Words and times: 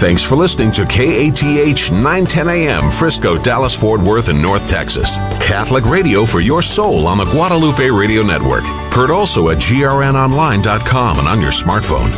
Thanks 0.00 0.24
for 0.24 0.34
listening 0.34 0.72
to 0.72 0.86
KATH 0.86 1.92
910 1.92 2.48
AM, 2.48 2.90
Frisco, 2.90 3.36
Dallas, 3.36 3.74
Fort 3.74 4.00
Worth, 4.00 4.30
and 4.30 4.40
North 4.40 4.66
Texas. 4.66 5.18
Catholic 5.42 5.84
radio 5.84 6.24
for 6.24 6.40
your 6.40 6.62
soul 6.62 7.06
on 7.06 7.18
the 7.18 7.26
Guadalupe 7.26 7.86
Radio 7.90 8.22
Network. 8.22 8.64
Heard 8.94 9.10
also 9.10 9.50
at 9.50 9.58
grnonline.com 9.58 11.18
and 11.18 11.28
on 11.28 11.42
your 11.42 11.50
smartphone. 11.50 12.10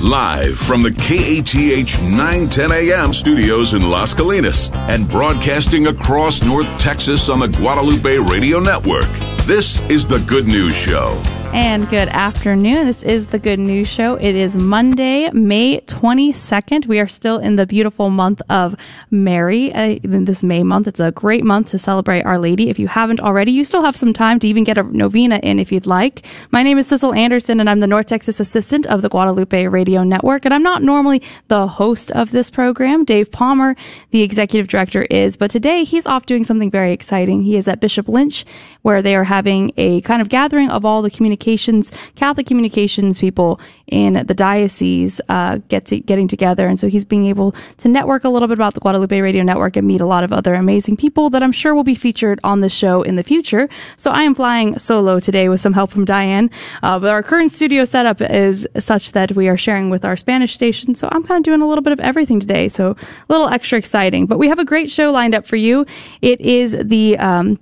Live 0.00 0.56
from 0.56 0.84
the 0.84 0.92
KATH 0.92 2.00
910 2.00 2.70
AM 2.70 3.12
studios 3.12 3.74
in 3.74 3.82
Las 3.90 4.14
Colinas 4.14 4.72
and 4.88 5.08
broadcasting 5.08 5.88
across 5.88 6.44
North 6.44 6.68
Texas 6.78 7.28
on 7.28 7.40
the 7.40 7.48
Guadalupe 7.48 8.18
Radio 8.18 8.60
Network. 8.60 9.10
This 9.50 9.80
is 9.90 10.06
the 10.06 10.20
Good 10.28 10.46
News 10.46 10.76
Show. 10.76 11.39
And 11.52 11.88
good 11.88 12.08
afternoon. 12.10 12.86
This 12.86 13.02
is 13.02 13.26
the 13.26 13.38
Good 13.40 13.58
News 13.58 13.88
Show. 13.88 14.14
It 14.14 14.36
is 14.36 14.56
Monday, 14.56 15.28
May 15.30 15.80
22nd. 15.80 16.86
We 16.86 17.00
are 17.00 17.08
still 17.08 17.38
in 17.38 17.56
the 17.56 17.66
beautiful 17.66 18.08
month 18.08 18.40
of 18.48 18.76
Mary. 19.10 19.74
Uh, 19.74 19.98
this 20.04 20.44
May 20.44 20.62
month, 20.62 20.86
it's 20.86 21.00
a 21.00 21.10
great 21.10 21.42
month 21.42 21.70
to 21.70 21.78
celebrate 21.78 22.22
Our 22.22 22.38
Lady. 22.38 22.70
If 22.70 22.78
you 22.78 22.86
haven't 22.86 23.18
already, 23.18 23.50
you 23.50 23.64
still 23.64 23.82
have 23.82 23.96
some 23.96 24.12
time 24.12 24.38
to 24.38 24.46
even 24.46 24.62
get 24.62 24.78
a 24.78 24.84
novena 24.84 25.40
in 25.42 25.58
if 25.58 25.72
you'd 25.72 25.86
like. 25.86 26.24
My 26.52 26.62
name 26.62 26.78
is 26.78 26.86
Sissel 26.86 27.16
Anderson, 27.16 27.58
and 27.58 27.68
I'm 27.68 27.80
the 27.80 27.88
North 27.88 28.06
Texas 28.06 28.38
assistant 28.38 28.86
of 28.86 29.02
the 29.02 29.08
Guadalupe 29.08 29.66
Radio 29.66 30.04
Network. 30.04 30.44
And 30.44 30.54
I'm 30.54 30.62
not 30.62 30.84
normally 30.84 31.20
the 31.48 31.66
host 31.66 32.12
of 32.12 32.30
this 32.30 32.48
program. 32.48 33.04
Dave 33.04 33.32
Palmer, 33.32 33.74
the 34.12 34.22
executive 34.22 34.68
director, 34.68 35.02
is. 35.10 35.36
But 35.36 35.50
today, 35.50 35.82
he's 35.82 36.06
off 36.06 36.26
doing 36.26 36.44
something 36.44 36.70
very 36.70 36.92
exciting. 36.92 37.42
He 37.42 37.56
is 37.56 37.66
at 37.66 37.80
Bishop 37.80 38.08
Lynch, 38.08 38.44
where 38.82 39.02
they 39.02 39.16
are 39.16 39.24
having 39.24 39.72
a 39.76 40.00
kind 40.02 40.22
of 40.22 40.28
gathering 40.28 40.70
of 40.70 40.84
all 40.84 41.02
the 41.02 41.10
communication 41.10 41.39
communications, 41.40 41.90
Catholic 42.14 42.46
communications 42.46 43.18
people 43.18 43.60
in 43.86 44.24
the 44.26 44.34
diocese 44.34 45.20
uh, 45.28 45.58
get 45.68 45.86
to, 45.86 45.98
getting 45.98 46.28
together. 46.28 46.68
And 46.68 46.78
so 46.78 46.86
he's 46.86 47.04
being 47.04 47.26
able 47.26 47.54
to 47.78 47.88
network 47.88 48.24
a 48.24 48.28
little 48.28 48.46
bit 48.46 48.58
about 48.58 48.74
the 48.74 48.80
Guadalupe 48.80 49.18
Radio 49.20 49.42
Network 49.42 49.76
and 49.76 49.86
meet 49.86 50.00
a 50.00 50.06
lot 50.06 50.22
of 50.22 50.32
other 50.32 50.54
amazing 50.54 50.96
people 50.96 51.30
that 51.30 51.42
I'm 51.42 51.52
sure 51.52 51.74
will 51.74 51.84
be 51.84 51.94
featured 51.94 52.38
on 52.44 52.60
the 52.60 52.68
show 52.68 53.02
in 53.02 53.16
the 53.16 53.22
future. 53.22 53.68
So 53.96 54.10
I 54.10 54.22
am 54.22 54.34
flying 54.34 54.78
solo 54.78 55.18
today 55.18 55.48
with 55.48 55.60
some 55.60 55.72
help 55.72 55.90
from 55.90 56.04
Diane. 56.04 56.50
Uh, 56.82 56.98
but 56.98 57.10
our 57.10 57.22
current 57.22 57.50
studio 57.50 57.84
setup 57.84 58.20
is 58.20 58.68
such 58.78 59.12
that 59.12 59.32
we 59.32 59.48
are 59.48 59.56
sharing 59.56 59.90
with 59.90 60.04
our 60.04 60.16
Spanish 60.16 60.52
station. 60.52 60.94
So 60.94 61.08
I'm 61.10 61.24
kind 61.24 61.38
of 61.38 61.44
doing 61.44 61.62
a 61.62 61.66
little 61.66 61.82
bit 61.82 61.92
of 61.92 62.00
everything 62.00 62.38
today. 62.38 62.68
So 62.68 62.90
a 62.90 63.32
little 63.32 63.48
extra 63.48 63.78
exciting. 63.78 64.26
But 64.26 64.38
we 64.38 64.48
have 64.48 64.58
a 64.58 64.64
great 64.64 64.90
show 64.90 65.10
lined 65.10 65.34
up 65.34 65.46
for 65.46 65.56
you. 65.56 65.86
It 66.20 66.40
is 66.40 66.76
the 66.80 67.18
um, 67.18 67.58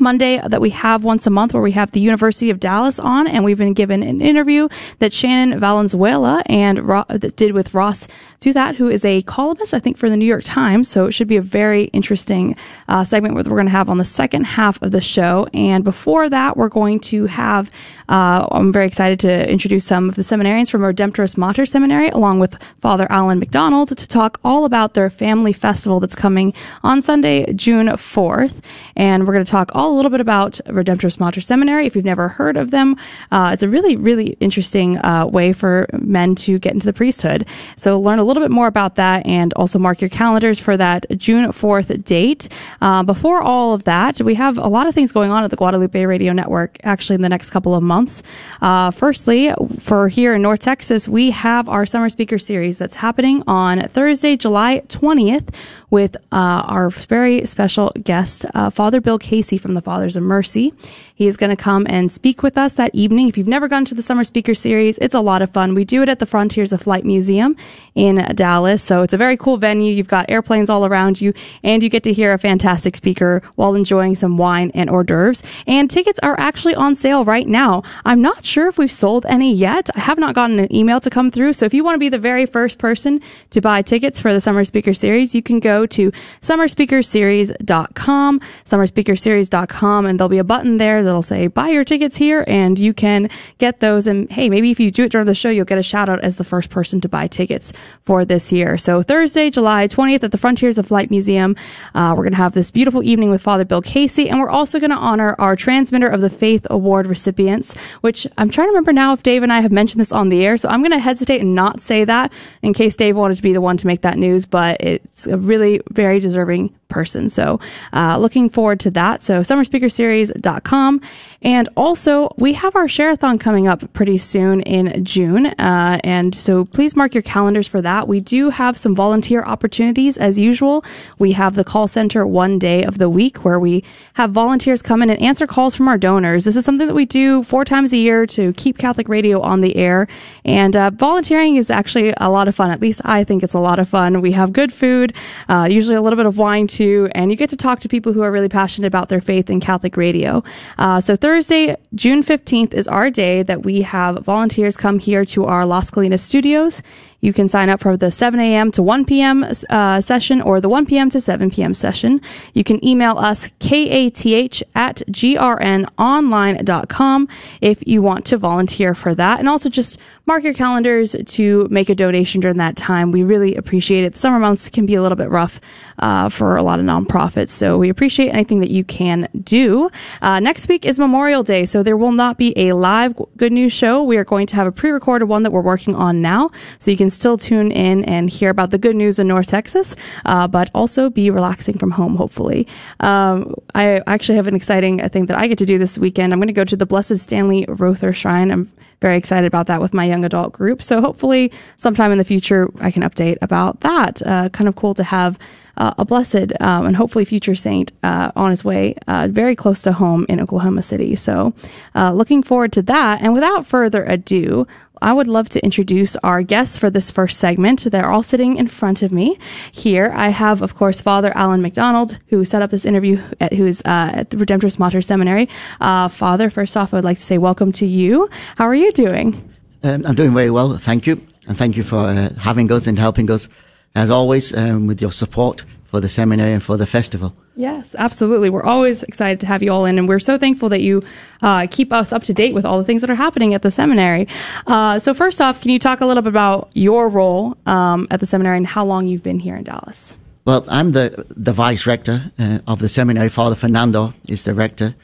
Monday 0.00 0.40
that 0.46 0.60
we 0.60 0.70
have 0.70 1.04
once 1.04 1.26
a 1.26 1.30
month 1.30 1.54
where 1.54 1.62
we 1.62 1.72
have 1.72 1.92
the 1.92 2.00
University 2.00 2.50
of 2.50 2.60
Dallas 2.60 2.98
on, 2.98 3.26
and 3.26 3.44
we've 3.44 3.58
been 3.58 3.74
given 3.74 4.02
an 4.02 4.20
interview 4.20 4.68
that 4.98 5.12
Shannon 5.12 5.58
Valenzuela 5.60 6.42
and 6.46 6.80
Ro- 6.86 7.04
did 7.36 7.52
with 7.52 7.74
Ross 7.74 8.08
that, 8.50 8.76
who 8.76 8.88
is 8.88 9.04
a 9.04 9.20
columnist, 9.22 9.74
I 9.74 9.78
think, 9.78 9.98
for 9.98 10.08
the 10.08 10.16
New 10.16 10.24
York 10.24 10.42
Times. 10.42 10.88
So 10.88 11.04
it 11.04 11.12
should 11.12 11.28
be 11.28 11.36
a 11.36 11.42
very 11.42 11.84
interesting 11.92 12.56
uh, 12.88 13.04
segment 13.04 13.36
that 13.36 13.50
we're 13.50 13.56
going 13.56 13.66
to 13.66 13.72
have 13.72 13.90
on 13.90 13.98
the 13.98 14.04
second 14.06 14.44
half 14.44 14.80
of 14.80 14.90
the 14.90 15.02
show. 15.02 15.46
And 15.52 15.84
before 15.84 16.30
that, 16.30 16.56
we're 16.56 16.70
going 16.70 16.98
to 17.00 17.26
have, 17.26 17.70
uh, 18.08 18.48
I'm 18.50 18.72
very 18.72 18.86
excited 18.86 19.20
to 19.20 19.48
introduce 19.50 19.84
some 19.84 20.08
of 20.08 20.14
the 20.14 20.22
seminarians 20.22 20.70
from 20.70 20.80
Redemptoris 20.80 21.36
Mater 21.36 21.66
Seminary, 21.66 22.08
along 22.08 22.38
with 22.38 22.56
Father 22.80 23.06
Alan 23.10 23.38
McDonald, 23.38 23.88
to 23.96 24.08
talk 24.08 24.40
all 24.42 24.64
about 24.64 24.94
their 24.94 25.10
family 25.10 25.52
festival 25.52 26.00
that's 26.00 26.14
coming 26.14 26.54
on 26.82 27.02
Sunday, 27.02 27.52
June 27.52 27.88
4th. 27.88 28.62
And 28.96 29.26
we're 29.26 29.34
going 29.34 29.44
to 29.44 29.50
talk 29.50 29.70
all 29.74 29.92
a 29.92 29.96
little 29.96 30.10
bit 30.10 30.22
about 30.22 30.60
Redemptoris 30.66 31.20
Mater 31.20 31.42
Seminary. 31.42 31.84
If 31.84 31.94
you've 31.94 32.04
never 32.06 32.28
heard 32.28 32.56
of 32.56 32.70
them, 32.70 32.96
uh, 33.30 33.50
it's 33.52 33.62
a 33.62 33.68
really, 33.68 33.96
really 33.96 34.36
interesting 34.40 34.96
uh, 35.04 35.26
way 35.26 35.52
for 35.52 35.86
men 36.00 36.34
to 36.36 36.58
get 36.58 36.72
into 36.72 36.86
the 36.86 36.92
priesthood. 36.92 37.44
So 37.76 38.00
learn 38.00 38.18
a 38.18 38.24
little 38.24 38.31
little 38.32 38.48
bit 38.48 38.54
more 38.54 38.66
about 38.66 38.96
that 38.96 39.26
and 39.26 39.52
also 39.54 39.78
mark 39.78 40.00
your 40.00 40.08
calendars 40.08 40.58
for 40.58 40.76
that 40.76 41.04
June 41.16 41.44
4th 41.50 42.04
date. 42.04 42.48
Uh, 42.80 43.02
before 43.02 43.42
all 43.42 43.74
of 43.74 43.84
that, 43.84 44.20
we 44.22 44.34
have 44.34 44.56
a 44.56 44.68
lot 44.68 44.86
of 44.86 44.94
things 44.94 45.12
going 45.12 45.30
on 45.30 45.44
at 45.44 45.50
the 45.50 45.56
Guadalupe 45.56 46.04
Radio 46.04 46.32
Network 46.32 46.78
actually 46.82 47.16
in 47.16 47.22
the 47.22 47.28
next 47.28 47.50
couple 47.50 47.74
of 47.74 47.82
months. 47.82 48.22
Uh, 48.62 48.90
firstly, 48.90 49.52
for 49.78 50.08
here 50.08 50.34
in 50.34 50.42
North 50.42 50.60
Texas, 50.60 51.08
we 51.08 51.30
have 51.30 51.68
our 51.68 51.84
summer 51.84 52.08
speaker 52.08 52.38
series 52.38 52.78
that's 52.78 52.94
happening 52.94 53.42
on 53.46 53.86
Thursday, 53.88 54.36
July 54.36 54.82
20th 54.88 55.50
with 55.92 56.16
uh, 56.32 56.64
our 56.66 56.88
very 56.88 57.44
special 57.44 57.92
guest, 58.02 58.46
uh, 58.54 58.70
Father 58.70 58.98
Bill 58.98 59.18
Casey 59.18 59.58
from 59.58 59.74
the 59.74 59.82
Fathers 59.82 60.16
of 60.16 60.22
Mercy. 60.22 60.72
He 61.14 61.26
is 61.28 61.36
going 61.36 61.50
to 61.50 61.62
come 61.62 61.86
and 61.88 62.10
speak 62.10 62.42
with 62.42 62.56
us 62.56 62.72
that 62.74 62.94
evening. 62.94 63.28
If 63.28 63.36
you've 63.36 63.46
never 63.46 63.68
gone 63.68 63.84
to 63.84 63.94
the 63.94 64.02
Summer 64.02 64.24
Speaker 64.24 64.54
Series, 64.54 64.96
it's 64.98 65.14
a 65.14 65.20
lot 65.20 65.42
of 65.42 65.50
fun. 65.50 65.74
We 65.74 65.84
do 65.84 66.02
it 66.02 66.08
at 66.08 66.18
the 66.18 66.26
Frontiers 66.26 66.72
of 66.72 66.80
Flight 66.80 67.04
Museum 67.04 67.56
in 67.94 68.16
Dallas. 68.34 68.82
So 68.82 69.02
it's 69.02 69.12
a 69.12 69.18
very 69.18 69.36
cool 69.36 69.58
venue. 69.58 69.92
You've 69.92 70.08
got 70.08 70.30
airplanes 70.30 70.70
all 70.70 70.86
around 70.86 71.20
you 71.20 71.34
and 71.62 71.82
you 71.82 71.90
get 71.90 72.02
to 72.04 72.12
hear 72.12 72.32
a 72.32 72.38
fantastic 72.38 72.96
speaker 72.96 73.42
while 73.56 73.74
enjoying 73.74 74.14
some 74.14 74.38
wine 74.38 74.72
and 74.74 74.88
hors 74.88 75.04
d'oeuvres. 75.04 75.42
And 75.66 75.90
tickets 75.90 76.18
are 76.22 76.34
actually 76.40 76.74
on 76.74 76.94
sale 76.94 77.24
right 77.24 77.46
now. 77.46 77.82
I'm 78.04 78.22
not 78.22 78.44
sure 78.46 78.66
if 78.66 78.78
we've 78.78 78.90
sold 78.90 79.26
any 79.26 79.54
yet. 79.54 79.90
I 79.94 80.00
have 80.00 80.18
not 80.18 80.34
gotten 80.34 80.58
an 80.58 80.74
email 80.74 81.00
to 81.00 81.10
come 81.10 81.30
through. 81.30 81.52
So 81.52 81.66
if 81.66 81.74
you 81.74 81.84
want 81.84 81.96
to 81.96 82.00
be 82.00 82.08
the 82.08 82.18
very 82.18 82.46
first 82.46 82.78
person 82.78 83.20
to 83.50 83.60
buy 83.60 83.82
tickets 83.82 84.20
for 84.20 84.32
the 84.32 84.40
Summer 84.40 84.64
Speaker 84.64 84.94
Series, 84.94 85.34
you 85.34 85.42
can 85.42 85.60
go 85.60 85.81
to 85.86 86.12
summerspeakerseries.com, 86.40 88.40
summerspeakerseries.com, 88.64 90.06
and 90.06 90.18
there'll 90.18 90.28
be 90.28 90.38
a 90.38 90.44
button 90.44 90.78
there 90.78 91.02
that'll 91.02 91.22
say 91.22 91.46
buy 91.46 91.68
your 91.68 91.84
tickets 91.84 92.16
here 92.16 92.44
and 92.46 92.78
you 92.78 92.94
can 92.94 93.28
get 93.58 93.80
those. 93.80 94.06
And 94.06 94.30
hey, 94.30 94.48
maybe 94.48 94.70
if 94.70 94.80
you 94.80 94.90
do 94.90 95.04
it 95.04 95.12
during 95.12 95.26
the 95.26 95.34
show, 95.34 95.50
you'll 95.50 95.64
get 95.64 95.78
a 95.78 95.82
shout 95.82 96.08
out 96.08 96.20
as 96.20 96.36
the 96.36 96.44
first 96.44 96.70
person 96.70 97.00
to 97.00 97.08
buy 97.08 97.26
tickets 97.26 97.72
for 98.00 98.24
this 98.24 98.52
year. 98.52 98.78
So 98.78 99.02
Thursday, 99.02 99.50
July 99.50 99.88
20th 99.88 100.24
at 100.24 100.32
the 100.32 100.38
Frontiers 100.38 100.78
of 100.78 100.86
Flight 100.86 101.10
Museum, 101.10 101.56
uh, 101.94 102.14
we're 102.16 102.24
going 102.24 102.32
to 102.32 102.38
have 102.38 102.54
this 102.54 102.70
beautiful 102.70 103.02
evening 103.02 103.30
with 103.30 103.42
Father 103.42 103.64
Bill 103.64 103.82
Casey, 103.82 104.28
and 104.28 104.38
we're 104.38 104.50
also 104.50 104.78
going 104.78 104.90
to 104.90 104.96
honor 104.96 105.34
our 105.38 105.56
Transmitter 105.56 106.06
of 106.06 106.20
the 106.20 106.30
Faith 106.30 106.66
Award 106.70 107.06
recipients, 107.06 107.76
which 108.00 108.26
I'm 108.38 108.50
trying 108.50 108.68
to 108.68 108.70
remember 108.70 108.92
now 108.92 109.12
if 109.12 109.22
Dave 109.22 109.42
and 109.42 109.52
I 109.52 109.60
have 109.60 109.72
mentioned 109.72 110.00
this 110.00 110.12
on 110.12 110.28
the 110.28 110.44
air. 110.44 110.56
So 110.56 110.68
I'm 110.68 110.80
going 110.80 110.92
to 110.92 110.98
hesitate 110.98 111.40
and 111.40 111.54
not 111.54 111.80
say 111.80 112.04
that 112.04 112.32
in 112.62 112.72
case 112.72 112.96
Dave 112.96 113.16
wanted 113.16 113.36
to 113.36 113.42
be 113.42 113.52
the 113.52 113.60
one 113.60 113.76
to 113.76 113.86
make 113.86 114.02
that 114.02 114.18
news, 114.18 114.46
but 114.46 114.80
it's 114.80 115.26
a 115.26 115.36
really 115.36 115.71
very, 115.90 116.20
deserving 116.20 116.74
person. 116.92 117.28
So, 117.28 117.58
uh, 117.92 118.18
looking 118.18 118.48
forward 118.48 118.78
to 118.80 118.90
that. 118.92 119.22
So, 119.22 119.40
summerspeakerseries.com. 119.40 121.00
And 121.44 121.68
also, 121.76 122.32
we 122.38 122.52
have 122.52 122.76
our 122.76 122.86
Shareathon 122.86 123.40
coming 123.40 123.66
up 123.66 123.92
pretty 123.92 124.18
soon 124.18 124.60
in 124.60 125.04
June. 125.04 125.46
Uh, 125.46 125.98
and 126.04 126.34
so 126.34 126.64
please 126.64 126.94
mark 126.94 127.14
your 127.14 127.22
calendars 127.22 127.66
for 127.66 127.82
that. 127.82 128.06
We 128.06 128.20
do 128.20 128.50
have 128.50 128.78
some 128.78 128.94
volunteer 128.94 129.42
opportunities 129.42 130.16
as 130.16 130.38
usual. 130.38 130.84
We 131.18 131.32
have 131.32 131.56
the 131.56 131.64
call 131.64 131.88
center 131.88 132.24
one 132.26 132.58
day 132.58 132.84
of 132.84 132.98
the 132.98 133.08
week 133.08 133.44
where 133.44 133.58
we 133.58 133.82
have 134.14 134.30
volunteers 134.30 134.82
come 134.82 135.02
in 135.02 135.10
and 135.10 135.20
answer 135.20 135.46
calls 135.46 135.74
from 135.74 135.88
our 135.88 135.98
donors. 135.98 136.44
This 136.44 136.56
is 136.56 136.64
something 136.64 136.86
that 136.86 136.94
we 136.94 137.06
do 137.06 137.42
four 137.42 137.64
times 137.64 137.92
a 137.92 137.96
year 137.96 138.26
to 138.26 138.52
keep 138.52 138.78
Catholic 138.78 139.08
radio 139.08 139.40
on 139.40 139.62
the 139.62 139.76
air. 139.76 140.06
And 140.44 140.76
uh, 140.76 140.90
volunteering 140.90 141.56
is 141.56 141.70
actually 141.70 142.14
a 142.18 142.30
lot 142.30 142.46
of 142.46 142.54
fun. 142.54 142.70
At 142.70 142.80
least 142.80 143.00
I 143.04 143.24
think 143.24 143.42
it's 143.42 143.54
a 143.54 143.58
lot 143.58 143.80
of 143.80 143.88
fun. 143.88 144.20
We 144.20 144.32
have 144.32 144.52
good 144.52 144.72
food, 144.72 145.12
uh, 145.48 145.66
usually 145.70 145.96
a 145.96 146.02
little 146.02 146.16
bit 146.16 146.26
of 146.26 146.38
wine 146.38 146.68
too, 146.68 146.81
and 147.14 147.30
you 147.30 147.36
get 147.36 147.50
to 147.50 147.56
talk 147.56 147.80
to 147.80 147.88
people 147.88 148.12
who 148.12 148.22
are 148.22 148.32
really 148.32 148.48
passionate 148.48 148.86
about 148.86 149.08
their 149.08 149.20
faith 149.20 149.48
in 149.50 149.60
Catholic 149.60 149.96
radio. 149.96 150.42
Uh, 150.78 151.00
so 151.00 151.16
Thursday, 151.16 151.76
June 151.94 152.22
15th 152.22 152.74
is 152.74 152.88
our 152.88 153.10
day 153.10 153.42
that 153.42 153.62
we 153.62 153.82
have 153.82 154.24
volunteers 154.24 154.76
come 154.76 154.98
here 154.98 155.24
to 155.24 155.44
our 155.44 155.64
Las 155.66 155.90
Colinas 155.90 156.20
studios 156.20 156.82
you 157.22 157.32
can 157.32 157.48
sign 157.48 157.70
up 157.70 157.80
for 157.80 157.96
the 157.96 158.10
7 158.10 158.38
a.m. 158.40 158.70
to 158.72 158.82
1 158.82 159.06
p.m. 159.06 159.46
Uh, 159.70 160.00
session 160.00 160.42
or 160.42 160.60
the 160.60 160.68
1 160.68 160.86
p.m. 160.86 161.08
to 161.10 161.20
7 161.20 161.50
p.m. 161.50 161.72
session. 161.72 162.20
You 162.52 162.64
can 162.64 162.84
email 162.84 163.16
us 163.16 163.52
kath 163.60 164.26
at 164.74 165.02
grnonline.com 165.08 167.28
if 167.60 167.86
you 167.86 168.02
want 168.02 168.26
to 168.26 168.36
volunteer 168.36 168.92
for 168.94 169.14
that. 169.14 169.38
And 169.38 169.48
also 169.48 169.70
just 169.70 169.98
mark 170.26 170.44
your 170.44 170.54
calendars 170.54 171.16
to 171.24 171.68
make 171.70 171.88
a 171.88 171.94
donation 171.94 172.40
during 172.40 172.56
that 172.56 172.76
time. 172.76 173.12
We 173.12 173.22
really 173.22 173.54
appreciate 173.54 174.04
it. 174.04 174.16
Summer 174.16 174.38
months 174.38 174.68
can 174.68 174.86
be 174.86 174.94
a 174.94 175.02
little 175.02 175.16
bit 175.16 175.30
rough 175.30 175.60
uh, 175.98 176.28
for 176.28 176.56
a 176.56 176.62
lot 176.62 176.80
of 176.80 176.86
nonprofits, 176.86 177.50
so 177.50 177.78
we 177.78 177.88
appreciate 177.88 178.30
anything 178.30 178.60
that 178.60 178.70
you 178.70 178.82
can 178.82 179.28
do. 179.44 179.88
Uh, 180.20 180.40
next 180.40 180.68
week 180.68 180.84
is 180.84 180.98
Memorial 180.98 181.42
Day, 181.42 181.64
so 181.64 181.82
there 181.82 181.96
will 181.96 182.12
not 182.12 182.38
be 182.38 182.56
a 182.56 182.72
live 182.72 183.14
Good 183.36 183.52
News 183.52 183.72
show. 183.72 184.02
We 184.02 184.16
are 184.16 184.24
going 184.24 184.46
to 184.48 184.56
have 184.56 184.66
a 184.66 184.72
pre-recorded 184.72 185.26
one 185.26 185.42
that 185.44 185.52
we're 185.52 185.60
working 185.60 185.94
on 185.94 186.20
now, 186.20 186.50
so 186.78 186.90
you 186.90 186.96
can 186.96 187.10
still 187.12 187.36
tune 187.36 187.70
in 187.70 188.04
and 188.04 188.28
hear 188.30 188.50
about 188.50 188.70
the 188.70 188.78
good 188.78 188.96
news 188.96 189.18
in 189.18 189.28
North 189.28 189.46
Texas, 189.46 189.94
uh, 190.24 190.48
but 190.48 190.70
also 190.74 191.10
be 191.10 191.30
relaxing 191.30 191.78
from 191.78 191.90
home, 191.90 192.16
hopefully. 192.16 192.66
Um, 193.00 193.54
I 193.74 194.02
actually 194.06 194.36
have 194.36 194.46
an 194.46 194.54
exciting 194.54 195.06
thing 195.10 195.26
that 195.26 195.38
I 195.38 195.46
get 195.46 195.58
to 195.58 195.66
do 195.66 195.78
this 195.78 195.98
weekend. 195.98 196.32
I'm 196.32 196.38
going 196.38 196.48
to 196.48 196.52
go 196.52 196.64
to 196.64 196.76
the 196.76 196.86
Blessed 196.86 197.18
Stanley 197.18 197.64
Rother 197.68 198.12
Shrine. 198.12 198.50
I'm 198.50 198.72
very 199.02 199.16
excited 199.16 199.46
about 199.46 199.66
that 199.66 199.80
with 199.80 199.92
my 199.92 200.04
young 200.04 200.24
adult 200.24 200.52
group. 200.52 200.80
So 200.82 201.00
hopefully, 201.00 201.52
sometime 201.76 202.12
in 202.12 202.18
the 202.18 202.24
future, 202.24 202.70
I 202.80 202.90
can 202.90 203.02
update 203.02 203.36
about 203.42 203.80
that. 203.80 204.22
Uh, 204.24 204.48
kind 204.50 204.68
of 204.68 204.76
cool 204.76 204.94
to 204.94 205.04
have 205.04 205.38
uh, 205.76 205.92
a 205.98 206.04
blessed 206.04 206.52
um, 206.60 206.86
and 206.86 206.96
hopefully 206.96 207.24
future 207.24 207.54
saint 207.54 207.92
uh, 208.02 208.30
on 208.36 208.50
his 208.50 208.64
way 208.64 208.94
uh, 209.08 209.28
very 209.30 209.56
close 209.56 209.82
to 209.82 209.92
home 209.92 210.24
in 210.28 210.40
Oklahoma 210.40 210.82
City. 210.82 211.16
So, 211.16 211.52
uh, 211.94 212.12
looking 212.12 212.42
forward 212.42 212.72
to 212.74 212.82
that. 212.82 213.20
And 213.22 213.34
without 213.34 213.66
further 213.66 214.04
ado, 214.04 214.66
I 215.02 215.12
would 215.12 215.26
love 215.26 215.48
to 215.50 215.64
introduce 215.64 216.14
our 216.22 216.42
guests 216.42 216.78
for 216.78 216.88
this 216.88 217.10
first 217.10 217.40
segment. 217.40 217.82
They're 217.90 218.10
all 218.10 218.22
sitting 218.22 218.56
in 218.56 218.68
front 218.68 219.02
of 219.02 219.10
me 219.10 219.36
here. 219.72 220.12
I 220.14 220.28
have, 220.28 220.62
of 220.62 220.76
course, 220.76 221.00
Father 221.00 221.32
Alan 221.36 221.60
McDonald, 221.60 222.20
who 222.28 222.44
set 222.44 222.62
up 222.62 222.70
this 222.70 222.84
interview, 222.84 223.20
at, 223.40 223.52
who 223.52 223.66
is 223.66 223.82
uh, 223.84 224.10
at 224.14 224.30
the 224.30 224.36
Redemptoris 224.36 224.78
Mater 224.78 225.02
Seminary. 225.02 225.48
Uh, 225.80 226.06
Father, 226.06 226.50
first 226.50 226.76
off, 226.76 226.94
I 226.94 226.98
would 226.98 227.04
like 227.04 227.16
to 227.16 227.22
say 227.22 227.36
welcome 227.36 227.72
to 227.72 227.86
you. 227.86 228.28
How 228.56 228.66
are 228.66 228.76
you 228.76 228.92
doing? 228.92 229.52
Um, 229.82 230.06
I'm 230.06 230.14
doing 230.14 230.32
very 230.32 230.50
well, 230.50 230.76
thank 230.78 231.08
you, 231.08 231.20
and 231.48 231.58
thank 231.58 231.76
you 231.76 231.82
for 231.82 231.98
uh, 231.98 232.32
having 232.34 232.70
us 232.70 232.86
and 232.86 232.96
helping 232.96 233.28
us, 233.28 233.48
as 233.96 234.08
always, 234.08 234.54
um, 234.54 234.86
with 234.86 235.02
your 235.02 235.10
support 235.10 235.64
for 235.84 235.98
the 235.98 236.08
seminary 236.08 236.52
and 236.52 236.62
for 236.62 236.76
the 236.76 236.86
festival. 236.86 237.34
Yes, 237.54 237.94
absolutely. 237.98 238.48
We're 238.48 238.62
always 238.64 239.02
excited 239.02 239.38
to 239.40 239.46
have 239.46 239.62
you 239.62 239.70
all 239.72 239.84
in, 239.84 239.98
and 239.98 240.08
we're 240.08 240.20
so 240.20 240.38
thankful 240.38 240.70
that 240.70 240.80
you 240.80 241.02
uh, 241.42 241.66
keep 241.70 241.92
us 241.92 242.12
up 242.12 242.22
to 242.24 242.32
date 242.32 242.54
with 242.54 242.64
all 242.64 242.78
the 242.78 242.84
things 242.84 243.02
that 243.02 243.10
are 243.10 243.14
happening 243.14 243.52
at 243.52 243.62
the 243.62 243.70
seminary. 243.70 244.26
Uh, 244.66 244.98
so, 244.98 245.12
first 245.12 245.40
off, 245.40 245.60
can 245.60 245.70
you 245.70 245.78
talk 245.78 246.00
a 246.00 246.06
little 246.06 246.22
bit 246.22 246.30
about 246.30 246.70
your 246.72 247.08
role 247.10 247.56
um, 247.66 248.06
at 248.10 248.20
the 248.20 248.26
seminary 248.26 248.56
and 248.56 248.66
how 248.66 248.84
long 248.84 249.06
you've 249.06 249.22
been 249.22 249.38
here 249.38 249.54
in 249.54 249.64
Dallas? 249.64 250.16
Well, 250.46 250.64
I'm 250.66 250.92
the 250.92 251.26
the 251.28 251.52
vice 251.52 251.86
rector 251.86 252.32
uh, 252.38 252.60
of 252.66 252.78
the 252.78 252.88
seminary. 252.88 253.28
Father 253.28 253.54
Fernando 253.54 254.14
is 254.28 254.44
the 254.44 254.54
rector. 254.54 254.94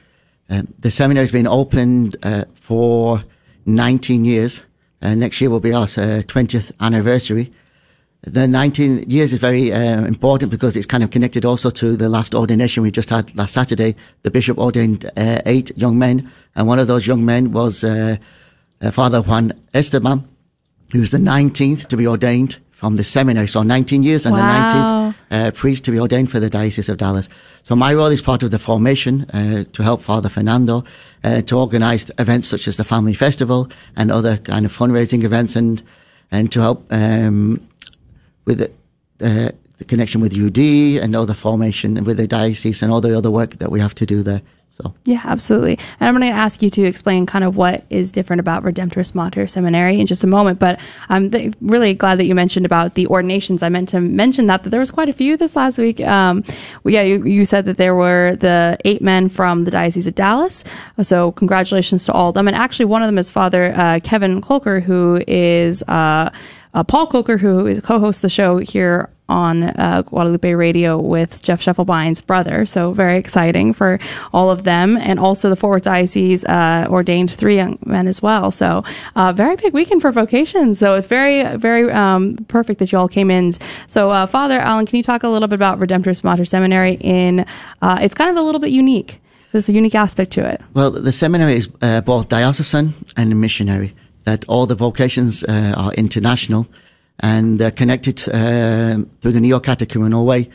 Um, 0.48 0.72
the 0.78 0.90
seminary 0.90 1.24
has 1.24 1.32
been 1.32 1.46
opened 1.46 2.16
uh, 2.22 2.46
for 2.54 3.22
19 3.66 4.24
years. 4.24 4.62
Uh, 5.02 5.14
next 5.14 5.40
year 5.40 5.50
will 5.50 5.60
be 5.60 5.74
our 5.74 5.86
20th 5.86 6.70
uh, 6.70 6.84
anniversary 6.84 7.52
the 8.22 8.48
19 8.48 9.08
years 9.08 9.32
is 9.32 9.38
very 9.38 9.72
uh, 9.72 10.04
important 10.04 10.50
because 10.50 10.76
it's 10.76 10.86
kind 10.86 11.04
of 11.04 11.10
connected 11.10 11.44
also 11.44 11.70
to 11.70 11.96
the 11.96 12.08
last 12.08 12.34
ordination 12.34 12.82
we 12.82 12.90
just 12.90 13.10
had 13.10 13.34
last 13.36 13.54
Saturday. 13.54 13.94
The 14.22 14.30
bishop 14.30 14.58
ordained 14.58 15.04
uh, 15.16 15.40
eight 15.46 15.70
young 15.76 15.98
men, 15.98 16.30
and 16.56 16.66
one 16.66 16.80
of 16.80 16.88
those 16.88 17.06
young 17.06 17.24
men 17.24 17.52
was 17.52 17.84
uh, 17.84 18.16
uh 18.80 18.90
Father 18.90 19.22
Juan 19.22 19.52
Esteban, 19.72 20.28
who's 20.92 21.12
the 21.12 21.18
19th 21.18 21.86
to 21.86 21.96
be 21.96 22.06
ordained 22.08 22.58
from 22.72 22.96
the 22.96 23.04
seminary. 23.04 23.46
So 23.46 23.62
19 23.62 24.02
years 24.02 24.26
and 24.26 24.34
wow. 24.34 24.40
the 24.40 25.36
19th 25.36 25.46
uh, 25.46 25.50
priest 25.52 25.84
to 25.84 25.90
be 25.92 26.00
ordained 26.00 26.30
for 26.30 26.40
the 26.40 26.50
Diocese 26.50 26.88
of 26.88 26.96
Dallas. 26.96 27.28
So 27.62 27.76
my 27.76 27.94
role 27.94 28.06
is 28.06 28.22
part 28.22 28.42
of 28.42 28.50
the 28.50 28.58
formation 28.58 29.22
uh, 29.30 29.64
to 29.72 29.82
help 29.82 30.00
Father 30.02 30.28
Fernando 30.28 30.84
to 31.22 31.58
organize 31.58 32.10
events 32.18 32.48
such 32.48 32.68
as 32.68 32.76
the 32.76 32.84
Family 32.84 33.14
Festival 33.14 33.68
and 33.96 34.10
other 34.10 34.38
kind 34.38 34.64
of 34.64 34.72
fundraising 34.72 35.24
events 35.24 35.56
and 35.56 35.82
and 36.30 36.52
to 36.52 36.60
help 36.60 36.86
um, 36.92 37.60
with 38.48 38.58
the, 38.58 38.70
uh, 39.24 39.50
the 39.78 39.84
connection 39.84 40.20
with 40.20 40.32
UD 40.34 40.58
and 41.02 41.14
all 41.14 41.26
the 41.26 41.34
formation 41.34 41.96
and 41.96 42.04
with 42.04 42.16
the 42.16 42.26
diocese 42.26 42.82
and 42.82 42.90
all 42.90 43.00
the 43.00 43.16
other 43.16 43.30
work 43.30 43.50
that 43.60 43.70
we 43.70 43.78
have 43.78 43.94
to 43.94 44.06
do 44.06 44.24
there. 44.24 44.42
So 44.70 44.94
yeah, 45.04 45.22
absolutely. 45.24 45.76
And 45.98 46.08
I'm 46.08 46.16
going 46.16 46.30
to 46.30 46.36
ask 46.36 46.62
you 46.62 46.70
to 46.70 46.84
explain 46.84 47.26
kind 47.26 47.44
of 47.44 47.56
what 47.56 47.84
is 47.90 48.12
different 48.12 48.38
about 48.38 48.62
Redemptoris 48.62 49.12
Mater 49.12 49.48
Seminary 49.48 49.98
in 49.98 50.06
just 50.06 50.22
a 50.22 50.28
moment. 50.28 50.60
But 50.60 50.78
I'm 51.08 51.32
th- 51.32 51.52
really 51.60 51.94
glad 51.94 52.18
that 52.20 52.26
you 52.26 52.34
mentioned 52.34 52.64
about 52.64 52.94
the 52.94 53.08
ordinations. 53.08 53.62
I 53.64 53.70
meant 53.70 53.88
to 53.88 54.00
mention 54.00 54.46
that 54.46 54.62
that 54.62 54.70
there 54.70 54.78
was 54.78 54.92
quite 54.92 55.08
a 55.08 55.12
few 55.12 55.36
this 55.36 55.56
last 55.56 55.78
week. 55.78 56.00
Um, 56.00 56.44
well, 56.84 56.94
yeah, 56.94 57.02
you, 57.02 57.24
you, 57.24 57.44
said 57.44 57.64
that 57.64 57.76
there 57.76 57.96
were 57.96 58.36
the 58.36 58.78
eight 58.84 59.02
men 59.02 59.28
from 59.28 59.64
the 59.64 59.72
Diocese 59.72 60.06
of 60.06 60.14
Dallas. 60.14 60.62
So 61.02 61.32
congratulations 61.32 62.04
to 62.04 62.12
all 62.12 62.28
of 62.28 62.34
them. 62.34 62.46
And 62.46 62.56
actually, 62.56 62.84
one 62.86 63.02
of 63.02 63.08
them 63.08 63.18
is 63.18 63.32
Father 63.32 63.72
uh, 63.74 63.98
Kevin 64.04 64.40
Kolker, 64.40 64.80
who 64.80 65.20
is. 65.26 65.82
Uh, 65.84 66.30
uh, 66.78 66.84
Paul 66.84 67.08
Coker, 67.08 67.38
who 67.38 67.66
is 67.66 67.80
co-hosts 67.80 68.22
the 68.22 68.28
show 68.28 68.58
here 68.58 69.10
on 69.28 69.64
uh, 69.64 70.02
Guadalupe 70.02 70.52
Radio 70.54 70.96
with 70.96 71.42
Jeff 71.42 71.60
Scheffelbein's 71.60 72.20
brother. 72.20 72.64
So 72.66 72.92
very 72.92 73.18
exciting 73.18 73.72
for 73.72 73.98
all 74.32 74.48
of 74.48 74.62
them, 74.62 74.96
and 74.96 75.18
also 75.18 75.50
the 75.50 75.56
Fort 75.56 75.72
Worth 75.72 75.82
Diocese 75.82 76.44
uh, 76.44 76.86
ordained 76.88 77.32
three 77.32 77.56
young 77.56 77.80
men 77.84 78.06
as 78.06 78.22
well. 78.22 78.52
So 78.52 78.84
uh, 79.16 79.32
very 79.32 79.56
big 79.56 79.74
weekend 79.74 80.02
for 80.02 80.12
vocations. 80.12 80.78
So 80.78 80.94
it's 80.94 81.08
very 81.08 81.56
very 81.56 81.90
um, 81.90 82.36
perfect 82.46 82.78
that 82.78 82.92
you 82.92 82.98
all 82.98 83.08
came 83.08 83.28
in. 83.28 83.50
So 83.88 84.10
uh, 84.10 84.26
Father 84.26 84.60
Alan, 84.60 84.86
can 84.86 84.98
you 84.98 85.02
talk 85.02 85.24
a 85.24 85.28
little 85.28 85.48
bit 85.48 85.56
about 85.56 85.80
Redemptoris 85.80 86.22
Mater 86.22 86.44
Seminary? 86.44 86.96
In 87.00 87.44
uh, 87.82 87.98
it's 88.00 88.14
kind 88.14 88.30
of 88.30 88.36
a 88.36 88.42
little 88.42 88.60
bit 88.60 88.70
unique. 88.70 89.20
There's 89.50 89.68
a 89.68 89.72
unique 89.72 89.96
aspect 89.96 90.30
to 90.34 90.48
it. 90.48 90.60
Well, 90.74 90.92
the 90.92 91.12
seminary 91.12 91.54
is 91.54 91.68
uh, 91.82 92.02
both 92.02 92.28
diocesan 92.28 92.94
and 93.16 93.40
missionary 93.40 93.94
that 94.28 94.44
all 94.46 94.66
the 94.66 94.74
vocations 94.74 95.42
uh, 95.44 95.72
are 95.74 95.92
international 95.94 96.66
and 97.20 97.58
they're 97.58 97.78
connected 97.82 98.20
uh, 98.28 98.98
through 99.20 99.32
the 99.32 99.40
neo-catechumenal 99.40 100.24
way 100.24 100.50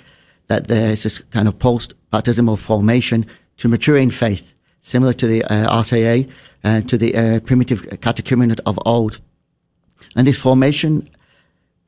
that 0.48 0.68
there's 0.68 1.02
this 1.04 1.18
kind 1.32 1.48
of 1.48 1.58
post-baptismal 1.58 2.56
formation 2.56 3.26
to 3.58 3.68
mature 3.68 3.98
in 3.98 4.12
faith, 4.12 4.54
similar 4.82 5.14
to 5.14 5.26
the 5.26 5.44
uh, 5.46 5.82
RCIA, 5.82 6.30
uh, 6.64 6.82
to 6.82 6.98
the 6.98 7.16
uh, 7.16 7.40
primitive 7.40 7.82
catechumenate 8.08 8.60
of 8.68 8.78
old. 8.86 9.20
And 10.16 10.28
this 10.28 10.38
formation 10.38 11.10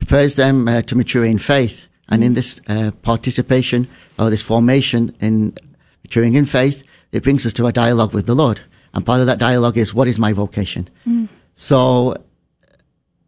prepares 0.00 0.34
them 0.34 0.66
uh, 0.66 0.82
to 0.82 0.96
mature 0.96 1.24
in 1.24 1.38
faith. 1.38 1.86
And 2.08 2.24
in 2.24 2.34
this 2.34 2.60
uh, 2.68 2.90
participation 3.02 3.86
or 4.18 4.30
this 4.30 4.42
formation 4.42 5.14
in 5.20 5.54
maturing 6.02 6.34
in 6.34 6.46
faith, 6.46 6.82
it 7.12 7.22
brings 7.22 7.46
us 7.46 7.52
to 7.54 7.66
a 7.66 7.72
dialogue 7.72 8.12
with 8.12 8.26
the 8.26 8.34
Lord. 8.34 8.60
And 8.92 9.06
part 9.06 9.20
of 9.20 9.26
that 9.26 9.38
dialogue 9.38 9.78
is, 9.78 9.94
what 9.94 10.08
is 10.08 10.18
my 10.18 10.32
vocation? 10.32 10.88
Mm. 11.06 11.28
So 11.56 12.22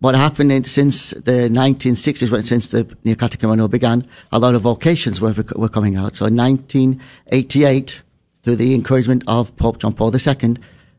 what 0.01 0.15
happened 0.15 0.53
in, 0.53 0.65
since 0.65 1.11
the 1.11 1.49
1960s, 1.51 2.31
when, 2.31 2.43
since 2.43 2.69
the 2.69 2.87
Neo 3.03 3.17
Catechumenal 3.17 3.69
began, 3.69 4.07
a 4.31 4.39
lot 4.39 4.55
of 4.55 4.63
vocations 4.63 5.21
were, 5.21 5.35
were 5.57 5.69
coming 5.69 5.97
out. 5.97 6.15
So 6.15 6.27
in 6.27 6.37
1988, 6.37 8.03
through 8.43 8.57
the 8.57 8.75
encouragement 8.75 9.25
of 9.27 9.57
Pope 9.57 9.79
John 9.79 9.95
Paul 9.95 10.15
II, 10.15 10.57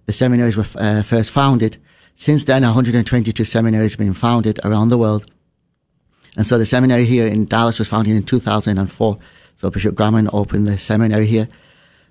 the 0.07 0.13
seminaries 0.13 0.57
were 0.57 0.65
uh, 0.75 1.03
first 1.03 1.31
founded. 1.31 1.77
Since 2.15 2.45
then, 2.45 2.63
122 2.63 3.45
seminaries 3.45 3.93
have 3.93 3.99
been 3.99 4.13
founded 4.13 4.59
around 4.63 4.89
the 4.89 4.97
world. 4.97 5.31
And 6.35 6.45
so 6.45 6.57
the 6.57 6.65
seminary 6.65 7.05
here 7.05 7.27
in 7.27 7.45
Dallas 7.45 7.79
was 7.79 7.87
founded 7.87 8.15
in 8.15 8.23
2004. 8.23 9.19
So 9.55 9.69
Bishop 9.69 9.93
Grahmann 9.93 10.29
opened 10.33 10.67
the 10.67 10.77
seminary 10.77 11.27
here 11.27 11.47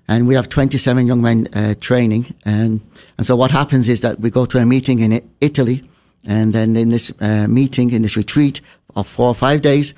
and 0.09 0.27
we 0.27 0.33
have 0.33 0.49
27 0.49 1.05
young 1.05 1.21
men 1.21 1.47
uh, 1.53 1.75
training. 1.79 2.33
And, 2.43 2.81
and 3.19 3.27
so 3.27 3.35
what 3.35 3.51
happens 3.51 3.87
is 3.87 4.01
that 4.01 4.19
we 4.19 4.31
go 4.31 4.47
to 4.47 4.57
a 4.57 4.65
meeting 4.65 4.99
in 5.01 5.21
Italy, 5.39 5.87
and 6.27 6.51
then 6.51 6.75
in 6.75 6.89
this 6.89 7.13
uh, 7.21 7.47
meeting, 7.47 7.91
in 7.91 8.01
this 8.01 8.17
retreat 8.17 8.59
of 8.95 9.07
four 9.07 9.27
or 9.27 9.35
five 9.35 9.61
days, 9.61 9.93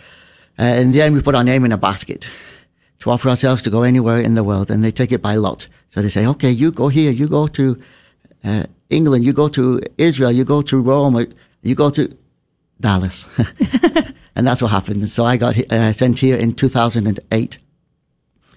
uh, 0.60 0.65
in 0.65 0.91
the 0.91 1.01
end, 1.01 1.15
we 1.15 1.22
put 1.22 1.34
our 1.34 1.46
name 1.46 1.63
in 1.63 1.72
a 1.72 1.77
basket 1.77 2.30
to 3.00 3.10
offer 3.10 3.30
ourselves 3.30 3.62
to 3.62 3.70
go 3.70 3.84
anywhere 3.84 4.20
in 4.20 4.36
the 4.36 4.44
world, 4.44 4.70
and 4.70 4.84
they 4.84 4.91
take 4.91 5.13
it 5.13 5.22
by 5.22 5.36
lot. 5.36 5.65
So 5.91 6.01
they 6.01 6.10
say, 6.10 6.27
okay, 6.27 6.51
you 6.51 6.72
go 6.72 6.89
here, 6.89 7.12
you 7.12 7.30
go 7.30 7.48
to 7.48 7.82
uh, 8.44 8.65
England, 8.89 9.24
you 9.24 9.32
go 9.32 9.48
to 9.48 9.82
Israel, 9.98 10.34
you 10.34 10.44
go 10.44 10.62
to 10.62 10.82
Rome, 10.82 11.25
you 11.62 11.74
go 11.74 11.89
to 11.89 12.13
Dallas. 12.82 13.30
and 14.36 14.46
that's 14.46 14.62
what 14.62 14.72
happened. 14.72 15.10
So 15.10 15.24
I 15.24 15.38
got 15.38 15.58
uh, 15.72 15.94
sent 15.94 16.20
here 16.20 16.36
in 16.36 16.53
2008 16.53 17.58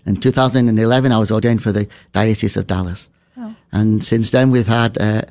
in 0.06 0.16
2011, 0.16 1.12
I 1.12 1.18
was 1.18 1.30
ordained 1.30 1.62
for 1.62 1.72
the 1.72 1.88
Diocese 2.12 2.56
of 2.56 2.66
Dallas. 2.66 3.08
Oh. 3.36 3.54
And 3.72 4.02
since 4.02 4.30
then, 4.30 4.50
we've 4.50 4.66
had 4.66 4.98
uh, 4.98 5.22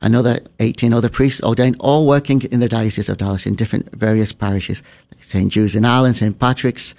another 0.00 0.40
18 0.60 0.92
other 0.92 1.08
priests 1.08 1.42
ordained, 1.42 1.76
all 1.80 2.06
working 2.06 2.42
in 2.42 2.60
the 2.60 2.68
Diocese 2.68 3.08
of 3.08 3.18
Dallas 3.18 3.46
in 3.46 3.54
different 3.54 3.94
various 3.94 4.32
parishes, 4.32 4.82
like 5.12 5.22
St. 5.22 5.52
Jude's 5.52 5.74
in 5.74 5.84
Ireland, 5.84 6.16
St. 6.16 6.38
Patrick's, 6.38 6.94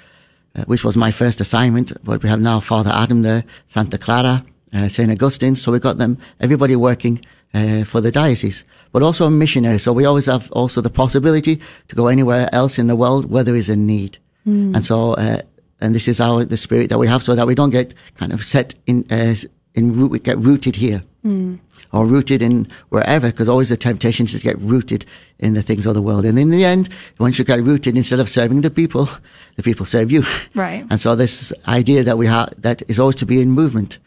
uh, 0.55 0.63
which 0.65 0.83
was 0.83 0.95
my 0.95 1.11
first 1.11 1.41
assignment. 1.41 1.91
But 2.03 2.23
we 2.23 2.29
have 2.29 2.39
now 2.39 2.59
Father 2.59 2.91
Adam 2.91 3.21
there, 3.21 3.43
Santa 3.67 3.97
Clara, 3.97 4.45
uh, 4.73 4.87
St. 4.87 5.11
Augustine. 5.11 5.55
So 5.55 5.71
we 5.71 5.79
got 5.79 5.97
them, 5.97 6.17
everybody 6.39 6.75
working 6.75 7.23
uh, 7.53 7.83
for 7.83 8.01
the 8.01 8.11
diocese, 8.11 8.63
but 8.91 9.03
also 9.03 9.25
a 9.25 9.31
missionary. 9.31 9.79
So 9.79 9.93
we 9.93 10.05
always 10.05 10.25
have 10.25 10.51
also 10.51 10.81
the 10.81 10.89
possibility 10.89 11.61
to 11.87 11.95
go 11.95 12.07
anywhere 12.07 12.49
else 12.51 12.79
in 12.79 12.87
the 12.87 12.95
world 12.95 13.29
where 13.29 13.43
there 13.43 13.55
is 13.55 13.69
a 13.69 13.75
need. 13.75 14.17
Mm. 14.45 14.75
And 14.75 14.85
so 14.85 15.13
uh, 15.13 15.41
and 15.79 15.93
this 15.93 16.07
is 16.07 16.19
our 16.19 16.45
the 16.45 16.57
spirit 16.57 16.89
that 16.89 16.99
we 16.99 17.07
have, 17.07 17.23
so 17.23 17.35
that 17.35 17.47
we 17.47 17.55
don't 17.55 17.71
get 17.71 17.93
kind 18.15 18.33
of 18.33 18.43
set 18.43 18.75
in 18.85 19.05
uh, 19.11 19.35
in 19.73 19.93
root, 19.93 20.11
we 20.11 20.19
get 20.19 20.37
rooted 20.39 20.75
here 20.75 21.03
mm. 21.23 21.59
or 21.93 22.05
rooted 22.05 22.41
in 22.41 22.67
wherever, 22.89 23.27
because 23.27 23.47
always 23.47 23.69
the 23.69 23.77
temptation 23.77 24.25
is 24.25 24.33
to 24.33 24.39
get 24.39 24.57
rooted 24.59 25.05
in 25.37 25.53
the 25.53 25.61
things 25.61 25.85
of 25.85 25.93
the 25.93 26.01
world. 26.01 26.25
And 26.25 26.39
in 26.39 26.49
the 26.49 26.65
end, 26.65 26.89
once 27.19 27.37
you 27.37 27.45
get 27.45 27.61
rooted, 27.61 27.95
instead 27.95 28.19
of 28.19 28.27
serving 28.27 28.61
the 28.61 28.71
people, 28.71 29.07
the 29.55 29.63
people 29.63 29.85
serve 29.85 30.11
you. 30.11 30.23
Right. 30.55 30.83
And 30.89 30.99
so 30.99 31.15
this 31.15 31.53
idea 31.67 32.03
that 32.03 32.17
we 32.17 32.25
have 32.25 32.59
that 32.61 32.81
is 32.89 32.99
always 32.99 33.17
to 33.17 33.27
be 33.27 33.39
in 33.39 33.51
movement, 33.51 33.99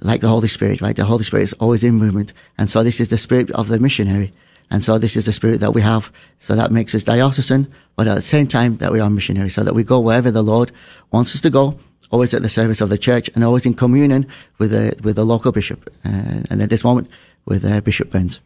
like 0.00 0.20
the 0.20 0.28
Holy 0.28 0.48
Spirit, 0.48 0.80
right? 0.80 0.94
The 0.94 1.04
Holy 1.04 1.24
Spirit 1.24 1.42
is 1.42 1.52
always 1.54 1.82
in 1.82 1.94
movement, 1.94 2.32
and 2.56 2.70
so 2.70 2.84
this 2.84 3.00
is 3.00 3.08
the 3.08 3.18
spirit 3.18 3.50
of 3.50 3.66
the 3.66 3.80
missionary. 3.80 4.32
And 4.70 4.82
so 4.82 4.98
this 4.98 5.16
is 5.16 5.26
the 5.26 5.32
spirit 5.32 5.60
that 5.60 5.74
we 5.74 5.82
have. 5.82 6.12
So 6.38 6.54
that 6.54 6.72
makes 6.72 6.94
us 6.94 7.04
diocesan, 7.04 7.72
but 7.96 8.06
at 8.06 8.14
the 8.14 8.22
same 8.22 8.46
time 8.46 8.78
that 8.78 8.92
we 8.92 9.00
are 9.00 9.10
missionary, 9.10 9.50
so 9.50 9.62
that 9.62 9.74
we 9.74 9.84
go 9.84 10.00
wherever 10.00 10.30
the 10.30 10.42
Lord 10.42 10.72
wants 11.10 11.34
us 11.34 11.40
to 11.42 11.50
go, 11.50 11.78
always 12.10 12.34
at 12.34 12.42
the 12.42 12.48
service 12.48 12.80
of 12.80 12.88
the 12.88 12.98
church 12.98 13.30
and 13.34 13.44
always 13.44 13.66
in 13.66 13.74
communion 13.74 14.26
with 14.58 14.70
the, 14.70 14.96
with 15.02 15.16
the 15.16 15.24
local 15.24 15.52
bishop. 15.52 15.92
Uh, 16.04 16.42
and 16.50 16.62
at 16.62 16.70
this 16.70 16.84
moment, 16.84 17.08
with 17.44 17.64
uh, 17.64 17.80
Bishop 17.80 18.10
Burns 18.10 18.40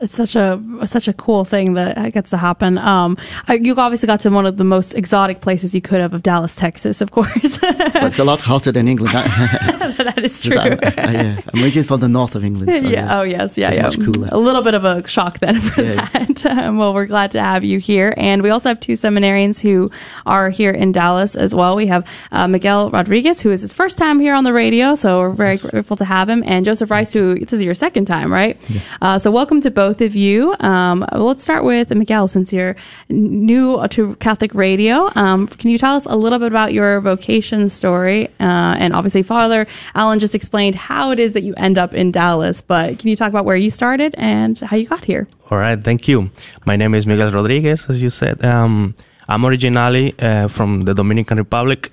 it's 0.00 0.14
such 0.14 0.34
a 0.34 0.60
such 0.86 1.08
a 1.08 1.12
cool 1.12 1.44
thing 1.44 1.74
that 1.74 1.96
it 1.96 2.12
gets 2.12 2.30
to 2.30 2.36
happen. 2.36 2.78
Um, 2.78 3.16
you 3.48 3.74
obviously 3.76 4.06
got 4.06 4.20
to 4.20 4.30
one 4.30 4.46
of 4.46 4.56
the 4.56 4.64
most 4.64 4.94
exotic 4.94 5.40
places 5.40 5.74
you 5.74 5.80
could 5.80 6.00
have 6.00 6.12
of 6.12 6.22
Dallas, 6.22 6.56
Texas, 6.56 7.00
of 7.00 7.10
course. 7.10 7.58
but 7.60 8.04
it's 8.04 8.18
a 8.18 8.24
lot 8.24 8.40
hotter 8.40 8.72
than 8.72 8.88
England. 8.88 9.14
that 9.14 10.18
is 10.18 10.42
true. 10.42 10.58
I, 10.58 10.74
am 10.74 11.62
originally 11.62 11.86
from 11.86 12.00
the 12.00 12.08
north 12.08 12.34
of 12.34 12.44
England. 12.44 12.72
So 12.72 12.78
yeah. 12.80 12.90
yeah. 12.90 13.18
Oh 13.18 13.22
yes. 13.22 13.56
Yeah. 13.56 13.72
yeah. 13.72 13.82
Much 13.82 14.00
cooler. 14.00 14.28
A 14.32 14.38
little 14.38 14.62
bit 14.62 14.74
of 14.74 14.84
a 14.84 15.06
shock 15.06 15.38
then 15.38 15.60
for 15.60 15.82
yeah. 15.82 16.08
that. 16.12 16.46
Um, 16.46 16.78
well, 16.78 16.92
we're 16.92 17.06
glad 17.06 17.30
to 17.32 17.42
have 17.42 17.64
you 17.64 17.78
here, 17.78 18.14
and 18.16 18.42
we 18.42 18.50
also 18.50 18.68
have 18.68 18.80
two 18.80 18.92
seminarians 18.92 19.60
who 19.60 19.90
are 20.26 20.50
here 20.50 20.72
in 20.72 20.92
Dallas 20.92 21.36
as 21.36 21.54
well. 21.54 21.76
We 21.76 21.86
have 21.86 22.06
uh, 22.32 22.48
Miguel 22.48 22.90
Rodriguez, 22.90 23.40
who 23.40 23.50
is 23.50 23.60
his 23.60 23.72
first 23.72 23.98
time 23.98 24.18
here 24.18 24.34
on 24.34 24.44
the 24.44 24.52
radio, 24.52 24.94
so 24.94 25.20
we're 25.20 25.30
very 25.30 25.52
yes. 25.52 25.70
grateful 25.70 25.96
to 25.96 26.04
have 26.04 26.28
him, 26.28 26.42
and 26.46 26.64
Joseph 26.64 26.90
Rice, 26.90 27.12
who 27.12 27.38
this 27.38 27.52
is 27.52 27.62
your 27.62 27.74
second 27.74 28.06
time, 28.06 28.32
right? 28.32 28.60
Yeah. 28.68 28.80
Uh, 29.00 29.18
so 29.18 29.30
welcome 29.30 29.60
to 29.60 29.70
both 29.70 29.83
both 29.84 30.00
of 30.00 30.16
you. 30.16 30.56
Um, 30.60 31.04
let's 31.12 31.42
start 31.42 31.62
with 31.62 31.94
Miguel, 31.94 32.26
since 32.26 32.54
you're 32.54 32.74
new 33.10 33.86
to 33.88 34.16
Catholic 34.16 34.54
Radio. 34.54 35.10
Um, 35.14 35.46
can 35.46 35.68
you 35.68 35.76
tell 35.76 35.94
us 35.94 36.06
a 36.06 36.16
little 36.16 36.38
bit 36.38 36.48
about 36.56 36.72
your 36.72 37.02
vocation 37.02 37.68
story? 37.68 38.28
Uh, 38.40 38.82
and 38.82 38.90
obviously, 38.94 39.22
Father 39.22 39.66
Alan 39.94 40.18
just 40.20 40.34
explained 40.34 40.74
how 40.74 41.10
it 41.10 41.18
is 41.24 41.34
that 41.34 41.42
you 41.42 41.52
end 41.66 41.76
up 41.76 41.92
in 41.92 42.06
Dallas, 42.12 42.62
but 42.62 42.98
can 42.98 43.10
you 43.10 43.16
talk 43.20 43.28
about 43.28 43.44
where 43.44 43.58
you 43.64 43.70
started 43.80 44.14
and 44.16 44.58
how 44.58 44.74
you 44.80 44.86
got 44.86 45.04
here? 45.04 45.28
All 45.50 45.58
right, 45.58 45.78
thank 45.88 46.08
you. 46.08 46.30
My 46.64 46.76
name 46.76 46.94
is 46.94 47.06
Miguel 47.06 47.30
Rodriguez, 47.30 47.90
as 47.90 48.02
you 48.02 48.08
said. 48.08 48.42
Um, 48.42 48.94
I'm 49.28 49.44
originally 49.44 50.14
uh, 50.18 50.48
from 50.48 50.70
the 50.88 50.94
Dominican 50.94 51.36
Republic, 51.36 51.92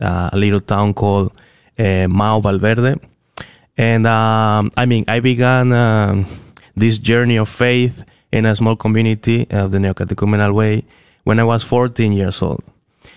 uh, 0.00 0.30
a 0.32 0.36
little 0.36 0.60
town 0.60 0.92
called 0.92 1.30
uh, 1.78 2.08
Mao 2.08 2.40
Valverde. 2.40 2.96
And 3.76 4.08
um, 4.08 4.72
I 4.76 4.86
mean, 4.86 5.04
I 5.06 5.20
began 5.20 5.72
um, 5.72 6.26
this 6.78 6.98
journey 6.98 7.36
of 7.36 7.48
faith 7.48 8.04
in 8.32 8.46
a 8.46 8.54
small 8.54 8.76
community 8.76 9.46
of 9.50 9.72
the 9.72 9.78
Neocatechumenal 9.78 10.54
Way 10.54 10.84
when 11.24 11.38
I 11.40 11.44
was 11.44 11.62
14 11.62 12.12
years 12.12 12.42
old. 12.42 12.62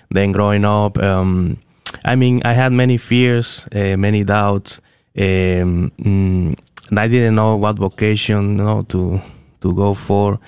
Then 0.09 0.31
growing 0.31 0.65
up, 0.65 0.97
um, 0.97 1.57
I 2.05 2.15
mean, 2.15 2.41
I 2.43 2.53
had 2.53 2.73
many 2.73 2.97
fears, 2.97 3.67
uh, 3.73 3.97
many 3.97 4.23
doubts, 4.23 4.81
um, 5.17 5.91
mm, 5.99 6.53
and 6.89 6.99
I 6.99 7.07
didn't 7.07 7.35
know 7.35 7.55
what 7.55 7.77
vocation, 7.77 8.57
you 8.57 8.63
know, 8.63 8.83
to 8.89 9.21
to 9.61 9.73
go 9.73 9.93
for. 9.93 10.39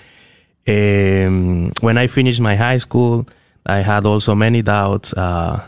Um, 0.67 1.71
when 1.81 1.97
I 1.97 2.07
finished 2.07 2.41
my 2.41 2.55
high 2.55 2.77
school, 2.77 3.25
I 3.65 3.77
had 3.77 4.05
also 4.05 4.35
many 4.35 4.61
doubts, 4.61 5.13
uh, 5.13 5.61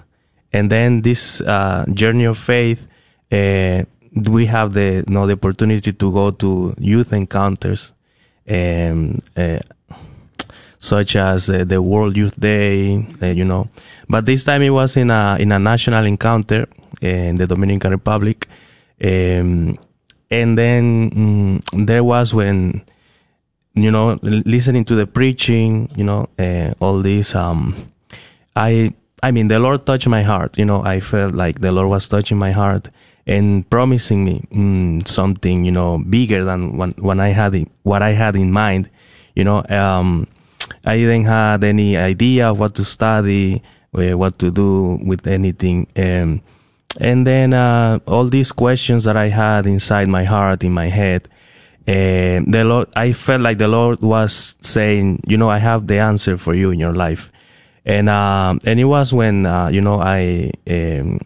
and 0.52 0.70
then 0.70 1.02
this 1.02 1.42
uh, 1.42 1.86
journey 1.94 2.26
of 2.26 2.38
faith 2.38 2.88
uh, 3.32 3.84
we 4.16 4.46
have 4.46 4.74
the 4.74 5.04
you 5.08 5.14
know, 5.14 5.28
the 5.28 5.34
opportunity 5.34 5.92
to 5.92 6.12
go 6.12 6.32
to 6.32 6.74
youth 6.80 7.12
encounters, 7.14 7.94
um, 8.50 9.20
uh, 9.36 9.60
such 10.80 11.16
as 11.16 11.50
uh, 11.50 11.66
the 11.66 11.82
World 11.82 12.16
Youth 12.16 12.40
Day, 12.40 13.06
uh, 13.22 13.28
you 13.28 13.44
know. 13.44 13.70
But 14.08 14.26
this 14.26 14.44
time 14.44 14.62
it 14.62 14.70
was 14.70 14.96
in 14.98 15.12
a 15.12 15.38
in 15.40 15.52
a 15.52 15.60
national 15.60 16.06
encounter 16.06 16.68
in 17.02 17.38
the 17.38 17.48
Dominican 17.48 17.92
Republic, 17.92 18.48
um, 19.04 19.78
and 20.32 20.58
then 20.58 21.12
mm, 21.12 21.86
there 21.86 22.04
was 22.04 22.34
when 22.34 22.82
you 23.74 23.92
know 23.92 24.18
listening 24.22 24.86
to 24.86 24.96
the 24.96 25.08
preaching, 25.08 25.90
you 25.96 26.06
know, 26.06 26.30
uh, 26.40 26.74
all 26.80 27.02
this. 27.02 27.36
Um, 27.36 27.76
I 28.56 28.94
I 29.22 29.32
mean, 29.32 29.50
the 29.50 29.60
Lord 29.60 29.86
touched 29.86 30.08
my 30.08 30.24
heart. 30.24 30.58
You 30.58 30.66
know, 30.66 30.84
I 30.86 31.02
felt 31.02 31.34
like 31.34 31.60
the 31.60 31.74
Lord 31.74 31.90
was 31.90 32.08
touching 32.08 32.38
my 32.38 32.52
heart 32.52 32.90
and 33.28 33.68
promising 33.70 34.24
me 34.24 34.48
mm, 34.52 35.08
something, 35.08 35.66
you 35.66 35.72
know, 35.72 35.98
bigger 35.98 36.44
than 36.44 36.78
when, 36.78 36.92
when 36.92 37.20
I 37.20 37.30
had 37.30 37.56
it, 37.56 37.68
what 37.84 38.02
I 38.02 38.12
had 38.12 38.36
in 38.36 38.52
mind. 38.52 38.90
You 39.36 39.44
know, 39.44 39.66
um, 39.70 40.28
I 40.86 40.98
didn't 40.98 41.26
have 41.26 41.64
any 41.64 41.98
idea 41.98 42.50
of 42.50 42.60
what 42.60 42.76
to 42.76 42.84
study, 42.84 43.62
uh, 43.94 44.18
what 44.18 44.40
to 44.40 44.52
do 44.52 45.00
with 45.04 45.28
anything. 45.28 45.88
Um, 45.96 46.42
and 47.00 47.28
then, 47.28 47.54
uh, 47.54 48.00
all 48.08 48.26
these 48.26 48.52
questions 48.52 49.04
that 49.04 49.18
I 49.18 49.28
had 49.28 49.66
inside 49.66 50.08
my 50.08 50.24
heart, 50.24 50.64
in 50.64 50.72
my 50.72 50.88
head, 50.88 51.28
uh, 51.88 52.42
the 52.48 52.64
Lord, 52.66 52.88
I 52.96 53.12
felt 53.12 53.42
like 53.42 53.58
the 53.58 53.68
Lord 53.68 54.02
was 54.02 54.56
saying, 54.62 55.22
you 55.28 55.38
know, 55.38 55.50
I 55.50 55.58
have 55.58 55.88
the 55.88 56.00
answer 56.00 56.38
for 56.38 56.54
you 56.54 56.72
in 56.72 56.80
your 56.80 56.94
life. 56.94 57.32
And, 57.86 58.10
uh, 58.10 58.56
and 58.66 58.80
it 58.80 58.86
was 58.86 59.14
when, 59.14 59.46
uh, 59.46 59.68
you 59.68 59.82
know, 59.82 60.00
I, 60.02 60.52
um, 60.68 61.20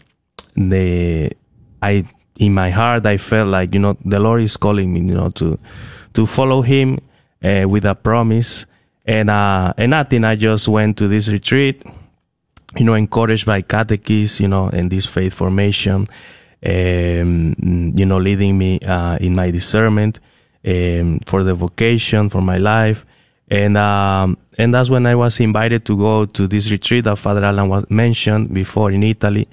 the, 0.57 1.31
I, 1.81 2.05
in 2.37 2.53
my 2.53 2.69
heart, 2.69 3.05
I 3.05 3.17
felt 3.17 3.49
like, 3.49 3.73
you 3.73 3.79
know, 3.79 3.97
the 4.05 4.19
Lord 4.19 4.41
is 4.41 4.57
calling 4.57 4.93
me, 4.93 5.01
you 5.01 5.13
know, 5.13 5.29
to, 5.31 5.59
to 6.13 6.25
follow 6.25 6.61
Him, 6.61 6.99
uh, 7.43 7.65
with 7.67 7.85
a 7.85 7.95
promise. 7.95 8.65
And, 9.05 9.29
uh, 9.29 9.73
and 9.77 9.91
nothing, 9.91 10.23
I 10.23 10.35
just 10.35 10.67
went 10.67 10.97
to 10.97 11.07
this 11.07 11.29
retreat, 11.29 11.83
you 12.77 12.85
know, 12.85 12.93
encouraged 12.93 13.45
by 13.45 13.61
catechists, 13.61 14.39
you 14.39 14.47
know, 14.47 14.69
and 14.69 14.91
this 14.91 15.05
faith 15.05 15.33
formation, 15.33 16.05
um, 16.65 17.55
you 17.97 18.05
know, 18.05 18.17
leading 18.17 18.57
me, 18.57 18.79
uh, 18.81 19.17
in 19.17 19.35
my 19.35 19.51
discernment, 19.51 20.19
um, 20.65 21.19
for 21.25 21.43
the 21.43 21.55
vocation, 21.55 22.29
for 22.29 22.41
my 22.41 22.57
life. 22.57 23.05
And, 23.49 23.77
um, 23.77 24.37
and 24.59 24.73
that's 24.73 24.89
when 24.89 25.07
I 25.07 25.15
was 25.15 25.39
invited 25.39 25.85
to 25.85 25.97
go 25.97 26.25
to 26.25 26.47
this 26.47 26.69
retreat 26.69 27.05
that 27.05 27.17
Father 27.17 27.43
Alan 27.43 27.67
was 27.69 27.89
mentioned 27.89 28.53
before 28.53 28.91
in 28.91 29.01
Italy 29.01 29.47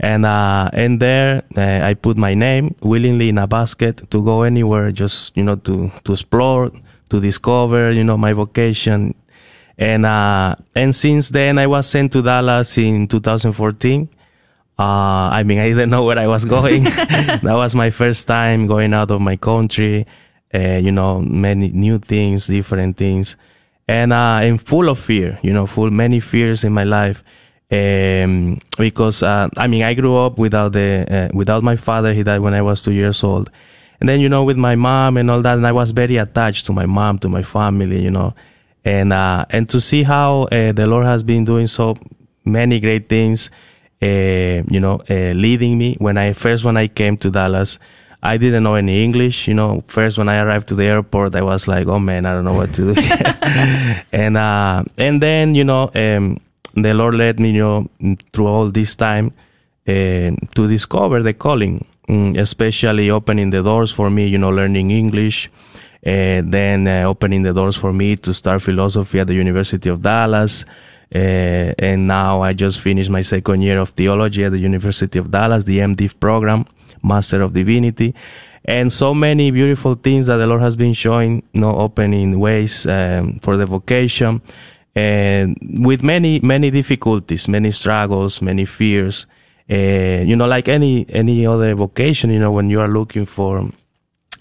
and 0.00 0.24
uh, 0.24 0.70
and 0.72 0.98
there 0.98 1.44
uh, 1.56 1.86
I 1.86 1.92
put 1.94 2.16
my 2.16 2.32
name 2.32 2.74
willingly 2.80 3.28
in 3.28 3.36
a 3.36 3.46
basket 3.46 4.10
to 4.10 4.24
go 4.24 4.42
anywhere, 4.42 4.90
just 4.92 5.36
you 5.36 5.44
know 5.44 5.56
to 5.56 5.92
to 6.04 6.12
explore, 6.12 6.72
to 7.10 7.20
discover, 7.20 7.90
you 7.90 8.02
know, 8.02 8.16
my 8.16 8.32
vocation. 8.32 9.14
And 9.76 10.06
uh, 10.06 10.56
and 10.74 10.96
since 10.96 11.28
then 11.28 11.58
I 11.58 11.66
was 11.66 11.86
sent 11.86 12.12
to 12.12 12.22
Dallas 12.22 12.78
in 12.78 13.08
2014. 13.08 14.08
Uh, 14.78 14.82
I 14.82 15.42
mean, 15.42 15.58
I 15.58 15.68
didn't 15.68 15.90
know 15.90 16.04
where 16.04 16.18
I 16.18 16.26
was 16.26 16.46
going. 16.46 16.84
that 16.84 17.42
was 17.42 17.74
my 17.74 17.90
first 17.90 18.26
time 18.26 18.66
going 18.66 18.94
out 18.94 19.10
of 19.10 19.20
my 19.20 19.36
country. 19.36 20.06
Uh, 20.52 20.80
you 20.82 20.90
know, 20.90 21.20
many 21.20 21.68
new 21.68 21.98
things, 21.98 22.46
different 22.46 22.96
things, 22.96 23.36
and 23.86 24.14
uh, 24.14 24.40
and 24.42 24.60
full 24.60 24.88
of 24.88 24.98
fear. 24.98 25.38
You 25.42 25.52
know, 25.52 25.66
full 25.66 25.90
many 25.90 26.20
fears 26.20 26.64
in 26.64 26.72
my 26.72 26.84
life 26.84 27.22
um, 27.70 28.58
because 28.76 29.22
uh, 29.22 29.48
I 29.56 29.66
mean 29.66 29.82
I 29.82 29.94
grew 29.94 30.16
up 30.16 30.38
without 30.38 30.72
the 30.72 31.06
uh, 31.08 31.36
without 31.36 31.62
my 31.62 31.76
father. 31.76 32.12
He 32.12 32.22
died 32.22 32.40
when 32.40 32.54
I 32.54 32.62
was 32.62 32.82
two 32.82 32.92
years 32.92 33.22
old, 33.22 33.50
and 34.00 34.08
then 34.08 34.20
you 34.20 34.28
know 34.28 34.44
with 34.44 34.56
my 34.56 34.74
mom 34.74 35.16
and 35.16 35.30
all 35.30 35.42
that, 35.42 35.56
and 35.56 35.66
I 35.66 35.72
was 35.72 35.92
very 35.92 36.16
attached 36.16 36.66
to 36.66 36.72
my 36.72 36.86
mom, 36.86 37.18
to 37.20 37.28
my 37.28 37.42
family, 37.42 38.02
you 38.02 38.10
know, 38.10 38.34
and 38.84 39.12
uh, 39.12 39.44
and 39.50 39.68
to 39.68 39.80
see 39.80 40.02
how 40.02 40.42
uh, 40.44 40.72
the 40.72 40.86
Lord 40.86 41.06
has 41.06 41.22
been 41.22 41.44
doing 41.44 41.68
so 41.68 41.96
many 42.44 42.80
great 42.80 43.08
things, 43.08 43.50
uh, 44.02 44.06
you 44.68 44.80
know, 44.80 45.00
uh, 45.08 45.32
leading 45.32 45.78
me. 45.78 45.96
When 45.98 46.18
I 46.18 46.32
first 46.32 46.64
when 46.64 46.76
I 46.76 46.88
came 46.88 47.16
to 47.18 47.30
Dallas. 47.30 47.78
I 48.22 48.36
didn't 48.36 48.64
know 48.64 48.74
any 48.74 49.02
English, 49.02 49.48
you 49.48 49.54
know. 49.54 49.82
First, 49.86 50.18
when 50.18 50.28
I 50.28 50.40
arrived 50.40 50.68
to 50.68 50.74
the 50.74 50.84
airport, 50.84 51.34
I 51.34 51.40
was 51.40 51.66
like, 51.66 51.86
"Oh 51.86 51.98
man, 51.98 52.26
I 52.26 52.34
don't 52.34 52.44
know 52.44 52.52
what 52.52 52.74
to 52.74 52.92
do." 52.92 53.00
and 54.12 54.36
uh, 54.36 54.84
and 54.98 55.22
then, 55.22 55.54
you 55.54 55.64
know, 55.64 55.90
um, 55.94 56.38
the 56.74 56.94
Lord 56.94 57.14
led 57.14 57.40
me, 57.40 57.50
you 57.50 57.88
know, 58.00 58.16
through 58.32 58.46
all 58.46 58.70
this 58.70 58.96
time 58.96 59.32
uh, 59.86 60.30
to 60.54 60.68
discover 60.68 61.22
the 61.22 61.34
calling, 61.34 61.84
mm, 62.08 62.38
especially 62.38 63.10
opening 63.10 63.50
the 63.50 63.62
doors 63.62 63.90
for 63.90 64.10
me, 64.10 64.26
you 64.26 64.38
know, 64.38 64.50
learning 64.50 64.90
English, 64.90 65.50
uh, 66.06 66.42
then 66.44 66.86
uh, 66.86 67.04
opening 67.04 67.42
the 67.42 67.52
doors 67.52 67.76
for 67.76 67.92
me 67.92 68.16
to 68.16 68.32
start 68.32 68.62
philosophy 68.62 69.20
at 69.20 69.26
the 69.26 69.34
University 69.34 69.88
of 69.88 70.02
Dallas. 70.02 70.64
And 71.12 72.06
now 72.06 72.42
I 72.42 72.52
just 72.52 72.80
finished 72.80 73.10
my 73.10 73.22
second 73.22 73.62
year 73.62 73.80
of 73.80 73.90
theology 73.90 74.44
at 74.44 74.52
the 74.52 74.58
University 74.58 75.18
of 75.18 75.30
Dallas, 75.30 75.64
the 75.64 75.78
MDiv 75.78 76.20
program, 76.20 76.66
Master 77.02 77.42
of 77.42 77.52
Divinity. 77.52 78.14
And 78.64 78.92
so 78.92 79.12
many 79.14 79.50
beautiful 79.50 79.94
things 79.94 80.26
that 80.26 80.36
the 80.36 80.46
Lord 80.46 80.60
has 80.60 80.76
been 80.76 80.92
showing, 80.92 81.42
you 81.52 81.62
know, 81.62 81.76
opening 81.76 82.38
ways 82.38 82.86
um, 82.86 83.40
for 83.42 83.56
the 83.56 83.66
vocation 83.66 84.40
and 85.00 85.56
with 85.88 86.02
many 86.02 86.40
many 86.40 86.70
difficulties, 86.70 87.48
many 87.48 87.70
struggles, 87.70 88.42
many 88.42 88.64
fears. 88.64 89.26
Uh, 89.70 90.22
you 90.30 90.36
know, 90.36 90.48
like 90.56 90.68
any 90.68 91.06
any 91.08 91.46
other 91.46 91.74
vocation, 91.74 92.30
you 92.30 92.38
know, 92.38 92.50
when 92.50 92.70
you 92.70 92.80
are 92.80 92.88
looking 92.88 93.26
for 93.26 93.70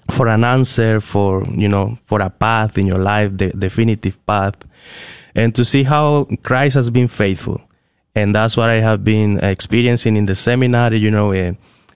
for 0.10 0.28
an 0.28 0.44
answer, 0.44 1.00
for 1.00 1.44
you 1.64 1.70
know, 1.70 1.98
for 2.06 2.20
a 2.22 2.30
path 2.30 2.78
in 2.78 2.86
your 2.88 3.00
life, 3.00 3.30
the 3.38 3.50
definitive 3.52 4.18
path, 4.26 4.58
and 5.36 5.54
to 5.56 5.64
see 5.64 5.84
how 5.84 6.28
Christ 6.42 6.76
has 6.76 6.90
been 6.90 7.08
faithful, 7.08 7.62
and 8.16 8.34
that's 8.34 8.58
what 8.58 8.70
I 8.70 8.80
have 8.82 9.04
been 9.04 9.40
experiencing 9.44 10.18
in 10.18 10.26
the 10.26 10.36
seminary. 10.36 10.98
You 10.98 11.12
know, 11.12 11.32
uh, 11.32 11.54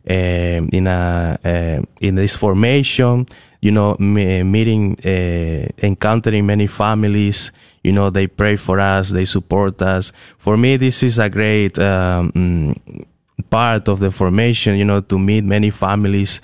uh, 0.07 0.59
in 0.77 0.87
a 0.87 1.81
in 1.99 2.15
this 2.15 2.35
formation, 2.35 3.25
you 3.61 3.71
know, 3.71 3.97
meeting, 3.97 4.95
encountering 5.81 6.45
many 6.45 6.67
families. 6.67 7.51
You 7.83 7.91
know, 7.91 8.09
they 8.09 8.27
pray 8.27 8.55
for 8.55 8.79
us, 8.79 9.09
they 9.09 9.25
support 9.25 9.81
us. 9.81 10.13
For 10.37 10.57
me, 10.57 10.77
this 10.77 11.03
is 11.03 11.19
a 11.19 11.29
great 11.29 11.77
um, 11.79 12.75
part 13.49 13.87
of 13.89 13.99
the 13.99 14.11
formation. 14.11 14.77
You 14.77 14.85
know, 14.85 15.01
to 15.01 15.19
meet 15.19 15.43
many 15.43 15.69
families 15.69 16.41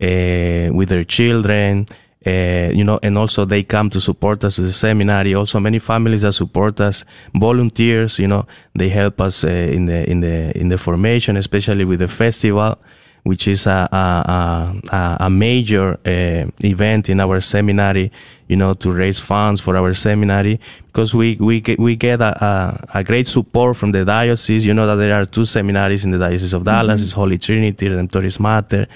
uh, 0.00 0.68
with 0.72 0.88
their 0.90 1.04
children. 1.04 1.86
Uh, 2.24 2.70
you 2.72 2.84
know, 2.84 3.00
and 3.02 3.18
also 3.18 3.44
they 3.44 3.64
come 3.64 3.90
to 3.90 4.00
support 4.00 4.44
us 4.44 4.58
at 4.58 4.64
the 4.66 4.72
seminary. 4.72 5.34
Also, 5.34 5.58
many 5.58 5.80
families 5.80 6.22
that 6.22 6.32
support 6.32 6.80
us, 6.80 7.04
volunteers. 7.34 8.18
You 8.18 8.28
know, 8.28 8.46
they 8.74 8.90
help 8.90 9.20
us 9.20 9.44
uh, 9.44 9.48
in 9.48 9.86
the 9.86 10.08
in 10.08 10.20
the 10.20 10.56
in 10.56 10.68
the 10.68 10.78
formation, 10.78 11.36
especially 11.36 11.84
with 11.84 11.98
the 11.98 12.08
festival 12.08 12.78
which 13.24 13.46
is 13.46 13.66
a, 13.66 13.88
a, 13.92 14.94
a, 14.94 15.16
a 15.20 15.30
major 15.30 15.92
uh, 16.04 16.50
event 16.64 17.08
in 17.08 17.20
our 17.20 17.40
seminary, 17.40 18.10
you 18.48 18.56
know, 18.56 18.74
to 18.74 18.90
raise 18.90 19.18
funds 19.18 19.60
for 19.60 19.76
our 19.76 19.94
seminary 19.94 20.58
because 20.86 21.14
we, 21.14 21.36
we 21.36 21.60
get, 21.60 21.78
we 21.78 21.94
get 21.94 22.20
a, 22.20 22.44
a, 22.44 22.98
a, 22.98 23.04
great 23.04 23.28
support 23.28 23.76
from 23.76 23.92
the 23.92 24.04
diocese. 24.04 24.64
You 24.64 24.74
know 24.74 24.86
that 24.86 24.96
there 24.96 25.14
are 25.14 25.24
two 25.24 25.44
seminaries 25.44 26.04
in 26.04 26.10
the 26.10 26.18
Diocese 26.18 26.52
of 26.52 26.64
Dallas. 26.64 27.00
Mm-hmm. 27.00 27.04
It's 27.04 27.12
Holy 27.12 27.38
Trinity, 27.38 27.88
Redemptoris 27.88 28.40
Mater. 28.40 28.88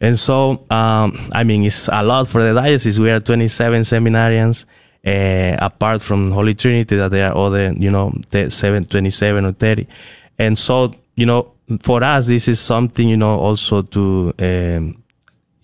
And 0.00 0.18
so, 0.18 0.52
um, 0.70 1.28
I 1.32 1.44
mean, 1.44 1.64
it's 1.64 1.88
a 1.88 2.02
lot 2.02 2.26
for 2.26 2.42
the 2.42 2.58
diocese. 2.58 2.98
We 2.98 3.10
are 3.10 3.20
27 3.20 3.82
seminarians. 3.82 4.64
Uh, 5.06 5.56
apart 5.58 6.02
from 6.02 6.30
Holy 6.30 6.54
Trinity, 6.54 6.96
that 6.96 7.10
there 7.10 7.30
are 7.30 7.36
other, 7.36 7.72
you 7.72 7.90
know, 7.90 8.12
7, 8.30 8.84
27 8.84 9.44
or 9.46 9.52
30. 9.52 9.86
And 10.38 10.58
so, 10.58 10.92
you 11.16 11.24
know, 11.26 11.52
for 11.78 12.02
us, 12.02 12.26
this 12.26 12.48
is 12.48 12.60
something, 12.60 13.08
you 13.08 13.16
know, 13.16 13.38
also 13.38 13.82
to, 13.82 14.34
um, 14.38 15.02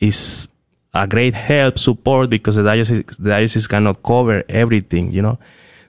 is 0.01 0.49
a 0.95 1.07
great 1.07 1.35
help, 1.35 1.79
support, 1.79 2.31
because 2.31 2.57
the 2.57 2.63
diocese, 2.63 3.05
the 3.19 3.31
diocese 3.31 3.67
cannot 3.67 4.03
cover 4.03 4.45
everything, 4.49 5.13
you 5.13 5.23
know. 5.23 5.39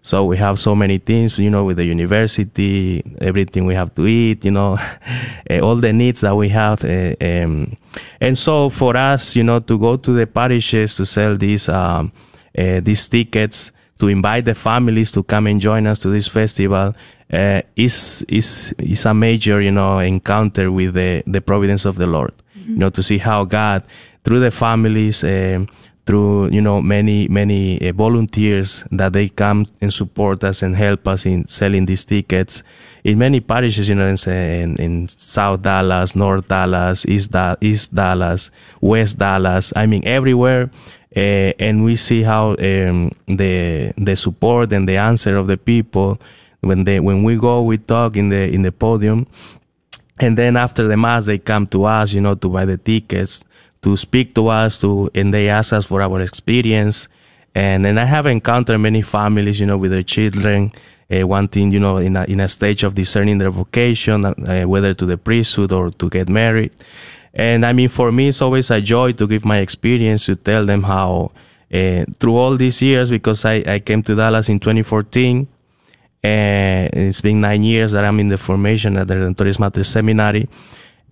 So 0.01 0.23
we 0.23 0.37
have 0.37 0.59
so 0.59 0.73
many 0.73 0.99
things, 0.99 1.37
you 1.37 1.49
know, 1.49 1.65
with 1.65 1.77
the 1.77 1.83
university, 1.83 3.03
everything 3.19 3.65
we 3.65 3.75
have 3.75 3.93
to 3.95 4.07
eat, 4.07 4.45
you 4.45 4.51
know, 4.51 4.77
eh, 5.49 5.59
all 5.59 5.75
the 5.75 5.91
needs 5.91 6.21
that 6.21 6.35
we 6.35 6.49
have. 6.49 6.83
Uh, 6.83 7.15
um, 7.19 7.73
and 8.21 8.37
so 8.37 8.69
for 8.69 8.95
us, 8.95 9.35
you 9.35 9.43
know, 9.43 9.59
to 9.59 9.77
go 9.77 9.97
to 9.97 10.11
the 10.13 10.25
parishes 10.25 10.95
to 10.95 11.05
sell 11.05 11.35
these, 11.35 11.67
um, 11.67 12.11
uh, 12.57 12.79
these 12.79 13.07
tickets, 13.09 13.71
to 13.99 14.07
invite 14.07 14.45
the 14.45 14.55
families 14.55 15.11
to 15.11 15.23
come 15.23 15.47
and 15.47 15.59
join 15.59 15.87
us 15.87 15.99
to 15.99 16.09
this 16.09 16.27
festival, 16.27 16.95
uh, 17.31 17.61
is 17.75 18.25
is 18.29 18.73
is 18.77 19.05
a 19.05 19.13
major 19.13 19.61
you 19.61 19.71
know 19.71 19.99
encounter 19.99 20.71
with 20.71 20.93
the 20.93 21.23
the 21.25 21.41
providence 21.41 21.85
of 21.85 21.97
the 21.97 22.07
Lord. 22.07 22.33
Mm-hmm. 22.57 22.73
You 22.73 22.77
know 22.77 22.89
to 22.89 23.03
see 23.03 23.17
how 23.17 23.45
God 23.45 23.83
through 24.23 24.39
the 24.39 24.51
families. 24.51 25.23
Uh, 25.23 25.65
through 26.07 26.47
you 26.51 26.61
know 26.61 26.81
many 26.81 27.27
many 27.27 27.77
uh, 27.81 27.91
volunteers 27.91 28.85
that 28.91 29.11
they 29.11 29.27
come 29.27 29.65
and 29.81 29.93
support 29.93 30.41
us 30.41 30.63
and 30.63 30.73
help 30.73 31.05
us 31.05 31.25
in 31.25 31.45
selling 31.47 31.85
these 31.85 32.05
tickets 32.05 32.63
in 33.03 33.17
many 33.17 33.39
parishes 33.39 33.89
you 33.89 33.95
know 33.95 34.07
in, 34.07 34.75
in 34.77 35.07
South 35.07 35.61
Dallas, 35.61 36.15
North 36.15 36.47
Dallas, 36.47 37.05
East, 37.05 37.31
da- 37.31 37.55
East 37.61 37.93
Dallas, 37.93 38.51
West 38.81 39.17
Dallas. 39.17 39.73
I 39.75 39.85
mean 39.85 40.07
everywhere. 40.07 40.69
Uh, 41.17 41.51
and 41.57 41.83
we 41.83 41.95
see 41.95 42.21
how 42.21 42.49
um, 42.59 43.09
the 43.25 43.91
the 43.97 44.15
support 44.15 44.71
and 44.71 44.87
the 44.87 44.97
answer 44.97 45.35
of 45.35 45.47
the 45.47 45.57
people 45.57 46.21
when 46.59 46.83
they 46.83 46.99
when 46.99 47.23
we 47.23 47.35
go 47.35 47.63
we 47.63 47.75
talk 47.79 48.15
in 48.15 48.29
the 48.29 48.53
in 48.53 48.61
the 48.61 48.71
podium. 48.71 49.25
And 50.19 50.37
then 50.37 50.55
after 50.55 50.87
the 50.87 50.95
mass 50.95 51.25
they 51.25 51.39
come 51.39 51.65
to 51.67 51.85
us 51.85 52.13
you 52.13 52.21
know 52.21 52.35
to 52.35 52.49
buy 52.49 52.65
the 52.65 52.77
tickets 52.77 53.43
to 53.81 53.97
speak 53.97 54.35
to 54.35 54.49
us 54.49 54.79
to 54.81 55.09
and 55.15 55.33
they 55.33 55.49
ask 55.49 55.73
us 55.73 55.85
for 55.85 56.03
our 56.03 56.21
experience. 56.21 57.07
And 57.55 57.87
and 57.87 57.99
I 57.99 58.05
have 58.05 58.27
encountered 58.27 58.77
many 58.77 59.01
families 59.01 59.59
you 59.59 59.65
know 59.65 59.77
with 59.79 59.93
their 59.93 60.03
children 60.03 60.71
uh, 61.13 61.25
wanting 61.25 61.71
you 61.71 61.79
know 61.79 61.97
in 61.97 62.15
a 62.15 62.23
in 62.25 62.39
a 62.39 62.47
stage 62.49 62.83
of 62.83 62.95
discerning 62.95 63.37
their 63.37 63.51
vocation 63.51 64.25
uh, 64.25 64.63
whether 64.63 64.93
to 64.93 65.05
the 65.05 65.17
priesthood 65.17 65.71
or 65.71 65.89
to 65.91 66.09
get 66.09 66.29
married 66.29 66.71
and 67.33 67.65
I 67.65 67.73
mean 67.73 67.89
for 67.89 68.11
me 68.11 68.29
it's 68.29 68.41
always 68.41 68.71
a 68.71 68.81
joy 68.81 69.13
to 69.13 69.27
give 69.27 69.45
my 69.45 69.57
experience 69.57 70.25
to 70.25 70.35
tell 70.35 70.65
them 70.65 70.83
how 70.83 71.31
uh, 71.73 72.05
through 72.19 72.35
all 72.35 72.55
these 72.55 72.81
years 72.81 73.09
because 73.09 73.45
I, 73.45 73.63
I 73.67 73.79
came 73.79 74.01
to 74.03 74.15
Dallas 74.15 74.49
in 74.49 74.59
2014 74.59 75.47
and 76.23 76.93
it's 76.93 77.21
been 77.21 77.41
nine 77.41 77.63
years 77.63 77.91
that 77.91 78.03
I'm 78.03 78.19
in 78.19 78.27
the 78.27 78.37
formation 78.37 78.97
at 78.97 79.07
the 79.07 79.15
Redemptoris 79.15 79.59
Mater 79.59 79.83
Seminary. 79.83 80.47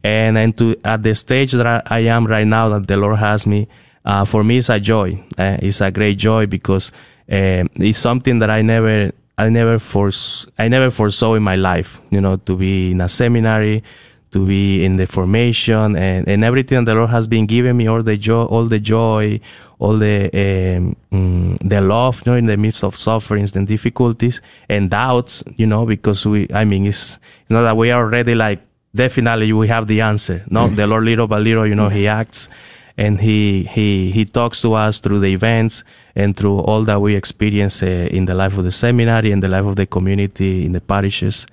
And, 0.04 0.38
and 0.38 0.58
to, 0.58 0.76
at 0.84 1.04
the 1.04 1.16
stage 1.16 1.54
that 1.54 1.92
I 1.92 2.00
am 2.00 2.28
right 2.28 2.46
now 2.46 2.70
that 2.70 2.88
the 2.88 2.98
Lord 2.98 3.18
has 3.18 3.48
me, 3.48 3.68
uh, 4.04 4.26
for 4.26 4.44
me 4.44 4.58
it's 4.58 4.70
a 4.70 4.80
joy. 4.80 5.24
Uh, 5.38 5.58
it's 5.62 5.82
a 5.82 5.90
great 5.90 6.18
joy 6.18 6.46
because 6.46 6.92
uh, 7.32 7.66
it's 7.76 8.00
something 8.00 8.40
that 8.40 8.50
I 8.50 8.62
never, 8.62 9.12
I 9.38 9.50
never 9.50 9.80
force, 9.80 10.46
I 10.58 10.68
never 10.68 10.92
foresaw 10.92 11.34
in 11.34 11.44
my 11.44 11.56
life, 11.56 12.02
you 12.10 12.22
know, 12.22 12.38
to 12.38 12.56
be 12.56 12.92
in 12.92 13.02
a 13.02 13.10
seminary, 13.10 13.84
to 14.32 14.46
be 14.46 14.84
in 14.84 14.98
the 14.98 15.08
formation 15.08 15.96
and, 15.96 16.28
and 16.28 16.44
everything 16.44 16.86
the 16.86 16.96
Lord 16.96 17.10
has 17.10 17.28
been 17.28 17.46
giving 17.46 17.78
me, 17.78 17.88
all 17.88 18.04
the 18.04 18.18
joy, 18.18 18.44
all 18.44 18.66
the 18.66 18.80
joy, 18.80 19.40
all 19.80 19.98
the 19.98 20.26
um, 20.26 20.96
mm, 21.12 21.70
the 21.70 21.82
love, 21.82 22.22
you 22.26 22.32
know, 22.32 22.38
in 22.38 22.46
the 22.46 22.58
midst 22.58 22.84
of 22.84 22.96
sufferings 22.96 23.56
and 23.56 23.68
difficulties 23.68 24.42
and 24.70 24.90
doubts, 24.90 25.44
you 25.58 25.66
know, 25.66 25.86
because 25.86 26.26
we, 26.26 26.48
I 26.54 26.64
mean, 26.66 26.86
it's 26.86 27.20
it's 27.42 27.52
not 27.52 27.64
that 27.64 27.78
we 27.78 27.92
are 27.92 28.04
already 28.04 28.36
like 28.36 28.62
definitely 28.94 29.52
we 29.52 29.68
have 29.68 29.88
the 29.88 30.02
answer. 30.02 30.44
No, 30.50 30.68
the 30.68 30.88
Lord 30.88 31.04
little 31.04 31.28
by 31.28 31.40
little, 31.40 31.66
you 31.66 31.76
know, 31.76 31.90
He 31.90 32.08
acts 32.08 32.50
and 32.98 33.22
He 33.22 33.64
He 33.64 34.12
He 34.12 34.26
talks 34.26 34.62
to 34.62 34.74
us 34.74 35.00
through 35.00 35.20
the 35.20 35.34
events 35.34 35.84
and 36.16 36.36
through 36.36 36.60
all 36.60 36.84
that 36.84 37.02
we 37.02 37.16
experience 37.16 37.84
uh, 37.84 38.08
in 38.12 38.26
the 38.26 38.36
life 38.36 38.58
of 38.58 38.64
the 38.64 38.72
seminary 38.72 39.32
and 39.32 39.44
the 39.44 39.50
life 39.50 39.66
of 39.66 39.76
the 39.76 39.86
community 39.86 40.66
in 40.66 40.72
the 40.72 40.82
parishes 40.82 41.46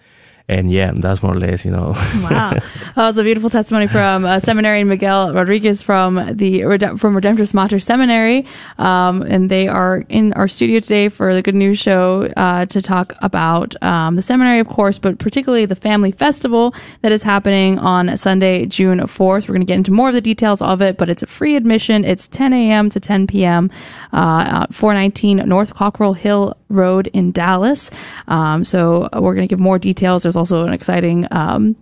and 0.59 0.71
yeah, 0.71 0.93
that's 0.95 1.23
more 1.23 1.33
or 1.33 1.39
less, 1.39 1.65
you 1.65 1.71
know. 1.71 1.93
wow, 2.23 2.51
that 2.95 2.97
was 2.97 3.19
a 3.19 3.25
beautiful 3.25 3.51
testimony 3.51 3.87
from 3.87 4.25
uh, 4.25 4.39
Seminarian 4.39 4.89
Miguel 4.89 5.33
Rodriguez 5.33 5.83
from 5.83 6.37
the 6.37 6.63
from 6.97 7.15
Redemptoris 7.15 7.55
Mater 7.55 7.79
Seminary, 7.79 8.47
um, 8.79 9.23
and 9.23 9.51
they 9.51 9.69
are 9.69 10.05
in 10.09 10.33
our 10.35 10.49
studio 10.49 10.81
today 10.81 11.09
for 11.09 11.35
the 11.35 11.43
Good 11.43 11.55
News 11.55 11.79
Show 11.79 12.33
uh, 12.37 12.67
to 12.67 12.83
talk 12.83 13.15
about 13.21 13.81
um, 13.83 14.17
the 14.17 14.23
seminary, 14.23 14.61
of 14.61 14.69
course, 14.69 14.99
but 14.99 15.19
particularly 15.19 15.67
the 15.67 15.77
Family 15.77 16.13
Festival 16.13 16.75
that 17.01 17.13
is 17.13 17.23
happening 17.23 17.79
on 17.79 18.17
Sunday, 18.17 18.67
June 18.67 19.07
fourth. 19.07 19.49
We're 19.49 19.55
going 19.55 19.67
to 19.67 19.71
get 19.71 19.77
into 19.77 19.93
more 19.93 20.09
of 20.09 20.15
the 20.15 20.21
details 20.21 20.63
of 20.63 20.83
it, 20.83 20.99
but 20.99 21.09
it's 21.09 21.23
a 21.23 21.27
free 21.27 21.57
admission. 21.57 22.05
It's 22.05 22.29
10 22.29 22.53
a.m. 22.53 22.91
to 22.91 23.01
10 23.01 23.27
p.m. 23.27 23.71
Uh, 24.13 24.67
419 24.71 25.39
North 25.49 25.75
Cockrell 25.75 26.15
Hill 26.15 26.57
Road 26.73 27.09
in 27.09 27.33
Dallas. 27.33 27.91
Um, 28.29 28.65
so 28.65 29.09
we're 29.13 29.35
going 29.35 29.47
to 29.47 29.53
give 29.53 29.61
more 29.61 29.79
details. 29.79 30.23
There's 30.23 30.37
also 30.37 30.65
an 30.67 30.73
exciting 30.73 31.27
um, 31.31 31.77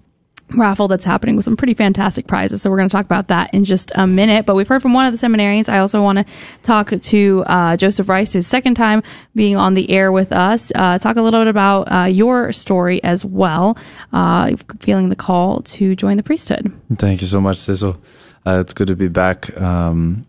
raffle 0.53 0.89
that's 0.89 1.05
happening 1.05 1.37
with 1.37 1.45
some 1.45 1.57
pretty 1.57 1.75
fantastic 1.75 2.27
prizes. 2.27 2.63
So 2.63 2.71
we're 2.71 2.79
going 2.79 2.89
to 2.89 2.93
talk 2.93 3.07
about 3.07 3.29
that 3.29 3.53
in 3.55 3.65
just 3.65 3.93
a 3.95 4.07
minute. 4.07 4.47
But 4.47 4.55
we've 4.55 4.69
heard 4.69 4.83
from 4.83 4.93
one 4.93 5.07
of 5.07 5.19
the 5.19 5.27
seminarians. 5.27 5.69
I 5.69 5.79
also 5.79 6.03
want 6.03 6.19
to 6.19 6.25
talk 6.63 6.91
to 6.91 7.45
uh, 7.47 7.77
Joseph 7.77 8.09
Rice, 8.09 8.33
his 8.33 8.47
second 8.47 8.75
time 8.75 9.03
being 9.35 9.57
on 9.57 9.75
the 9.75 9.91
air 9.91 10.11
with 10.13 10.33
us. 10.33 10.73
Uh, 10.75 10.99
talk 10.99 11.17
a 11.17 11.23
little 11.23 11.41
bit 11.41 11.49
about 11.49 11.93
uh, 11.93 12.05
your 12.05 12.53
story 12.53 13.03
as 13.05 13.25
well. 13.25 13.79
Uh, 14.13 14.57
feeling 14.81 15.09
the 15.09 15.17
call 15.17 15.63
to 15.63 15.95
join 15.95 16.17
the 16.17 16.23
priesthood. 16.23 16.73
Thank 16.97 17.21
you 17.21 17.27
so 17.27 17.41
much, 17.41 17.59
Cecil. 17.59 18.01
Uh, 18.47 18.59
it's 18.61 18.73
good 18.73 18.89
to 18.89 18.97
be 18.97 19.09
back. 19.09 19.57
Um, 19.61 20.27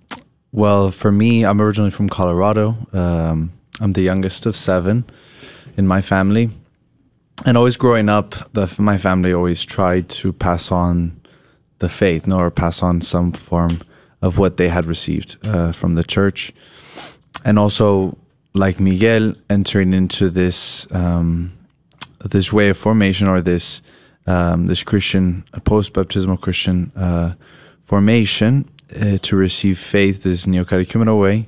well, 0.51 0.91
for 0.91 1.11
me, 1.11 1.45
I'm 1.45 1.61
originally 1.61 1.91
from 1.91 2.09
Colorado. 2.09 2.75
Um, 2.91 3.53
I'm 3.79 3.93
the 3.93 4.01
youngest 4.01 4.45
of 4.45 4.55
seven 4.55 5.05
in 5.77 5.87
my 5.87 6.01
family. 6.01 6.49
And 7.45 7.57
always 7.57 7.77
growing 7.77 8.09
up, 8.09 8.35
the, 8.53 8.73
my 8.77 8.97
family 8.97 9.33
always 9.33 9.63
tried 9.63 10.09
to 10.09 10.31
pass 10.33 10.71
on 10.71 11.19
the 11.79 11.89
faith, 11.89 12.27
no, 12.27 12.37
or 12.37 12.51
pass 12.51 12.83
on 12.83 13.01
some 13.01 13.31
form 13.31 13.79
of 14.21 14.37
what 14.37 14.57
they 14.57 14.69
had 14.69 14.85
received 14.85 15.37
uh, 15.43 15.71
from 15.71 15.95
the 15.95 16.03
church. 16.03 16.53
And 17.43 17.57
also, 17.57 18.17
like 18.53 18.79
Miguel, 18.79 19.33
entering 19.49 19.93
into 19.93 20.29
this 20.29 20.85
um, 20.91 21.51
this 22.23 22.53
way 22.53 22.69
of 22.69 22.77
formation 22.77 23.27
or 23.27 23.41
this 23.41 23.81
um, 24.27 24.67
this 24.67 24.83
Christian 24.83 25.43
post 25.63 25.93
baptismal 25.93 26.37
Christian 26.37 26.91
uh, 26.95 27.33
formation 27.79 28.69
uh, 28.95 29.17
to 29.17 29.35
receive 29.35 29.79
faith, 29.79 30.21
this 30.21 30.45
neo 30.45 30.63
catechumenal 30.63 31.19
way, 31.19 31.47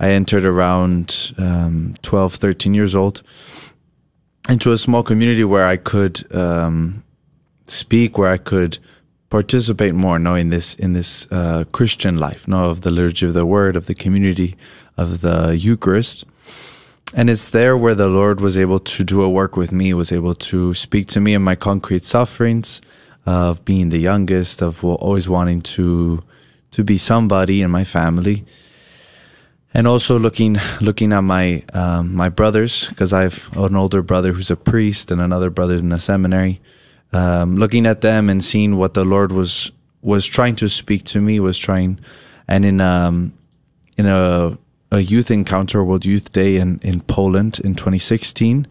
I 0.00 0.10
entered 0.10 0.44
around 0.44 1.32
um, 1.38 1.96
12, 2.02 2.34
13 2.34 2.74
years 2.74 2.94
old 2.94 3.22
into 4.48 4.72
a 4.72 4.78
small 4.78 5.02
community 5.02 5.44
where 5.44 5.66
I 5.66 5.76
could 5.76 6.32
um, 6.34 7.02
speak, 7.66 8.16
where 8.16 8.30
I 8.30 8.38
could 8.38 8.78
participate 9.30 9.94
more, 9.94 10.18
no, 10.18 10.34
in 10.34 10.50
this 10.50 10.74
in 10.74 10.92
this 10.94 11.26
uh, 11.30 11.64
Christian 11.72 12.16
life, 12.16 12.48
no, 12.48 12.70
of 12.70 12.82
the 12.82 12.90
liturgy 12.90 13.26
of 13.26 13.34
the 13.34 13.44
Word, 13.44 13.76
of 13.76 13.86
the 13.86 13.94
community, 13.94 14.56
of 14.96 15.20
the 15.20 15.56
Eucharist. 15.56 16.24
And 17.14 17.28
it's 17.30 17.48
there 17.48 17.76
where 17.76 17.94
the 17.94 18.08
Lord 18.08 18.40
was 18.40 18.56
able 18.56 18.78
to 18.80 19.02
do 19.02 19.22
a 19.22 19.28
work 19.28 19.56
with 19.56 19.72
me, 19.72 19.94
was 19.94 20.12
able 20.12 20.34
to 20.34 20.74
speak 20.74 21.08
to 21.08 21.20
me 21.20 21.34
in 21.34 21.42
my 21.42 21.54
concrete 21.54 22.04
sufferings 22.04 22.80
of 23.26 23.64
being 23.64 23.88
the 23.88 23.98
youngest, 23.98 24.62
of 24.62 24.84
always 24.84 25.28
wanting 25.28 25.60
to 25.62 26.22
to 26.70 26.84
be 26.84 26.98
somebody 26.98 27.62
in 27.62 27.70
my 27.70 27.84
family 27.84 28.44
and 29.74 29.86
also 29.86 30.18
looking 30.18 30.56
looking 30.80 31.12
at 31.12 31.20
my 31.20 31.62
um, 31.74 32.14
my 32.14 32.28
brothers 32.28 32.88
because 32.88 33.12
I've 33.12 33.48
an 33.56 33.76
older 33.76 34.02
brother 34.02 34.32
who's 34.32 34.50
a 34.50 34.56
priest 34.56 35.10
and 35.10 35.20
another 35.20 35.50
brother 35.50 35.76
in 35.76 35.88
the 35.90 35.98
seminary. 35.98 36.60
Um, 37.12 37.56
looking 37.56 37.86
at 37.86 38.02
them 38.02 38.28
and 38.28 38.44
seeing 38.44 38.76
what 38.76 38.94
the 38.94 39.04
Lord 39.04 39.32
was 39.32 39.72
was 40.02 40.26
trying 40.26 40.56
to 40.56 40.68
speak 40.68 41.04
to 41.04 41.20
me 41.20 41.40
was 41.40 41.58
trying, 41.58 42.00
and 42.46 42.64
in 42.64 42.80
um 42.80 43.32
in 43.96 44.06
a 44.06 44.56
a 44.90 45.00
youth 45.00 45.30
encounter 45.30 45.84
World 45.84 46.04
Youth 46.04 46.32
Day 46.32 46.56
in 46.56 46.80
in 46.82 47.00
Poland 47.02 47.60
in 47.60 47.74
2016. 47.74 48.66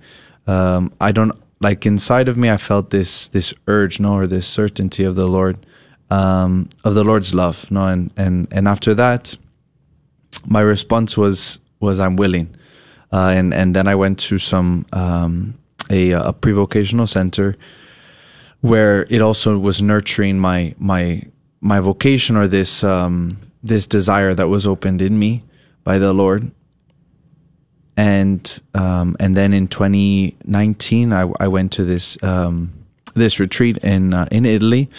Um, 0.47 0.93
I 1.01 1.11
don't 1.11 1.33
like 1.59 1.85
inside 1.85 2.27
of 2.27 2.37
me. 2.37 2.49
I 2.49 2.57
felt 2.57 2.89
this 2.89 3.29
this 3.29 3.53
urge, 3.67 3.99
no, 3.99 4.13
or 4.13 4.27
this 4.27 4.47
certainty 4.47 5.03
of 5.03 5.15
the 5.15 5.27
Lord, 5.27 5.65
um, 6.09 6.69
of 6.83 6.95
the 6.95 7.03
Lord's 7.03 7.33
love, 7.33 7.69
no, 7.69 7.87
and 7.87 8.11
and 8.17 8.47
and 8.51 8.67
after 8.67 8.95
that, 8.95 9.37
my 10.45 10.61
response 10.61 11.17
was 11.17 11.59
was 11.79 11.99
I'm 11.99 12.15
willing, 12.15 12.55
uh, 13.11 13.33
and 13.35 13.53
and 13.53 13.75
then 13.75 13.87
I 13.87 13.95
went 13.95 14.19
to 14.19 14.37
some 14.37 14.85
um, 14.93 15.57
a 15.89 16.11
a 16.11 16.33
pre-vocational 16.33 17.07
center 17.07 17.55
where 18.61 19.03
it 19.09 19.21
also 19.21 19.57
was 19.57 19.81
nurturing 19.81 20.39
my 20.39 20.73
my 20.77 21.23
my 21.61 21.79
vocation 21.79 22.35
or 22.35 22.47
this 22.47 22.83
um, 22.83 23.37
this 23.63 23.87
desire 23.87 24.33
that 24.33 24.47
was 24.47 24.65
opened 24.65 25.01
in 25.01 25.17
me 25.17 25.43
by 25.83 25.97
the 25.97 26.13
Lord. 26.13 26.51
And 27.95 28.61
um, 28.75 29.15
and 29.19 29.35
then 29.35 29.53
in 29.53 29.67
2019, 29.67 31.13
I, 31.13 31.31
I 31.39 31.47
went 31.47 31.71
to 31.73 31.83
this 31.83 32.21
um, 32.21 32.73
this 33.15 33.39
retreat 33.39 33.77
in 33.77 34.13
uh, 34.13 34.27
in 34.31 34.45
Italy, 34.45 34.89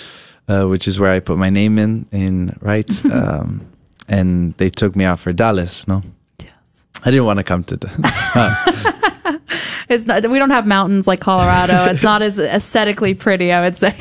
uh, 0.49 0.65
which 0.65 0.89
is 0.89 0.99
where 0.99 1.13
I 1.13 1.21
put 1.21 1.39
my 1.39 1.51
name 1.51 1.79
in 1.79 2.07
in 2.11 2.59
right, 2.61 2.91
um, 3.13 3.67
and 4.09 4.55
they 4.55 4.69
took 4.69 4.97
me 4.97 5.05
out 5.05 5.21
for 5.21 5.33
Dallas. 5.33 5.87
No, 5.87 6.03
Yes. 6.41 6.87
I 7.05 7.11
didn't 7.11 7.27
want 7.27 7.39
to 7.39 7.45
come 7.45 7.65
to. 7.65 7.77
The, 7.77 7.89
It's 9.89 10.05
not, 10.05 10.29
we 10.29 10.39
don't 10.39 10.51
have 10.51 10.67
mountains 10.67 11.07
like 11.07 11.21
Colorado. 11.21 11.87
It's 11.91 12.03
not 12.03 12.21
as 12.21 12.39
aesthetically 12.39 13.15
pretty, 13.15 13.53
I 13.53 13.61
would 13.63 13.77
say. 13.77 13.97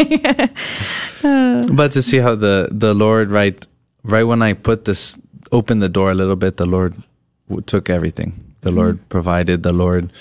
but 1.71 1.91
to 1.93 2.01
see 2.01 2.17
how 2.17 2.35
the 2.35 2.67
the 2.71 2.93
Lord 2.93 3.31
right 3.31 3.55
right 4.03 4.23
when 4.23 4.41
I 4.41 4.53
put 4.53 4.85
this 4.85 5.17
opened 5.51 5.81
the 5.81 5.89
door 5.89 6.11
a 6.11 6.15
little 6.15 6.35
bit, 6.35 6.57
the 6.57 6.65
Lord 6.65 7.01
took 7.65 7.89
everything. 7.89 8.33
The 8.61 8.69
mm-hmm. 8.69 8.77
Lord 8.77 9.09
provided. 9.09 9.63
The 9.63 9.71
Lord 9.71 10.11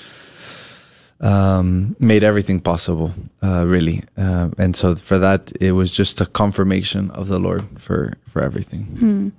um, 1.20 1.96
made 1.98 2.22
everything 2.22 2.60
possible, 2.60 3.12
uh, 3.42 3.66
really. 3.66 4.02
Uh, 4.16 4.50
and 4.58 4.76
so 4.76 4.94
for 4.94 5.18
that, 5.18 5.52
it 5.60 5.72
was 5.72 5.90
just 5.90 6.20
a 6.20 6.26
confirmation 6.26 7.10
of 7.12 7.28
the 7.28 7.38
Lord 7.38 7.64
for 7.78 8.14
for 8.28 8.42
everything. 8.42 9.32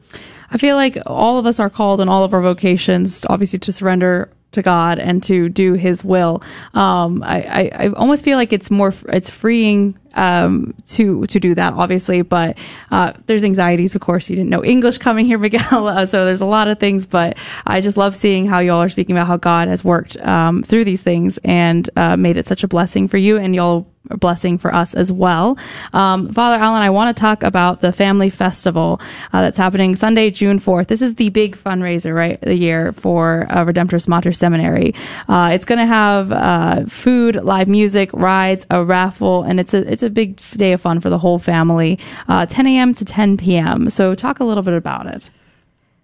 I 0.51 0.57
feel 0.57 0.75
like 0.75 0.97
all 1.05 1.37
of 1.37 1.45
us 1.45 1.59
are 1.59 1.69
called 1.69 2.01
in 2.01 2.09
all 2.09 2.23
of 2.23 2.33
our 2.33 2.41
vocations, 2.41 3.25
obviously, 3.29 3.59
to 3.59 3.71
surrender 3.71 4.29
to 4.53 4.61
God 4.61 4.97
and 4.97 5.21
to 5.23 5.49
do 5.49 5.73
His 5.73 6.03
will. 6.03 6.41
Um, 6.73 7.21
I, 7.23 7.41
I, 7.41 7.85
I 7.85 7.89
almost 7.89 8.23
feel 8.23 8.37
like 8.37 8.53
it's 8.53 8.71
more, 8.71 8.93
it's 9.09 9.29
freeing 9.29 9.97
um, 10.17 10.73
to 10.87 11.25
to 11.27 11.39
do 11.39 11.55
that, 11.55 11.73
obviously. 11.73 12.21
But 12.21 12.57
uh, 12.91 13.13
there's 13.25 13.43
anxieties, 13.43 13.95
of 13.95 14.01
course. 14.01 14.29
You 14.29 14.35
didn't 14.35 14.49
know 14.49 14.63
English 14.63 14.97
coming 14.97 15.25
here, 15.25 15.37
Miguel, 15.47 15.87
uh, 15.87 16.05
so 16.05 16.25
there's 16.25 16.41
a 16.41 16.45
lot 16.45 16.67
of 16.67 16.79
things. 16.79 17.05
But 17.05 17.37
I 17.65 17.81
just 17.81 17.97
love 17.97 18.15
seeing 18.15 18.47
how 18.47 18.59
y'all 18.59 18.81
are 18.81 18.89
speaking 18.89 19.15
about 19.15 19.27
how 19.27 19.37
God 19.37 19.67
has 19.67 19.83
worked 19.83 20.17
um, 20.17 20.63
through 20.63 20.85
these 20.85 21.03
things 21.03 21.37
and 21.43 21.89
uh, 21.95 22.17
made 22.17 22.37
it 22.37 22.47
such 22.47 22.63
a 22.63 22.67
blessing 22.67 23.07
for 23.07 23.17
you, 23.17 23.37
and 23.37 23.55
y'all 23.55 23.87
a 24.09 24.17
blessing 24.17 24.57
for 24.57 24.73
us 24.73 24.93
as 24.93 25.11
well. 25.11 25.57
Um, 25.93 26.31
Father 26.33 26.61
Allen, 26.61 26.81
I 26.81 26.89
want 26.89 27.15
to 27.15 27.19
talk 27.19 27.43
about 27.43 27.81
the 27.81 27.91
Family 27.91 28.29
Festival 28.29 29.01
uh, 29.33 29.41
that's 29.41 29.57
happening 29.57 29.95
Sunday, 29.95 30.31
June 30.31 30.59
4th. 30.59 30.87
This 30.87 31.01
is 31.01 31.15
the 31.15 31.29
big 31.29 31.55
fundraiser, 31.55 32.13
right, 32.13 32.39
the 32.41 32.55
year 32.55 32.91
for 32.93 33.47
uh, 33.49 33.65
Redemptoris 33.65 34.07
Mater 34.07 34.33
Seminary. 34.33 34.93
Uh, 35.27 35.51
it's 35.53 35.65
going 35.65 35.79
to 35.79 35.85
have 35.85 36.31
uh, 36.31 36.85
food, 36.85 37.35
live 37.43 37.67
music, 37.67 38.11
rides, 38.13 38.65
a 38.69 38.83
raffle, 38.83 39.43
and 39.43 39.59
it's 39.59 39.73
a 39.73 39.91
it's 39.91 40.03
a 40.03 40.06
big 40.09 40.37
day 40.55 40.73
of 40.73 40.81
fun 40.81 40.99
for 40.99 41.09
the 41.09 41.17
whole 41.17 41.39
family. 41.39 41.99
Uh, 42.27 42.45
10 42.45 42.67
a.m. 42.67 42.93
to 42.93 43.05
10 43.05 43.37
p.m. 43.37 43.89
So 43.89 44.15
talk 44.15 44.39
a 44.39 44.43
little 44.43 44.63
bit 44.63 44.73
about 44.73 45.05
it. 45.07 45.29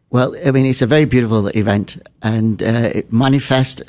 Well, 0.09 0.35
I 0.45 0.51
mean, 0.51 0.65
it's 0.65 0.81
a 0.81 0.87
very 0.87 1.05
beautiful 1.05 1.47
event 1.47 1.97
and 2.21 2.61
uh, 2.61 2.91
it 2.93 3.11
manifests 3.11 3.81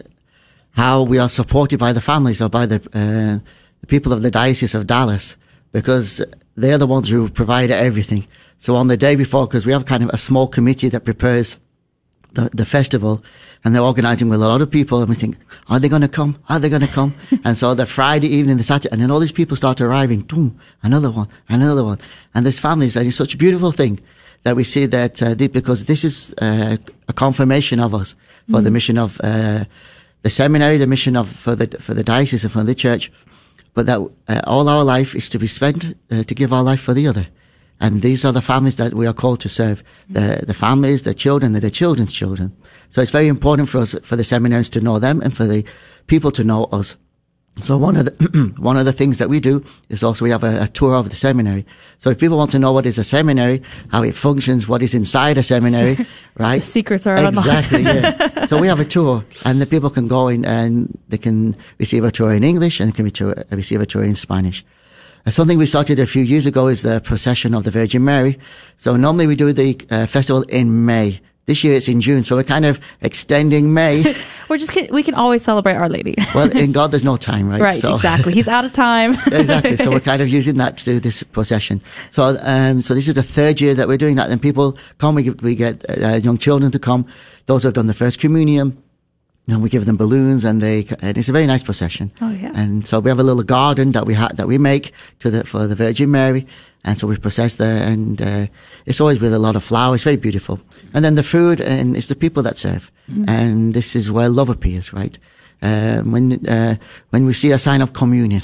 how 0.70 1.02
we 1.02 1.18
are 1.18 1.28
supported 1.28 1.78
by 1.78 1.92
the 1.92 2.00
families 2.00 2.40
or 2.40 2.48
by 2.48 2.66
the, 2.66 2.76
uh, 2.94 3.38
the 3.80 3.86
people 3.86 4.12
of 4.12 4.22
the 4.22 4.30
Diocese 4.30 4.74
of 4.74 4.86
Dallas 4.86 5.36
because 5.72 6.24
they're 6.56 6.78
the 6.78 6.86
ones 6.86 7.08
who 7.08 7.28
provide 7.28 7.70
everything. 7.70 8.26
So 8.58 8.76
on 8.76 8.86
the 8.86 8.96
day 8.96 9.16
before, 9.16 9.46
because 9.46 9.66
we 9.66 9.72
have 9.72 9.84
kind 9.84 10.02
of 10.02 10.10
a 10.10 10.18
small 10.18 10.48
committee 10.48 10.88
that 10.88 11.04
prepares 11.04 11.58
the, 12.34 12.50
the 12.52 12.64
festival 12.64 13.22
and 13.64 13.74
they're 13.74 13.82
organizing 13.82 14.28
with 14.28 14.42
a 14.42 14.48
lot 14.48 14.60
of 14.60 14.70
people 14.70 15.00
and 15.00 15.08
we 15.08 15.14
think, 15.14 15.36
are 15.68 15.80
they 15.80 15.88
going 15.88 16.02
to 16.02 16.08
come? 16.08 16.36
Are 16.48 16.58
they 16.58 16.68
going 16.68 16.82
to 16.82 16.88
come? 16.88 17.14
and 17.44 17.56
so 17.56 17.74
the 17.74 17.86
Friday 17.86 18.28
evening, 18.28 18.56
the 18.56 18.64
Saturday, 18.64 18.92
and 18.92 19.00
then 19.00 19.10
all 19.10 19.20
these 19.20 19.32
people 19.32 19.56
start 19.56 19.80
arriving. 19.80 20.22
Boom, 20.22 20.58
another 20.82 21.10
one, 21.10 21.28
another 21.48 21.84
one. 21.84 21.98
And 22.34 22.44
there's 22.44 22.60
families 22.60 22.96
and 22.96 23.06
it's 23.06 23.16
such 23.16 23.34
a 23.34 23.38
beautiful 23.38 23.72
thing 23.72 24.00
that 24.42 24.56
we 24.56 24.64
see 24.64 24.86
that, 24.86 25.22
uh, 25.22 25.34
because 25.34 25.84
this 25.84 26.04
is, 26.04 26.34
uh, 26.42 26.76
a 27.08 27.12
confirmation 27.12 27.80
of 27.80 27.94
us 27.94 28.14
for 28.50 28.60
the 28.60 28.70
mission 28.70 28.98
of, 28.98 29.18
uh, 29.24 29.64
the 30.22 30.30
seminary, 30.30 30.76
the 30.78 30.86
mission 30.86 31.16
of, 31.16 31.30
for 31.30 31.54
the, 31.54 31.66
for 31.78 31.94
the 31.94 32.04
diocese 32.04 32.44
and 32.44 32.52
for 32.52 32.62
the 32.62 32.74
church. 32.74 33.10
But 33.72 33.86
that, 33.86 34.00
uh, 34.28 34.40
all 34.44 34.68
our 34.68 34.84
life 34.84 35.14
is 35.14 35.28
to 35.30 35.38
be 35.38 35.46
spent, 35.46 35.96
uh, 36.10 36.22
to 36.22 36.34
give 36.34 36.52
our 36.52 36.62
life 36.62 36.80
for 36.80 36.94
the 36.94 37.06
other. 37.08 37.26
And 37.80 38.02
these 38.02 38.24
are 38.24 38.32
the 38.32 38.40
families 38.40 38.76
that 38.76 38.94
we 38.94 39.06
are 39.06 39.12
called 39.12 39.40
to 39.40 39.48
serve. 39.48 39.82
The, 40.08 40.44
the 40.46 40.54
families, 40.54 41.02
the 41.02 41.14
children, 41.14 41.52
the, 41.52 41.60
the 41.60 41.70
children's 41.70 42.12
children. 42.12 42.56
So 42.88 43.02
it's 43.02 43.10
very 43.10 43.28
important 43.28 43.68
for 43.68 43.78
us, 43.78 43.94
for 44.02 44.16
the 44.16 44.22
seminarians 44.22 44.70
to 44.72 44.80
know 44.80 44.98
them 44.98 45.20
and 45.20 45.36
for 45.36 45.44
the 45.44 45.64
people 46.06 46.30
to 46.32 46.44
know 46.44 46.64
us. 46.66 46.96
So 47.62 47.78
one 47.78 47.96
of 47.96 48.06
the, 48.06 48.54
one 48.58 48.76
of 48.76 48.84
the 48.84 48.92
things 48.92 49.18
that 49.18 49.28
we 49.28 49.38
do 49.38 49.64
is 49.88 50.02
also 50.02 50.24
we 50.24 50.30
have 50.30 50.42
a, 50.42 50.62
a 50.62 50.68
tour 50.68 50.94
of 50.94 51.10
the 51.10 51.16
seminary. 51.16 51.64
So 51.98 52.10
if 52.10 52.18
people 52.18 52.36
want 52.36 52.50
to 52.50 52.58
know 52.58 52.72
what 52.72 52.84
is 52.84 52.98
a 52.98 53.04
seminary, 53.04 53.62
how 53.90 54.02
it 54.02 54.14
functions, 54.14 54.66
what 54.66 54.82
is 54.82 54.92
inside 54.92 55.38
a 55.38 55.42
seminary, 55.42 56.04
right? 56.36 56.56
The 56.56 56.66
secrets 56.66 57.06
are. 57.06 57.16
Exactly, 57.16 57.82
yeah. 57.82 58.44
so 58.46 58.58
we 58.60 58.66
have 58.66 58.80
a 58.80 58.84
tour 58.84 59.24
and 59.44 59.62
the 59.62 59.66
people 59.66 59.88
can 59.88 60.08
go 60.08 60.28
in 60.28 60.44
and 60.44 60.98
they 61.08 61.18
can 61.18 61.56
receive 61.78 62.02
a 62.04 62.10
tour 62.10 62.32
in 62.32 62.42
English 62.42 62.80
and 62.80 62.90
they 62.90 62.96
can 62.96 63.04
be 63.04 63.10
tour, 63.10 63.34
receive 63.50 63.80
a 63.80 63.86
tour 63.86 64.02
in 64.02 64.14
Spanish. 64.14 64.64
Something 65.30 65.56
we 65.56 65.66
started 65.66 65.98
a 65.98 66.06
few 66.06 66.22
years 66.22 66.44
ago 66.44 66.68
is 66.68 66.82
the 66.82 67.00
procession 67.00 67.54
of 67.54 67.64
the 67.64 67.70
Virgin 67.70 68.04
Mary. 68.04 68.38
So 68.76 68.94
normally 68.96 69.26
we 69.26 69.36
do 69.36 69.52
the 69.54 69.80
uh, 69.90 70.06
festival 70.06 70.42
in 70.42 70.84
May. 70.84 71.18
This 71.46 71.62
year 71.64 71.74
it's 71.74 71.88
in 71.88 72.00
June, 72.00 72.22
so 72.24 72.36
we're 72.36 72.44
kind 72.44 72.64
of 72.64 72.78
extending 73.02 73.74
May. 73.74 74.14
We're 74.48 74.56
just 74.58 74.74
we 74.90 75.02
can 75.02 75.14
always 75.14 75.42
celebrate 75.42 75.74
Our 75.74 75.88
Lady. 75.90 76.14
well, 76.34 76.50
in 76.56 76.72
God 76.78 76.90
there's 76.90 77.04
no 77.04 77.16
time, 77.16 77.48
right? 77.50 77.60
right, 77.60 77.74
So- 77.74 77.94
exactly. 77.94 78.32
He's 78.34 78.48
out 78.48 78.64
of 78.66 78.72
time. 78.72 79.14
exactly. 79.32 79.76
So 79.76 79.90
we're 79.90 80.00
kind 80.00 80.20
of 80.22 80.28
using 80.28 80.56
that 80.56 80.76
to 80.78 80.84
do 80.84 81.00
this 81.00 81.22
procession. 81.22 81.80
So, 82.10 82.38
um, 82.40 82.80
so 82.82 82.94
this 82.94 83.08
is 83.08 83.14
the 83.14 83.22
third 83.22 83.60
year 83.60 83.74
that 83.74 83.88
we're 83.88 83.98
doing 83.98 84.16
that. 84.16 84.28
Then 84.28 84.38
people 84.38 84.78
come, 84.98 85.14
we, 85.16 85.22
get- 85.24 85.42
we 85.42 85.54
get 85.54 85.84
uh, 85.90 86.16
young 86.16 86.38
children 86.38 86.70
to 86.72 86.78
come, 86.78 87.06
those 87.46 87.62
who 87.62 87.68
have 87.68 87.74
done 87.74 87.86
the 87.88 87.94
first 87.94 88.18
communion, 88.20 88.82
and 89.48 89.62
we 89.62 89.68
give 89.68 89.84
them 89.84 89.96
balloons 89.96 90.44
and 90.44 90.62
they, 90.62 90.86
and 91.02 91.18
it's 91.18 91.28
a 91.28 91.32
very 91.32 91.46
nice 91.46 91.62
procession. 91.62 92.10
Oh, 92.20 92.30
yeah. 92.30 92.52
And 92.54 92.86
so 92.86 93.00
we 93.00 93.10
have 93.10 93.20
a 93.20 93.22
little 93.22 93.42
garden 93.42 93.92
that 93.92 94.06
we 94.06 94.14
ha- 94.14 94.32
that 94.34 94.46
we 94.46 94.58
make 94.58 94.92
to 95.18 95.30
the, 95.30 95.44
for 95.44 95.66
the 95.66 95.74
Virgin 95.74 96.10
Mary. 96.10 96.46
And 96.86 96.98
so 96.98 97.06
we 97.06 97.16
process 97.16 97.56
there 97.56 97.82
and, 97.82 98.20
uh, 98.20 98.46
it's 98.84 99.00
always 99.00 99.18
with 99.18 99.32
a 99.32 99.38
lot 99.38 99.56
of 99.56 99.64
flowers, 99.64 100.04
very 100.04 100.16
beautiful. 100.16 100.60
And 100.92 101.04
then 101.04 101.14
the 101.14 101.22
food 101.22 101.60
and 101.60 101.96
it's 101.96 102.08
the 102.08 102.16
people 102.16 102.42
that 102.42 102.58
serve. 102.58 102.90
And 103.28 103.74
this 103.74 103.94
is 103.96 104.10
where 104.10 104.28
love 104.28 104.50
appears, 104.50 104.92
right? 104.92 105.18
Uh, 105.62 106.00
when, 106.02 106.46
uh, 106.46 106.76
when 107.10 107.24
we 107.26 107.32
see 107.32 107.52
a 107.52 107.58
sign 107.58 107.80
of 107.82 107.92
communion, 107.92 108.42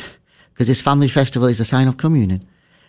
because 0.53 0.69
this 0.69 0.83
family 0.83 1.09
festival 1.09 1.49
is 1.49 1.61
a 1.61 1.65
sign 1.65 1.89
of 1.89 1.97
communion. 1.97 2.47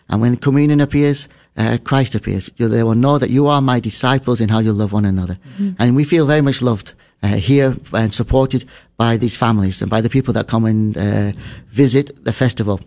And 0.08 0.20
when 0.20 0.36
communion 0.36 0.80
appears, 0.80 1.28
uh, 1.56 1.78
Christ 1.84 2.14
appears. 2.14 2.50
You, 2.56 2.68
they 2.68 2.82
will 2.82 2.94
know 2.94 3.18
that 3.18 3.30
you 3.30 3.46
are 3.46 3.60
my 3.62 3.80
disciples 3.80 4.40
in 4.40 4.48
how 4.48 4.58
you 4.58 4.72
love 4.72 4.92
one 4.92 5.04
another. 5.06 5.38
And 5.78 5.96
we 5.96 6.04
feel 6.04 6.26
very 6.26 6.40
much 6.42 6.62
loved 6.62 6.94
uh, 7.22 7.36
here 7.36 7.76
and 7.92 8.12
supported 8.12 8.64
by 8.96 9.16
these 9.16 9.36
families 9.36 9.80
and 9.82 9.90
by 9.90 10.00
the 10.00 10.08
people 10.08 10.34
that 10.34 10.48
come 10.48 10.64
and 10.64 10.96
uh, 10.96 11.32
visit 11.68 12.24
the 12.24 12.32
festival. 12.32 12.80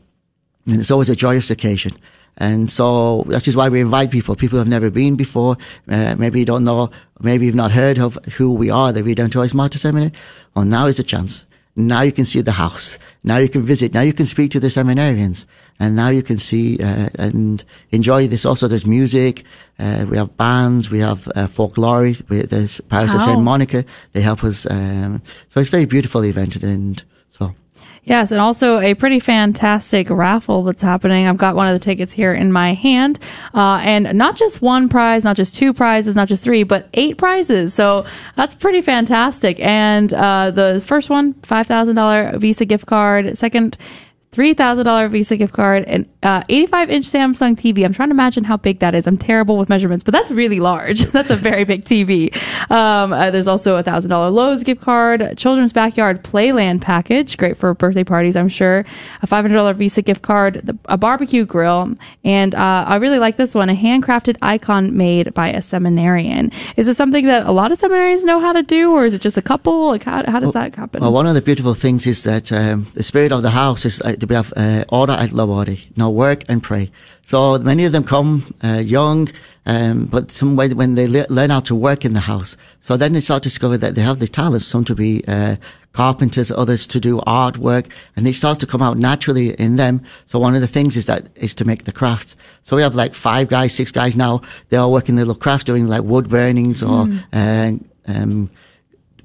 And 0.67 0.79
it's 0.79 0.91
always 0.91 1.09
a 1.09 1.15
joyous 1.15 1.49
occasion. 1.51 1.91
And 2.37 2.69
so 2.69 3.23
that's 3.27 3.45
just 3.45 3.57
why 3.57 3.69
we 3.69 3.79
invite 3.79 4.11
people, 4.11 4.35
people 4.35 4.57
who 4.57 4.59
have 4.59 4.67
never 4.67 4.89
been 4.89 5.15
before. 5.15 5.57
Uh, 5.87 6.15
maybe 6.17 6.39
you 6.39 6.45
don't 6.45 6.63
know, 6.63 6.89
maybe 7.21 7.45
you've 7.45 7.55
not 7.55 7.71
heard 7.71 7.97
of 7.97 8.15
who 8.33 8.53
we 8.53 8.69
are, 8.69 8.91
the 8.91 9.03
Redemptoris 9.03 9.53
Mater 9.53 9.77
Seminary. 9.77 10.11
Well, 10.53 10.65
now 10.65 10.87
is 10.87 10.97
the 10.97 11.03
chance. 11.03 11.45
Now 11.75 12.01
you 12.01 12.11
can 12.11 12.25
see 12.25 12.41
the 12.41 12.53
house. 12.53 12.97
Now 13.23 13.37
you 13.37 13.49
can 13.49 13.61
visit. 13.61 13.93
Now 13.93 14.01
you 14.01 14.13
can 14.13 14.25
speak 14.25 14.51
to 14.51 14.59
the 14.59 14.67
seminarians. 14.67 15.45
And 15.77 15.95
now 15.95 16.07
you 16.07 16.23
can 16.23 16.37
see 16.37 16.79
uh, 16.79 17.09
and 17.19 17.63
enjoy 17.91 18.27
this. 18.27 18.45
Also, 18.45 18.67
there's 18.67 18.85
music. 18.85 19.43
Uh, 19.77 20.05
we 20.09 20.15
have 20.15 20.37
bands. 20.37 20.89
We 20.89 20.99
have 20.99 21.27
uh, 21.35 21.47
folklore. 21.47 22.13
We, 22.29 22.43
there's 22.43 22.79
parish 22.81 23.13
of 23.13 23.23
Saint 23.23 23.41
Monica. 23.41 23.83
They 24.13 24.21
help 24.21 24.43
us. 24.45 24.65
Um, 24.69 25.21
so 25.49 25.59
it's 25.59 25.69
a 25.69 25.71
very 25.71 25.85
beautiful 25.85 26.23
event. 26.23 26.63
And. 26.63 27.03
Yes, 28.05 28.31
and 28.31 28.39
also 28.39 28.79
a 28.79 28.93
pretty 28.93 29.19
fantastic 29.19 30.11
raffle 30.11 30.61
that's 30.61 30.83
happening. 30.83 31.25
I've 31.27 31.37
got 31.37 31.55
one 31.55 31.67
of 31.67 31.73
the 31.73 31.83
tickets 31.83 32.13
here 32.13 32.35
in 32.35 32.51
my 32.51 32.73
hand, 32.73 33.17
uh, 33.55 33.81
and 33.83 34.15
not 34.15 34.35
just 34.35 34.61
one 34.61 34.89
prize, 34.89 35.23
not 35.23 35.35
just 35.35 35.55
two 35.55 35.73
prizes, 35.73 36.15
not 36.15 36.27
just 36.27 36.43
three, 36.43 36.61
but 36.61 36.87
eight 36.93 37.17
prizes. 37.17 37.73
So 37.73 38.05
that's 38.35 38.53
pretty 38.53 38.81
fantastic. 38.81 39.59
And 39.59 40.13
uh, 40.13 40.51
the 40.51 40.83
first 40.85 41.09
one, 41.09 41.33
five 41.41 41.65
thousand 41.65 41.95
dollar 41.95 42.37
Visa 42.37 42.65
gift 42.65 42.85
card. 42.85 43.37
Second. 43.37 43.77
$3,000 44.35 45.09
Visa 45.11 45.37
gift 45.37 45.53
card 45.53 45.85
and 45.85 46.05
uh, 46.21 46.43
85 46.49 46.89
inch 46.89 47.05
Samsung 47.05 47.55
TV. 47.55 47.85
I'm 47.85 47.93
trying 47.93 48.09
to 48.09 48.13
imagine 48.13 48.43
how 48.43 48.57
big 48.57 48.79
that 48.79 48.93
is. 48.93 49.07
I'm 49.07 49.17
terrible 49.17 49.57
with 49.57 49.69
measurements, 49.69 50.03
but 50.03 50.13
that's 50.13 50.29
really 50.29 50.59
large. 50.59 51.01
that's 51.11 51.29
a 51.29 51.37
very 51.37 51.63
big 51.63 51.85
TV. 51.85 52.35
Um, 52.69 53.13
uh, 53.13 53.31
there's 53.31 53.47
also 53.47 53.77
a 53.77 53.83
$1,000 53.83 54.33
Lowe's 54.33 54.63
gift 54.63 54.81
card, 54.81 55.37
children's 55.37 55.71
backyard 55.71 56.23
playland 56.23 56.81
package, 56.81 57.37
great 57.37 57.55
for 57.55 57.73
birthday 57.73 58.03
parties, 58.03 58.35
I'm 58.35 58.49
sure. 58.49 58.85
A 59.21 59.27
$500 59.27 59.75
Visa 59.75 60.01
gift 60.01 60.21
card, 60.21 60.77
a 60.85 60.97
barbecue 60.97 61.45
grill, 61.45 61.95
and 62.25 62.53
uh, 62.55 62.85
I 62.87 62.95
really 62.97 63.19
like 63.19 63.37
this 63.37 63.55
one, 63.55 63.69
a 63.69 63.75
handcrafted 63.75 64.37
icon 64.41 64.97
made 64.97 65.33
by 65.33 65.47
a 65.47 65.61
seminarian. 65.61 66.51
Is 66.75 66.87
this 66.87 66.97
something 66.97 67.25
that 67.25 67.45
a 67.45 67.51
lot 67.51 67.71
of 67.71 67.79
seminarians 67.79 68.25
know 68.25 68.41
how 68.41 68.51
to 68.51 68.63
do, 68.63 68.91
or 68.91 69.05
is 69.05 69.13
it 69.13 69.21
just 69.21 69.37
a 69.37 69.41
couple? 69.41 69.87
Like, 69.87 70.03
how, 70.03 70.29
how 70.29 70.39
does 70.41 70.53
well, 70.53 70.63
that 70.63 70.75
happen? 70.75 71.01
Well, 71.01 71.13
one 71.13 71.27
of 71.27 71.35
the 71.35 71.41
beautiful 71.41 71.73
things 71.73 72.05
is 72.05 72.23
that 72.23 72.51
um, 72.51 72.87
the 72.95 73.03
spirit 73.03 73.31
of 73.31 73.41
the 73.41 73.51
house 73.51 73.85
is 73.85 74.01
uh, 74.01 74.15
we 74.25 74.35
have 74.35 74.53
uh, 74.55 74.83
ora 74.89 75.17
et 75.19 75.31
labora. 75.31 75.77
Now 75.97 76.09
work 76.09 76.43
and 76.49 76.61
pray. 76.61 76.91
So 77.21 77.57
many 77.59 77.85
of 77.85 77.91
them 77.91 78.03
come 78.03 78.53
uh, 78.63 78.81
young, 78.83 79.29
um, 79.65 80.05
but 80.05 80.31
some 80.31 80.55
way 80.55 80.69
when 80.69 80.95
they 80.95 81.07
le- 81.07 81.25
learn 81.29 81.49
how 81.49 81.61
to 81.61 81.75
work 81.75 82.05
in 82.05 82.13
the 82.13 82.19
house. 82.21 82.57
So 82.81 82.97
then 82.97 83.13
they 83.13 83.19
start 83.19 83.43
to 83.43 83.49
discover 83.49 83.77
that 83.77 83.95
they 83.95 84.01
have 84.01 84.19
the 84.19 84.27
talents, 84.27 84.65
some 84.65 84.85
to 84.85 84.95
be 84.95 85.23
uh, 85.27 85.55
carpenters, 85.93 86.51
others 86.51 86.85
to 86.87 86.99
do 86.99 87.19
artwork, 87.21 87.89
and 88.15 88.27
it 88.27 88.35
starts 88.35 88.59
to 88.59 88.67
come 88.67 88.81
out 88.81 88.97
naturally 88.97 89.53
in 89.53 89.77
them. 89.77 90.03
So 90.25 90.39
one 90.39 90.55
of 90.55 90.61
the 90.61 90.67
things 90.67 90.97
is 90.97 91.05
that 91.05 91.29
is 91.35 91.55
to 91.55 91.65
make 91.65 91.85
the 91.85 91.91
crafts. 91.91 92.35
So 92.63 92.75
we 92.75 92.81
have 92.81 92.95
like 92.95 93.13
five 93.13 93.47
guys, 93.47 93.73
six 93.73 93.91
guys 93.91 94.15
now. 94.15 94.41
They 94.69 94.77
are 94.77 94.89
working 94.89 95.15
their 95.15 95.25
little 95.25 95.39
crafts, 95.39 95.63
doing 95.63 95.87
like 95.87 96.03
wood 96.03 96.29
burnings 96.29 96.83
or 96.83 97.05
mm. 97.05 97.83
um, 98.05 98.49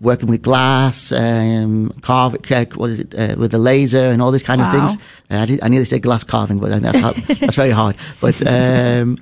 working 0.01 0.29
with 0.29 0.43
glass, 0.43 1.13
um, 1.13 1.91
carve, 2.01 2.35
uh, 2.35 2.65
what 2.75 2.91
is 2.91 3.01
it, 3.01 3.15
uh, 3.15 3.35
with 3.37 3.51
the 3.51 3.59
laser 3.59 4.11
and 4.11 4.23
all 4.23 4.31
these 4.31 4.43
kind 4.43 4.61
wow. 4.61 4.69
of 4.69 4.75
things. 4.75 5.07
Uh, 5.31 5.37
I, 5.37 5.47
did, 5.47 5.63
I 5.63 5.69
nearly 5.69 5.85
said 5.85 6.03
glass 6.03 6.25
carving, 6.25 6.59
but 6.59 6.83
that's 6.83 6.99
hard, 6.99 7.17
that's 7.41 7.57
very 7.57 7.71
hard. 7.71 7.97
But 8.21 8.41
um, 8.47 9.19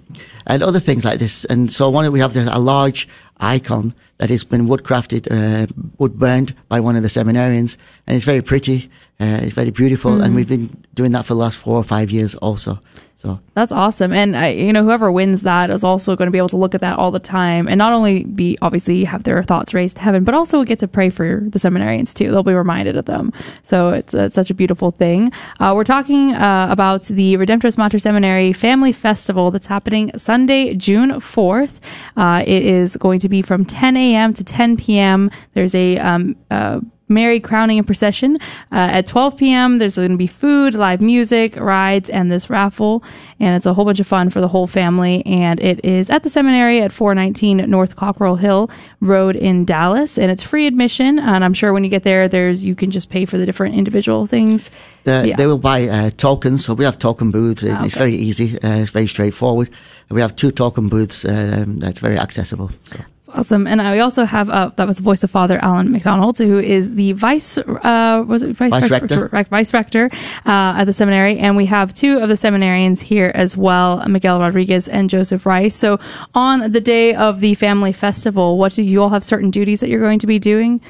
and 0.46 0.62
other 0.62 0.80
things 0.80 1.04
like 1.04 1.18
this. 1.18 1.44
And 1.44 1.72
so 1.72 1.90
one, 1.90 2.10
we 2.12 2.20
have 2.20 2.32
the, 2.32 2.48
a 2.54 2.58
large 2.58 3.08
icon 3.38 3.94
that 4.18 4.30
has 4.30 4.44
been 4.44 4.66
woodcrafted, 4.66 5.28
uh, 5.30 5.66
wood 5.98 6.18
burned 6.18 6.54
by 6.68 6.80
one 6.80 6.96
of 6.96 7.02
the 7.02 7.08
seminarians, 7.08 7.76
and 8.06 8.16
it's 8.16 8.24
very 8.24 8.42
pretty. 8.42 8.90
Uh, 9.20 9.40
it's 9.42 9.52
very 9.52 9.70
beautiful, 9.70 10.12
mm. 10.12 10.24
and 10.24 10.34
we've 10.34 10.48
been 10.48 10.84
doing 10.94 11.12
that 11.12 11.24
for 11.24 11.34
the 11.34 11.40
last 11.40 11.58
four 11.58 11.76
or 11.76 11.82
five 11.82 12.10
years 12.10 12.36
also. 12.36 12.78
So 13.18 13.40
that's 13.54 13.72
awesome. 13.72 14.12
And 14.12 14.36
I, 14.36 14.50
you 14.50 14.72
know, 14.72 14.84
whoever 14.84 15.10
wins 15.10 15.42
that 15.42 15.70
is 15.70 15.82
also 15.82 16.14
going 16.14 16.28
to 16.28 16.30
be 16.30 16.38
able 16.38 16.50
to 16.50 16.56
look 16.56 16.76
at 16.76 16.82
that 16.82 17.00
all 17.00 17.10
the 17.10 17.18
time 17.18 17.66
and 17.66 17.76
not 17.76 17.92
only 17.92 18.22
be 18.22 18.56
obviously 18.62 19.02
have 19.02 19.24
their 19.24 19.42
thoughts 19.42 19.74
raised 19.74 19.96
to 19.96 20.02
heaven, 20.02 20.22
but 20.22 20.34
also 20.34 20.62
get 20.62 20.78
to 20.78 20.86
pray 20.86 21.10
for 21.10 21.42
the 21.48 21.58
seminarians 21.58 22.14
too. 22.14 22.30
They'll 22.30 22.44
be 22.44 22.54
reminded 22.54 22.96
of 22.96 23.06
them. 23.06 23.32
So 23.64 23.88
it's, 23.88 24.14
it's 24.14 24.36
such 24.36 24.50
a 24.50 24.54
beautiful 24.54 24.92
thing. 24.92 25.32
Uh, 25.58 25.72
we're 25.74 25.82
talking 25.82 26.32
uh, 26.32 26.68
about 26.70 27.06
the 27.06 27.36
Redemptoris 27.36 27.76
Mater 27.76 27.98
Seminary 27.98 28.52
Family 28.52 28.92
Festival 28.92 29.50
that's 29.50 29.66
happening 29.66 30.16
Sunday, 30.16 30.76
June 30.76 31.10
4th. 31.10 31.80
Uh, 32.16 32.44
it 32.46 32.62
is 32.62 32.96
going 32.96 33.18
to 33.18 33.28
be 33.28 33.42
from 33.42 33.64
10 33.64 33.96
a.m. 33.96 34.32
to 34.32 34.44
10 34.44 34.76
p.m. 34.76 35.28
There's 35.54 35.74
a 35.74 35.98
um, 35.98 36.36
uh, 36.52 36.78
Mary 37.08 37.40
crowning 37.40 37.78
and 37.78 37.86
procession. 37.86 38.36
Uh, 38.70 38.98
at 38.98 39.06
12 39.06 39.36
p.m., 39.36 39.78
there's 39.78 39.96
going 39.96 40.10
to 40.10 40.16
be 40.16 40.26
food, 40.26 40.74
live 40.74 41.00
music, 41.00 41.56
rides, 41.56 42.10
and 42.10 42.30
this 42.30 42.50
raffle. 42.50 43.02
And 43.40 43.54
it's 43.54 43.66
a 43.66 43.74
whole 43.74 43.84
bunch 43.84 44.00
of 44.00 44.06
fun 44.06 44.30
for 44.30 44.40
the 44.40 44.48
whole 44.48 44.66
family. 44.66 45.24
And 45.24 45.60
it 45.60 45.84
is 45.84 46.10
at 46.10 46.22
the 46.22 46.30
seminary 46.30 46.80
at 46.80 46.92
419 46.92 47.68
North 47.70 47.96
Cockrell 47.96 48.36
Hill 48.36 48.70
Road 49.00 49.36
in 49.36 49.64
Dallas. 49.64 50.18
And 50.18 50.30
it's 50.30 50.42
free 50.42 50.66
admission. 50.66 51.18
And 51.18 51.44
I'm 51.44 51.54
sure 51.54 51.72
when 51.72 51.84
you 51.84 51.90
get 51.90 52.02
there, 52.02 52.28
there's 52.28 52.64
you 52.64 52.74
can 52.74 52.90
just 52.90 53.10
pay 53.10 53.24
for 53.24 53.38
the 53.38 53.46
different 53.46 53.74
individual 53.74 54.26
things. 54.26 54.70
The, 55.04 55.24
yeah. 55.28 55.36
They 55.36 55.46
will 55.46 55.58
buy 55.58 55.88
uh, 55.88 56.10
tokens. 56.10 56.64
So 56.64 56.74
we 56.74 56.84
have 56.84 56.98
token 56.98 57.30
booths. 57.30 57.64
okay. 57.64 57.84
It's 57.86 57.96
very 57.96 58.14
easy. 58.14 58.58
Uh, 58.60 58.78
it's 58.78 58.90
very 58.90 59.06
straightforward. 59.06 59.70
We 60.10 60.20
have 60.20 60.36
two 60.36 60.50
token 60.50 60.88
booths 60.88 61.24
um, 61.24 61.78
that's 61.78 62.00
very 62.00 62.18
accessible. 62.18 62.70
So. 62.84 62.98
Awesome. 63.34 63.66
And 63.66 63.80
we 63.80 64.00
also 64.00 64.24
have, 64.24 64.48
uh, 64.48 64.70
that 64.76 64.86
was 64.86 64.96
the 64.96 65.02
voice 65.02 65.22
of 65.22 65.30
Father 65.30 65.58
Alan 65.62 65.92
McDonald, 65.92 66.38
who 66.38 66.58
is 66.58 66.94
the 66.94 67.12
vice, 67.12 67.58
uh, 67.58 68.24
was 68.26 68.42
it 68.42 68.56
vice, 68.56 68.70
vice 68.70 68.90
rector, 68.90 69.28
rector? 69.30 69.50
vice 69.50 69.74
rector, 69.74 70.10
uh, 70.46 70.76
at 70.78 70.84
the 70.84 70.92
seminary. 70.92 71.38
And 71.38 71.56
we 71.56 71.66
have 71.66 71.92
two 71.92 72.18
of 72.18 72.28
the 72.28 72.36
seminarians 72.36 73.02
here 73.02 73.30
as 73.34 73.56
well, 73.56 74.06
Miguel 74.08 74.40
Rodriguez 74.40 74.88
and 74.88 75.10
Joseph 75.10 75.44
Rice. 75.44 75.74
So 75.74 76.00
on 76.34 76.72
the 76.72 76.80
day 76.80 77.14
of 77.14 77.40
the 77.40 77.54
family 77.54 77.92
festival, 77.92 78.56
what 78.56 78.72
do 78.72 78.82
you 78.82 79.02
all 79.02 79.10
have 79.10 79.22
certain 79.22 79.50
duties 79.50 79.80
that 79.80 79.90
you're 79.90 80.00
going 80.00 80.20
to 80.20 80.26
be 80.26 80.38
doing? 80.38 80.80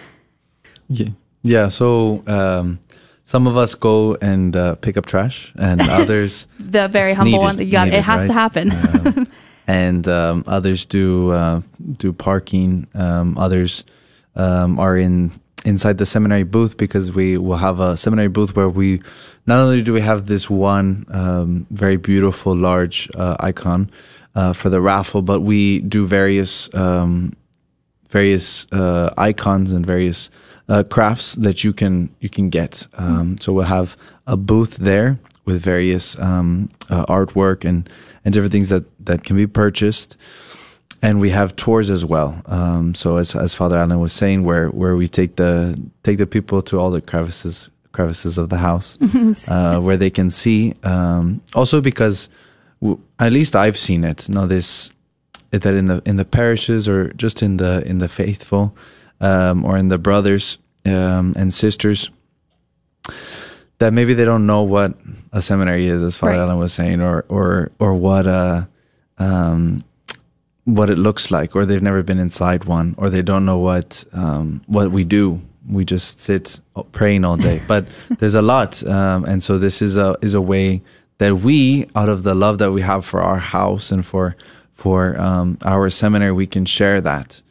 Yeah. 0.89 1.09
Yeah. 1.43 1.69
So, 1.69 2.23
um, 2.27 2.79
some 3.29 3.47
of 3.47 3.59
us 3.59 3.75
go 3.75 4.17
and 4.23 4.57
uh, 4.57 4.77
pick 4.77 4.97
up 4.97 5.05
trash, 5.05 5.53
and 5.57 5.83
others 5.91 6.47
the 6.59 6.89
very 6.89 7.13
humble 7.13 7.33
needed, 7.33 7.45
one. 7.45 7.59
You 7.59 7.71
got 7.71 7.85
needed, 7.85 7.99
it 7.99 8.05
has 8.05 8.21
right? 8.21 8.27
to 8.29 8.33
happen. 8.33 8.71
Um, 8.73 9.29
and 9.69 10.09
um, 10.09 10.43
others 10.47 10.87
do 10.87 11.31
uh, 11.31 11.61
do 11.99 12.13
parking. 12.13 12.89
Um, 12.95 13.39
others 13.39 13.85
um, 14.35 14.81
are 14.81 14.97
in 14.97 15.31
inside 15.65 15.99
the 15.99 16.07
seminary 16.07 16.45
booth 16.45 16.77
because 16.77 17.13
we 17.13 17.37
will 17.37 17.57
have 17.57 17.79
a 17.79 17.97
seminary 17.97 18.29
booth 18.29 18.57
where 18.57 18.69
we 18.69 19.03
not 19.47 19.61
only 19.61 19.83
do 19.83 19.93
we 19.93 20.01
have 20.01 20.27
this 20.27 20.49
one 20.49 21.05
um, 21.11 21.67
very 21.71 21.97
beautiful 21.97 22.57
large 22.57 23.11
uh, 23.15 23.37
icon 23.41 23.91
uh, 24.35 24.53
for 24.53 24.71
the 24.71 24.81
raffle, 24.81 25.21
but 25.21 25.41
we 25.41 25.81
do 25.81 26.07
various 26.07 26.73
um, 26.75 27.37
various 28.09 28.67
uh, 28.73 29.13
icons 29.19 29.71
and 29.71 29.85
various 29.85 30.31
uh, 30.71 30.83
crafts 30.83 31.35
that 31.35 31.63
you 31.63 31.75
can 31.75 32.09
you 32.21 32.31
can 32.31 32.49
get. 32.49 32.87
Um, 32.95 33.37
so 33.39 33.53
we'll 33.53 33.65
have 33.65 33.99
a 34.27 34.37
booth 34.37 34.79
there 34.79 35.19
with 35.45 35.61
various 35.61 36.17
uh, 36.19 37.05
artwork 37.07 37.65
and 37.65 37.89
and 38.25 38.35
different 38.35 38.53
things 38.53 38.69
that 38.69 38.85
that 39.05 39.25
can 39.25 39.37
be 39.37 39.47
purchased. 39.47 40.17
And 41.01 41.21
we 41.21 41.31
have 41.31 41.55
tours 41.55 41.91
as 41.91 42.05
well. 42.05 42.43
Um, 42.47 42.95
so 42.95 43.17
as 43.17 43.35
as 43.37 43.55
Father 43.55 43.79
Alan 43.79 44.01
was 44.01 44.13
saying, 44.13 44.45
where 44.45 44.69
where 44.69 44.97
we 44.97 45.07
take 45.09 45.37
the 45.37 45.81
take 46.03 46.19
the 46.19 46.27
people 46.27 46.63
to 46.63 46.79
all 46.79 46.91
the 46.91 47.01
crevices 47.01 47.71
crevices 47.93 48.39
of 48.39 48.49
the 48.49 48.59
house, 48.59 48.99
uh, 49.49 49.79
where 49.81 49.97
they 49.97 50.11
can 50.11 50.31
see. 50.31 50.75
Um, 50.83 51.41
also 51.55 51.81
because 51.81 52.29
w- 52.81 53.01
at 53.19 53.33
least 53.33 53.55
I've 53.55 53.79
seen 53.79 54.05
it. 54.05 54.29
Know 54.29 54.47
this 54.47 54.91
that 55.51 55.67
in 55.67 55.87
the 55.87 56.03
in 56.05 56.17
the 56.17 56.25
parishes 56.25 56.89
or 56.89 57.13
just 57.15 57.43
in 57.43 57.57
the 57.57 57.83
in 57.87 57.99
the 57.99 58.09
faithful 58.09 58.77
um, 59.21 59.65
or 59.65 59.77
in 59.77 59.89
the 59.89 59.99
brothers 59.99 60.59
um, 60.85 61.35
and 61.37 61.55
sisters 61.55 62.11
that 63.79 63.93
maybe 63.93 64.15
they 64.15 64.25
don't 64.25 64.47
know 64.47 64.63
what 64.63 64.95
a 65.33 65.41
seminary 65.41 65.87
is, 65.87 66.03
as 66.03 66.17
Father 66.17 66.33
right. 66.33 66.41
Alan 66.41 66.59
was 66.59 66.73
saying, 66.73 67.01
or 67.01 67.25
or 67.29 67.71
or 67.79 67.95
what 67.95 68.27
uh 68.27 68.65
um 69.19 69.85
what 70.65 70.91
it 70.91 70.99
looks 70.99 71.31
like, 71.31 71.57
or 71.57 71.65
they've 71.65 71.83
never 71.83 72.03
been 72.03 72.19
inside 72.19 72.65
one, 72.65 72.95
or 72.99 73.09
they 73.09 73.23
don't 73.23 73.45
know 73.45 73.59
what 73.59 74.05
um 74.13 74.63
what 74.67 74.91
we 74.91 75.05
do. 75.05 75.41
We 75.69 75.85
just 75.85 76.21
sit 76.21 76.61
praying 76.93 77.25
all 77.25 77.37
day, 77.37 77.61
but 77.69 77.87
there's 78.19 78.35
a 78.35 78.43
lot, 78.43 78.85
um, 78.87 79.25
and 79.25 79.43
so 79.43 79.59
this 79.59 79.83
is 79.83 79.97
a 79.97 80.17
is 80.23 80.35
a 80.35 80.41
way 80.41 80.83
that 81.19 81.37
we, 81.37 81.87
out 81.95 82.09
of 82.09 82.23
the 82.23 82.35
love 82.35 82.59
that 82.59 82.71
we 82.71 82.81
have 82.81 83.05
for 83.05 83.21
our 83.21 83.39
house 83.39 83.93
and 83.93 84.05
for 84.05 84.37
for 84.73 85.21
um, 85.21 85.59
our 85.65 85.91
seminary, 85.91 86.33
we 86.33 86.47
can 86.47 86.65
share 86.65 87.01
that, 87.01 87.43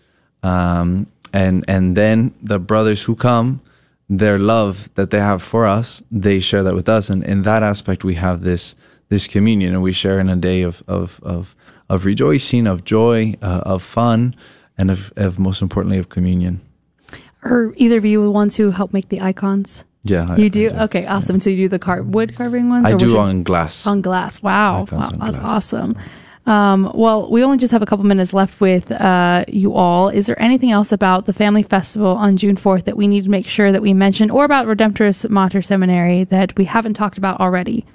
um, 0.44 1.08
and 1.32 1.64
and 1.68 1.96
then 1.96 2.34
the 2.42 2.60
brothers 2.60 3.04
who 3.04 3.16
come 3.16 3.62
their 4.10 4.40
love 4.40 4.90
that 4.96 5.10
they 5.10 5.20
have 5.20 5.42
for 5.42 5.66
us, 5.66 6.02
they 6.12 6.40
share 6.40 6.64
that 6.64 6.76
with 6.76 6.88
us. 6.88 7.10
And 7.10 7.24
in 7.24 7.42
that 7.44 7.64
aspect, 7.64 8.04
we 8.04 8.16
have 8.16 8.42
this 8.42 8.76
this 9.10 9.28
communion, 9.28 9.74
and 9.74 9.82
we 9.82 9.94
share 9.94 10.20
in 10.20 10.30
a 10.30 10.36
day 10.36 10.62
of 10.62 10.84
of 10.88 11.20
of, 11.24 11.56
of 11.90 12.06
rejoicing, 12.06 12.68
of 12.68 12.84
joy, 12.84 13.36
uh, 13.42 13.62
of 13.66 13.84
fun, 13.84 14.36
and 14.78 14.92
of, 14.92 15.14
of 15.16 15.40
most 15.40 15.62
importantly 15.62 15.98
of 15.98 16.10
communion. 16.10 16.62
Are 17.44 17.74
either 17.78 17.98
of 17.98 18.06
you 18.06 18.24
the 18.24 18.32
ones 18.32 18.56
who 18.56 18.72
help 18.72 18.94
make 18.94 19.10
the 19.10 19.22
icons? 19.22 19.86
Yeah, 20.04 20.36
you 20.36 20.46
I, 20.46 20.48
do? 20.48 20.66
I 20.66 20.70
do. 20.70 20.76
Okay, 20.84 21.06
awesome. 21.06 21.36
Yeah. 21.38 21.40
So 21.40 21.50
you 21.50 21.58
do 21.58 21.68
the 21.70 21.80
car- 21.80 22.04
wood 22.04 22.36
carving 22.36 22.70
ones? 22.70 22.86
I 22.86 22.96
do 22.96 23.18
on 23.18 23.44
glass. 23.44 23.86
On 23.88 24.02
glass. 24.02 24.42
Wow, 24.42 24.88
wow 24.92 25.10
that's 25.10 25.38
glass. 25.38 25.40
awesome. 25.40 25.98
Um, 26.48 26.90
well, 26.96 27.30
we 27.30 27.44
only 27.44 27.58
just 27.58 27.74
have 27.74 27.82
a 27.82 27.86
couple 27.86 28.06
minutes 28.06 28.34
left 28.34 28.62
with 28.62 28.90
uh, 28.92 29.44
you 29.50 29.74
all. 29.74 30.08
Is 30.08 30.28
there 30.28 30.42
anything 30.42 30.72
else 30.72 30.94
about 30.94 31.26
the 31.26 31.34
Family 31.34 31.62
Festival 31.62 32.16
on 32.16 32.38
June 32.38 32.56
4th 32.56 32.86
that 32.86 32.96
we 32.96 33.06
need 33.06 33.26
to 33.26 33.30
make 33.30 33.48
sure 33.48 33.74
that 33.74 33.82
we 33.82 33.94
mention, 33.94 34.32
or 34.32 34.46
about 34.46 34.66
Redemptoris 34.66 35.30
Mater 35.30 35.62
Seminary 35.62 36.24
that 36.24 36.58
we 36.58 36.64
haven't 36.64 36.94
talked 36.94 37.18
about 37.18 37.42
already? 37.42 37.86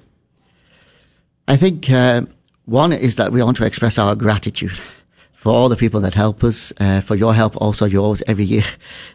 I 1.48 1.56
think 1.56 1.90
uh, 1.90 2.22
one 2.66 2.92
is 2.92 3.16
that 3.16 3.32
we 3.32 3.42
want 3.42 3.56
to 3.56 3.64
express 3.64 3.98
our 3.98 4.14
gratitude 4.14 4.78
for 5.42 5.52
all 5.52 5.68
the 5.68 5.76
people 5.76 5.98
that 6.00 6.14
help 6.14 6.44
us, 6.44 6.72
uh, 6.78 7.00
for 7.00 7.16
your 7.16 7.34
help 7.34 7.56
also 7.56 7.84
yours 7.84 8.22
every 8.28 8.44
year. 8.44 8.64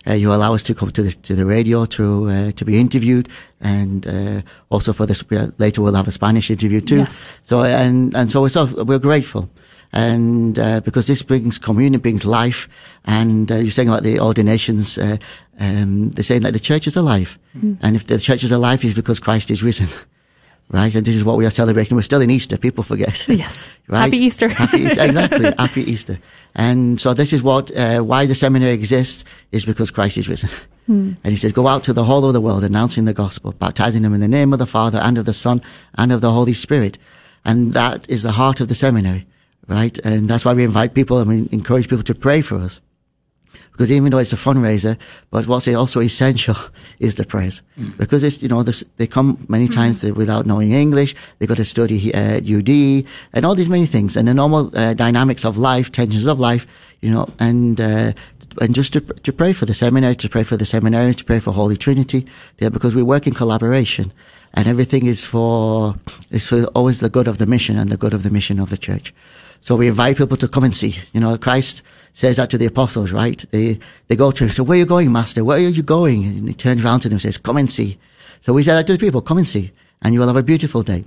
Uh, 0.05 0.11
you 0.13 0.33
allow 0.33 0.53
us 0.53 0.61
to 0.61 0.75
come 0.75 0.91
to 0.91 1.01
the, 1.03 1.11
to 1.11 1.35
the 1.35 1.45
radio 1.45 1.85
to, 1.85 2.29
uh, 2.29 2.51
to 2.51 2.65
be 2.65 2.77
interviewed 2.77 3.29
and, 3.61 4.05
uh, 4.05 4.41
also 4.69 4.91
for 4.91 5.05
this, 5.05 5.23
later 5.57 5.81
we'll 5.81 5.93
have 5.93 6.09
a 6.09 6.11
Spanish 6.11 6.51
interview 6.51 6.81
too. 6.81 6.97
Yes. 6.97 7.39
So, 7.43 7.63
and, 7.63 8.13
and 8.13 8.29
so 8.29 8.41
we're, 8.41 8.49
so, 8.49 8.65
we're 8.83 8.99
grateful. 8.99 9.49
And, 9.93 10.59
uh, 10.59 10.81
because 10.81 11.07
this 11.07 11.21
brings 11.21 11.57
communion, 11.57 12.01
brings 12.01 12.25
life. 12.25 12.67
And, 13.05 13.49
uh, 13.49 13.55
you're 13.55 13.71
saying 13.71 13.87
about 13.87 14.03
the 14.03 14.19
ordinations, 14.19 14.97
um, 14.97 16.09
they're 16.09 16.25
saying 16.25 16.41
that 16.41 16.51
the 16.51 16.59
church 16.59 16.87
is 16.87 16.97
alive. 16.97 17.39
Mm. 17.57 17.77
And 17.81 17.95
if 17.95 18.07
the 18.07 18.19
church 18.19 18.43
is 18.43 18.51
alive, 18.51 18.83
it's 18.83 18.93
because 18.93 19.21
Christ 19.21 19.49
is 19.49 19.63
risen. 19.63 19.87
right? 20.69 20.93
And 20.93 21.05
this 21.05 21.15
is 21.15 21.23
what 21.23 21.37
we 21.37 21.45
are 21.45 21.49
celebrating. 21.49 21.95
We're 21.95 22.01
still 22.01 22.21
in 22.21 22.29
Easter. 22.29 22.57
People 22.57 22.83
forget. 22.83 23.25
Yes. 23.37 23.69
right? 23.87 24.01
Happy 24.01 24.17
Easter. 24.17 24.49
Happy 24.49 24.79
Easter. 24.79 25.01
Exactly. 25.03 25.53
Happy 25.57 25.81
Easter. 25.83 26.19
And 26.55 26.99
so 26.99 27.13
this 27.13 27.33
is 27.33 27.43
what, 27.43 27.75
uh, 27.75 27.99
why 27.99 28.25
the 28.25 28.35
seminary 28.35 28.71
exists 28.71 29.23
is 29.51 29.65
because 29.65 29.91
Christ 29.91 30.17
is 30.17 30.27
risen. 30.27 30.49
Hmm. 30.87 31.13
And 31.23 31.31
he 31.31 31.35
says, 31.35 31.51
go 31.51 31.67
out 31.67 31.83
to 31.83 31.93
the 31.93 32.03
whole 32.03 32.25
of 32.25 32.33
the 32.33 32.41
world 32.41 32.63
announcing 32.63 33.05
the 33.05 33.13
gospel, 33.13 33.51
baptizing 33.51 34.01
them 34.01 34.13
in 34.13 34.21
the 34.21 34.27
name 34.27 34.53
of 34.53 34.59
the 34.59 34.65
Father 34.65 34.97
and 34.99 35.17
of 35.17 35.25
the 35.25 35.33
Son 35.33 35.61
and 35.95 36.11
of 36.11 36.21
the 36.21 36.31
Holy 36.31 36.53
Spirit. 36.53 36.97
And 37.45 37.73
that 37.73 38.09
is 38.09 38.23
the 38.23 38.31
heart 38.31 38.59
of 38.59 38.67
the 38.67 38.75
seminary, 38.75 39.27
right? 39.67 39.97
And 39.99 40.27
that's 40.27 40.43
why 40.43 40.53
we 40.53 40.63
invite 40.63 40.93
people 40.93 41.19
and 41.19 41.29
we 41.29 41.47
encourage 41.51 41.87
people 41.87 42.03
to 42.03 42.15
pray 42.15 42.41
for 42.41 42.57
us 42.57 42.81
because 43.77 43.91
even 43.91 44.09
though 44.09 44.17
it's 44.17 44.33
a 44.33 44.37
fundraiser, 44.37 44.97
but 45.29 45.45
what's 45.45 45.67
also 45.67 46.01
essential 46.01 46.55
is 46.99 47.15
the 47.15 47.25
prayers. 47.25 47.61
Mm. 47.77 47.95
Because 47.97 48.23
it's, 48.23 48.41
you 48.41 48.49
know, 48.49 48.63
they 48.63 49.05
come 49.05 49.45
many 49.47 49.67
mm. 49.67 49.73
times 49.73 50.01
mm. 50.01 50.15
without 50.15 50.47
knowing 50.47 50.71
English. 50.71 51.15
They've 51.37 51.47
got 51.47 51.57
to 51.57 51.65
study 51.65 52.11
uh, 52.13 52.37
UD 52.37 53.05
and 53.33 53.45
all 53.45 53.53
these 53.53 53.69
many 53.69 53.85
things 53.85 54.17
and 54.17 54.27
the 54.27 54.33
normal 54.33 54.75
uh, 54.75 54.95
dynamics 54.95 55.45
of 55.45 55.57
life, 55.57 55.91
tensions 55.91 56.25
of 56.25 56.39
life, 56.39 56.65
you 57.01 57.11
know, 57.11 57.29
and, 57.37 57.79
uh, 57.79 58.13
and 58.59 58.73
just 58.73 58.93
to, 58.93 59.01
to 59.01 59.31
pray 59.31 59.53
for 59.53 59.67
the 59.67 59.75
seminary, 59.75 60.15
to 60.15 60.27
pray 60.27 60.43
for 60.43 60.57
the 60.57 60.65
seminarians, 60.65 61.17
to 61.17 61.23
pray 61.23 61.37
for 61.37 61.51
Holy 61.51 61.77
Trinity, 61.77 62.25
yeah, 62.57 62.69
because 62.69 62.95
we 62.95 63.03
work 63.03 63.27
in 63.27 63.33
collaboration 63.35 64.11
and 64.55 64.67
everything 64.67 65.05
is 65.05 65.23
for, 65.23 65.93
is 66.31 66.47
for 66.47 66.63
always 66.73 66.99
the 66.99 67.09
good 67.09 67.27
of 67.27 67.37
the 67.37 67.45
mission 67.45 67.77
and 67.77 67.91
the 67.91 67.97
good 67.97 68.15
of 68.15 68.23
the 68.23 68.31
mission 68.31 68.59
of 68.59 68.71
the 68.71 68.77
church. 68.77 69.13
So 69.61 69.75
we 69.75 69.87
invite 69.87 70.17
people 70.17 70.37
to 70.37 70.47
come 70.47 70.63
and 70.63 70.75
see. 70.75 70.95
You 71.13 71.19
know, 71.19 71.37
Christ 71.37 71.81
says 72.13 72.37
that 72.37 72.49
to 72.49 72.57
the 72.57 72.65
apostles, 72.65 73.11
right? 73.11 73.43
They, 73.51 73.79
they 74.07 74.15
go 74.15 74.31
to 74.31 74.43
him, 74.43 74.49
so 74.49 74.63
where 74.63 74.75
are 74.75 74.79
you 74.79 74.85
going, 74.85 75.11
master? 75.11 75.43
Where 75.43 75.57
are 75.57 75.61
you 75.61 75.83
going? 75.83 76.23
And 76.25 76.47
he 76.47 76.53
turns 76.53 76.83
around 76.83 77.01
to 77.01 77.09
them 77.09 77.15
and 77.15 77.21
says, 77.21 77.37
come 77.37 77.57
and 77.57 77.71
see. 77.71 77.97
So 78.41 78.53
we 78.53 78.63
say 78.63 78.71
that 78.71 78.87
to 78.87 78.93
the 78.93 78.99
people, 78.99 79.21
come 79.21 79.37
and 79.37 79.47
see, 79.47 79.71
and 80.01 80.13
you 80.13 80.19
will 80.19 80.27
have 80.27 80.37
a 80.37 80.43
beautiful 80.43 80.83
day. 80.83 81.05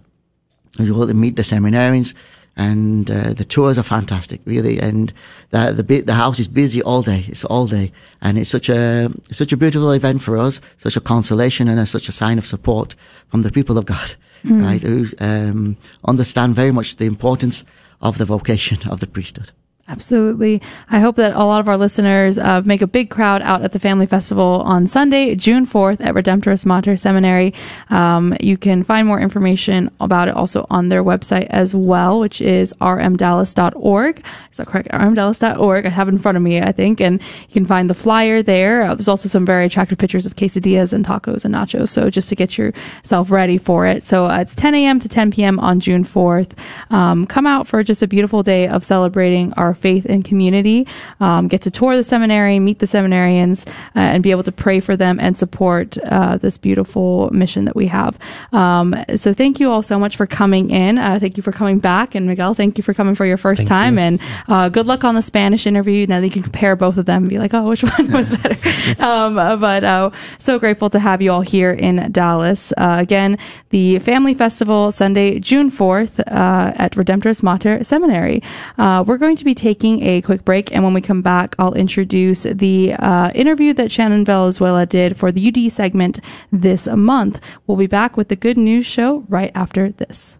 And 0.78 0.86
you 0.86 0.94
will 0.94 1.12
meet 1.14 1.36
the 1.36 1.42
seminarians, 1.42 2.14
and 2.56 3.10
uh, 3.10 3.32
the 3.32 3.44
tours 3.44 3.78
are 3.78 3.82
fantastic, 3.82 4.40
really. 4.44 4.78
And 4.78 5.12
the, 5.50 5.72
the 5.72 6.00
the 6.02 6.14
house 6.14 6.38
is 6.38 6.46
busy 6.48 6.82
all 6.82 7.02
day. 7.02 7.24
It's 7.26 7.44
all 7.44 7.66
day, 7.66 7.92
and 8.20 8.38
it's 8.38 8.50
such 8.50 8.68
a 8.68 9.10
such 9.32 9.52
a 9.52 9.56
beautiful 9.56 9.90
event 9.92 10.22
for 10.22 10.38
us, 10.38 10.60
such 10.76 10.96
a 10.96 11.00
consolation, 11.00 11.68
and 11.68 11.80
a, 11.80 11.86
such 11.86 12.08
a 12.08 12.12
sign 12.12 12.38
of 12.38 12.46
support 12.46 12.94
from 13.28 13.42
the 13.42 13.50
people 13.50 13.78
of 13.78 13.86
God, 13.86 14.14
mm. 14.44 14.62
right? 14.62 14.80
Who 14.80 15.06
um, 15.18 15.76
understand 16.04 16.54
very 16.54 16.70
much 16.70 16.96
the 16.96 17.06
importance 17.06 17.64
of 18.00 18.18
the 18.18 18.24
vocation 18.24 18.78
of 18.88 19.00
the 19.00 19.06
priesthood. 19.06 19.52
Absolutely. 19.90 20.62
I 20.88 21.00
hope 21.00 21.16
that 21.16 21.32
a 21.32 21.42
lot 21.42 21.58
of 21.58 21.68
our 21.68 21.76
listeners 21.76 22.38
uh, 22.38 22.62
make 22.64 22.80
a 22.80 22.86
big 22.86 23.10
crowd 23.10 23.42
out 23.42 23.62
at 23.62 23.72
the 23.72 23.80
Family 23.80 24.06
Festival 24.06 24.62
on 24.64 24.86
Sunday, 24.86 25.34
June 25.34 25.66
4th 25.66 26.00
at 26.00 26.14
Redemptoris 26.14 26.64
Mater 26.64 26.96
Seminary. 26.96 27.52
Um, 27.88 28.36
you 28.40 28.56
can 28.56 28.84
find 28.84 29.04
more 29.04 29.18
information 29.18 29.90
about 29.98 30.28
it 30.28 30.36
also 30.36 30.64
on 30.70 30.90
their 30.90 31.02
website 31.02 31.48
as 31.50 31.74
well, 31.74 32.20
which 32.20 32.40
is 32.40 32.72
rmdallas.org. 32.80 34.24
Is 34.52 34.56
that 34.58 34.68
correct? 34.68 34.88
rmdallas.org. 34.90 35.86
I 35.86 35.88
have 35.88 36.08
in 36.08 36.18
front 36.18 36.36
of 36.36 36.42
me, 36.42 36.60
I 36.60 36.70
think. 36.70 37.00
And 37.00 37.20
you 37.20 37.52
can 37.52 37.66
find 37.66 37.90
the 37.90 37.94
flyer 37.94 38.44
there. 38.44 38.82
Uh, 38.82 38.94
there's 38.94 39.08
also 39.08 39.28
some 39.28 39.44
very 39.44 39.64
attractive 39.64 39.98
pictures 39.98 40.24
of 40.24 40.36
quesadillas 40.36 40.92
and 40.92 41.04
tacos 41.04 41.44
and 41.44 41.52
nachos. 41.52 41.88
So 41.88 42.10
just 42.10 42.28
to 42.28 42.36
get 42.36 42.56
yourself 42.56 43.32
ready 43.32 43.58
for 43.58 43.86
it. 43.86 44.04
So 44.04 44.26
uh, 44.26 44.38
it's 44.38 44.54
10 44.54 44.72
a.m. 44.76 45.00
to 45.00 45.08
10 45.08 45.32
p.m. 45.32 45.58
on 45.58 45.80
June 45.80 46.04
4th. 46.04 46.56
Um, 46.90 47.26
come 47.26 47.44
out 47.44 47.66
for 47.66 47.82
just 47.82 48.02
a 48.02 48.06
beautiful 48.06 48.44
day 48.44 48.68
of 48.68 48.84
celebrating 48.84 49.52
our 49.54 49.74
faith 49.80 50.06
and 50.06 50.24
community. 50.24 50.86
Um, 51.20 51.48
get 51.48 51.62
to 51.62 51.70
tour 51.70 51.96
the 51.96 52.04
seminary, 52.04 52.58
meet 52.58 52.78
the 52.78 52.86
seminarians, 52.86 53.66
uh, 53.96 54.00
and 54.00 54.22
be 54.22 54.30
able 54.30 54.42
to 54.42 54.52
pray 54.52 54.80
for 54.80 54.96
them 54.96 55.18
and 55.20 55.36
support 55.36 55.98
uh, 55.98 56.36
this 56.36 56.58
beautiful 56.58 57.30
mission 57.30 57.64
that 57.64 57.76
we 57.76 57.86
have. 57.86 58.18
Um, 58.52 58.94
so 59.16 59.32
thank 59.32 59.60
you 59.60 59.70
all 59.70 59.82
so 59.82 59.98
much 59.98 60.16
for 60.16 60.26
coming 60.26 60.70
in. 60.70 60.98
Uh, 60.98 61.18
thank 61.18 61.36
you 61.36 61.42
for 61.42 61.52
coming 61.52 61.78
back, 61.78 62.14
and 62.14 62.26
Miguel, 62.26 62.54
thank 62.54 62.78
you 62.78 62.84
for 62.84 62.94
coming 62.94 63.14
for 63.14 63.26
your 63.26 63.36
first 63.36 63.60
thank 63.60 63.68
time. 63.68 63.94
You. 63.94 64.00
And 64.00 64.20
uh, 64.48 64.68
good 64.68 64.86
luck 64.86 65.04
on 65.04 65.14
the 65.14 65.22
Spanish 65.22 65.66
interview. 65.66 66.06
Now 66.06 66.20
that 66.20 66.26
you 66.26 66.32
can 66.32 66.42
compare 66.42 66.76
both 66.76 66.96
of 66.96 67.06
them 67.06 67.22
and 67.22 67.28
be 67.28 67.38
like, 67.38 67.54
oh, 67.54 67.68
which 67.68 67.82
one 67.98 68.12
was 68.12 68.30
better? 68.30 69.02
um, 69.02 69.34
but 69.34 69.84
uh, 69.84 70.10
so 70.38 70.58
grateful 70.58 70.90
to 70.90 70.98
have 70.98 71.22
you 71.22 71.32
all 71.32 71.40
here 71.40 71.72
in 71.72 72.10
Dallas. 72.12 72.72
Uh, 72.76 72.98
again, 73.00 73.38
the 73.70 73.98
Family 74.00 74.34
Festival 74.34 74.92
Sunday, 74.92 75.40
June 75.40 75.70
fourth, 75.70 76.20
at 76.26 76.92
Redemptoris 76.92 77.42
Mater 77.42 77.82
Seminary. 77.84 78.42
we're 78.78 79.18
going 79.18 79.36
to 79.36 79.44
be 79.44 79.54
taking 79.60 80.02
a 80.02 80.22
quick 80.22 80.44
break, 80.44 80.72
and 80.72 80.82
when 80.82 80.94
we 80.94 81.02
come 81.02 81.20
back, 81.20 81.54
I'll 81.58 81.74
introduce 81.74 82.44
the 82.44 82.94
uh, 82.94 83.30
interview 83.34 83.74
that 83.74 83.92
Shannon 83.92 84.24
Valenzuela 84.24 84.86
did 84.86 85.18
for 85.18 85.30
the 85.30 85.46
UD 85.48 85.70
segment 85.70 86.18
this 86.50 86.88
month. 86.88 87.40
We'll 87.66 87.76
be 87.76 87.86
back 87.86 88.16
with 88.16 88.28
the 88.28 88.36
Good 88.36 88.56
News 88.56 88.86
Show 88.86 89.24
right 89.28 89.52
after 89.54 89.90
this. 89.90 90.39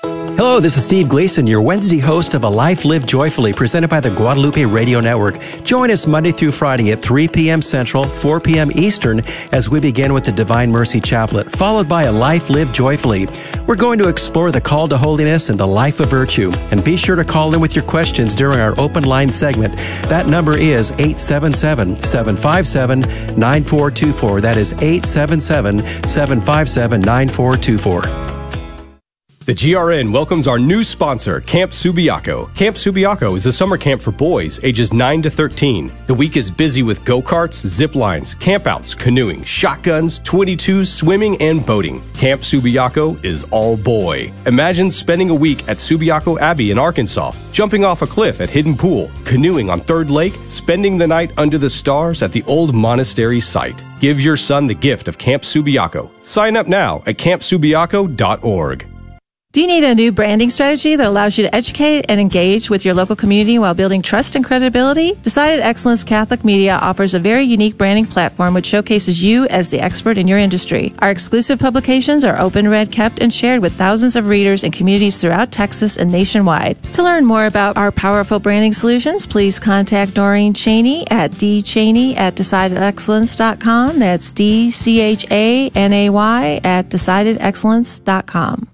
Hello, 0.00 0.60
this 0.60 0.76
is 0.76 0.84
Steve 0.84 1.08
Gleason, 1.08 1.48
your 1.48 1.60
Wednesday 1.60 1.98
host 1.98 2.34
of 2.34 2.44
A 2.44 2.48
Life 2.48 2.84
Lived 2.84 3.08
Joyfully, 3.08 3.52
presented 3.52 3.88
by 3.88 3.98
the 3.98 4.10
Guadalupe 4.10 4.64
Radio 4.64 5.00
Network. 5.00 5.40
Join 5.64 5.90
us 5.90 6.06
Monday 6.06 6.30
through 6.30 6.52
Friday 6.52 6.92
at 6.92 7.00
3 7.00 7.26
p.m. 7.26 7.60
Central, 7.60 8.08
4 8.08 8.38
p.m. 8.38 8.70
Eastern, 8.76 9.22
as 9.50 9.68
we 9.68 9.80
begin 9.80 10.12
with 10.12 10.24
the 10.24 10.30
Divine 10.30 10.70
Mercy 10.70 11.00
Chaplet, 11.00 11.50
followed 11.50 11.88
by 11.88 12.04
A 12.04 12.12
Life 12.12 12.50
Lived 12.50 12.72
Joyfully. 12.72 13.26
We're 13.66 13.74
going 13.74 13.98
to 13.98 14.08
explore 14.08 14.52
the 14.52 14.60
call 14.60 14.86
to 14.86 14.96
holiness 14.96 15.48
and 15.48 15.58
the 15.58 15.66
life 15.66 15.98
of 15.98 16.08
virtue. 16.08 16.52
And 16.70 16.84
be 16.84 16.96
sure 16.96 17.16
to 17.16 17.24
call 17.24 17.52
in 17.52 17.60
with 17.60 17.74
your 17.74 17.84
questions 17.84 18.36
during 18.36 18.60
our 18.60 18.78
open 18.78 19.02
line 19.02 19.32
segment. 19.32 19.74
That 20.08 20.28
number 20.28 20.56
is 20.56 20.92
877 20.92 22.04
757 22.04 23.00
9424. 23.36 24.40
That 24.42 24.56
is 24.56 24.72
877 24.74 25.80
757 26.04 27.00
9424. 27.00 28.37
The 29.48 29.54
GRN 29.54 30.12
welcomes 30.12 30.46
our 30.46 30.58
new 30.58 30.84
sponsor, 30.84 31.40
Camp 31.40 31.72
Subiaco. 31.72 32.54
Camp 32.54 32.76
Subiaco 32.76 33.34
is 33.34 33.46
a 33.46 33.52
summer 33.54 33.78
camp 33.78 34.02
for 34.02 34.12
boys 34.12 34.62
ages 34.62 34.92
9 34.92 35.22
to 35.22 35.30
13. 35.30 35.90
The 36.06 36.12
week 36.12 36.36
is 36.36 36.50
busy 36.50 36.82
with 36.82 37.02
go 37.06 37.22
karts, 37.22 37.66
zip 37.66 37.94
lines, 37.94 38.34
campouts, 38.34 38.94
canoeing, 38.94 39.42
shotguns, 39.44 40.20
22s, 40.20 40.88
swimming, 40.88 41.40
and 41.40 41.64
boating. 41.64 42.02
Camp 42.12 42.42
Subiaco 42.42 43.24
is 43.24 43.44
all 43.44 43.78
boy. 43.78 44.30
Imagine 44.44 44.90
spending 44.90 45.30
a 45.30 45.34
week 45.34 45.66
at 45.66 45.78
Subiaco 45.78 46.38
Abbey 46.38 46.70
in 46.70 46.78
Arkansas, 46.78 47.32
jumping 47.50 47.86
off 47.86 48.02
a 48.02 48.06
cliff 48.06 48.42
at 48.42 48.50
Hidden 48.50 48.76
Pool, 48.76 49.10
canoeing 49.24 49.70
on 49.70 49.80
Third 49.80 50.10
Lake, 50.10 50.34
spending 50.46 50.98
the 50.98 51.06
night 51.06 51.32
under 51.38 51.56
the 51.56 51.70
stars 51.70 52.20
at 52.20 52.32
the 52.32 52.42
old 52.42 52.74
monastery 52.74 53.40
site. 53.40 53.82
Give 53.98 54.20
your 54.20 54.36
son 54.36 54.66
the 54.66 54.74
gift 54.74 55.08
of 55.08 55.16
Camp 55.16 55.42
Subiaco. 55.42 56.10
Sign 56.22 56.54
up 56.54 56.66
now 56.66 57.02
at 57.06 57.16
campsubiaco.org. 57.16 58.97
Do 59.58 59.62
you 59.62 59.66
need 59.66 59.82
a 59.82 59.92
new 59.92 60.12
branding 60.12 60.50
strategy 60.50 60.94
that 60.94 61.04
allows 61.04 61.36
you 61.36 61.42
to 61.42 61.52
educate 61.52 62.04
and 62.08 62.20
engage 62.20 62.70
with 62.70 62.84
your 62.84 62.94
local 62.94 63.16
community 63.16 63.58
while 63.58 63.74
building 63.74 64.02
trust 64.02 64.36
and 64.36 64.44
credibility? 64.44 65.14
Decided 65.22 65.58
Excellence 65.58 66.04
Catholic 66.04 66.44
Media 66.44 66.76
offers 66.76 67.12
a 67.12 67.18
very 67.18 67.42
unique 67.42 67.76
branding 67.76 68.06
platform 68.06 68.54
which 68.54 68.66
showcases 68.66 69.20
you 69.20 69.46
as 69.46 69.70
the 69.70 69.80
expert 69.80 70.16
in 70.16 70.28
your 70.28 70.38
industry. 70.38 70.94
Our 71.00 71.10
exclusive 71.10 71.58
publications 71.58 72.24
are 72.24 72.40
open, 72.40 72.68
read, 72.68 72.92
kept, 72.92 73.20
and 73.20 73.34
shared 73.34 73.60
with 73.60 73.72
thousands 73.72 74.14
of 74.14 74.28
readers 74.28 74.62
in 74.62 74.70
communities 74.70 75.20
throughout 75.20 75.50
Texas 75.50 75.98
and 75.98 76.12
nationwide. 76.12 76.80
To 76.94 77.02
learn 77.02 77.24
more 77.24 77.46
about 77.46 77.76
our 77.76 77.90
powerful 77.90 78.38
branding 78.38 78.74
solutions, 78.74 79.26
please 79.26 79.58
contact 79.58 80.14
Doreen 80.14 80.54
Cheney 80.54 81.04
at 81.10 81.32
dchaney 81.32 82.16
at 82.16 82.36
decidedexcellence.com. 82.36 83.98
That's 83.98 84.32
D-C-H-A-N-A-Y 84.34 85.00
at 86.62 86.90
decidedexcellence.com. 86.90 88.68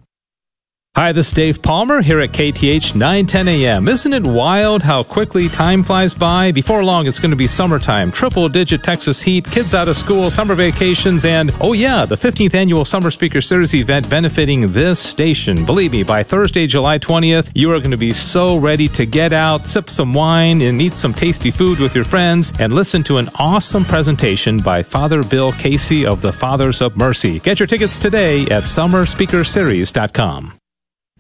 Hi, 0.96 1.11
this 1.11 1.26
is 1.26 1.35
Dave 1.35 1.61
Palmer 1.61 2.02
here 2.02 2.20
at 2.20 2.30
KTH 2.30 2.94
910 2.94 3.48
AM. 3.48 3.88
Isn't 3.88 4.12
it 4.12 4.22
wild 4.22 4.85
how 4.85 5.02
quickly 5.02 5.48
time 5.48 5.83
flies 5.83 6.14
by? 6.14 6.52
Before 6.52 6.85
long, 6.85 7.09
it's 7.09 7.18
going 7.18 7.33
to 7.33 7.37
be 7.37 7.48
summertime, 7.48 8.12
triple 8.12 8.48
digit 8.48 8.85
Texas 8.85 9.20
heat, 9.20 9.44
kids 9.44 9.74
out 9.74 9.88
of 9.88 9.96
school, 9.96 10.30
summer 10.30 10.54
vacations, 10.54 11.24
and 11.24 11.52
oh 11.61 11.72
yeah, 11.72 12.04
the 12.04 12.14
15th 12.14 12.54
annual 12.54 12.85
Summer 12.85 13.11
Speaker 13.11 13.40
Series 13.40 13.74
event 13.74 14.09
benefiting 14.09 14.70
this 14.70 15.00
station. 15.00 15.64
Believe 15.64 15.90
me, 15.90 16.04
by 16.04 16.22
Thursday, 16.22 16.68
July 16.68 17.00
20th, 17.00 17.50
you 17.56 17.73
are 17.73 17.81
going 17.81 17.90
to 17.90 17.96
be 17.96 18.12
so 18.12 18.56
ready 18.56 18.87
to 18.87 19.04
get 19.04 19.33
out, 19.33 19.62
sip 19.62 19.90
some 19.90 20.14
wine, 20.14 20.62
and 20.62 20.81
eat 20.81 20.92
some 20.92 21.12
tasty 21.12 21.50
food 21.50 21.81
with 21.81 21.96
your 21.96 22.04
friends, 22.04 22.52
and 22.60 22.73
listen 22.73 23.02
to 23.02 23.16
an 23.16 23.29
awesome 23.40 23.85
presentation 23.85 24.58
by 24.58 24.81
Father 24.81 25.25
Bill 25.25 25.50
Casey 25.54 26.06
of 26.06 26.23
the 26.23 26.33
Fathers 26.33 26.81
of 26.81 26.96
Mercy. 26.96 27.40
Get 27.40 27.58
your 27.58 27.66
tickets 27.66 27.98
today 27.98 28.42
at 28.42 28.62
summerspeakerseries.com. 28.62 30.60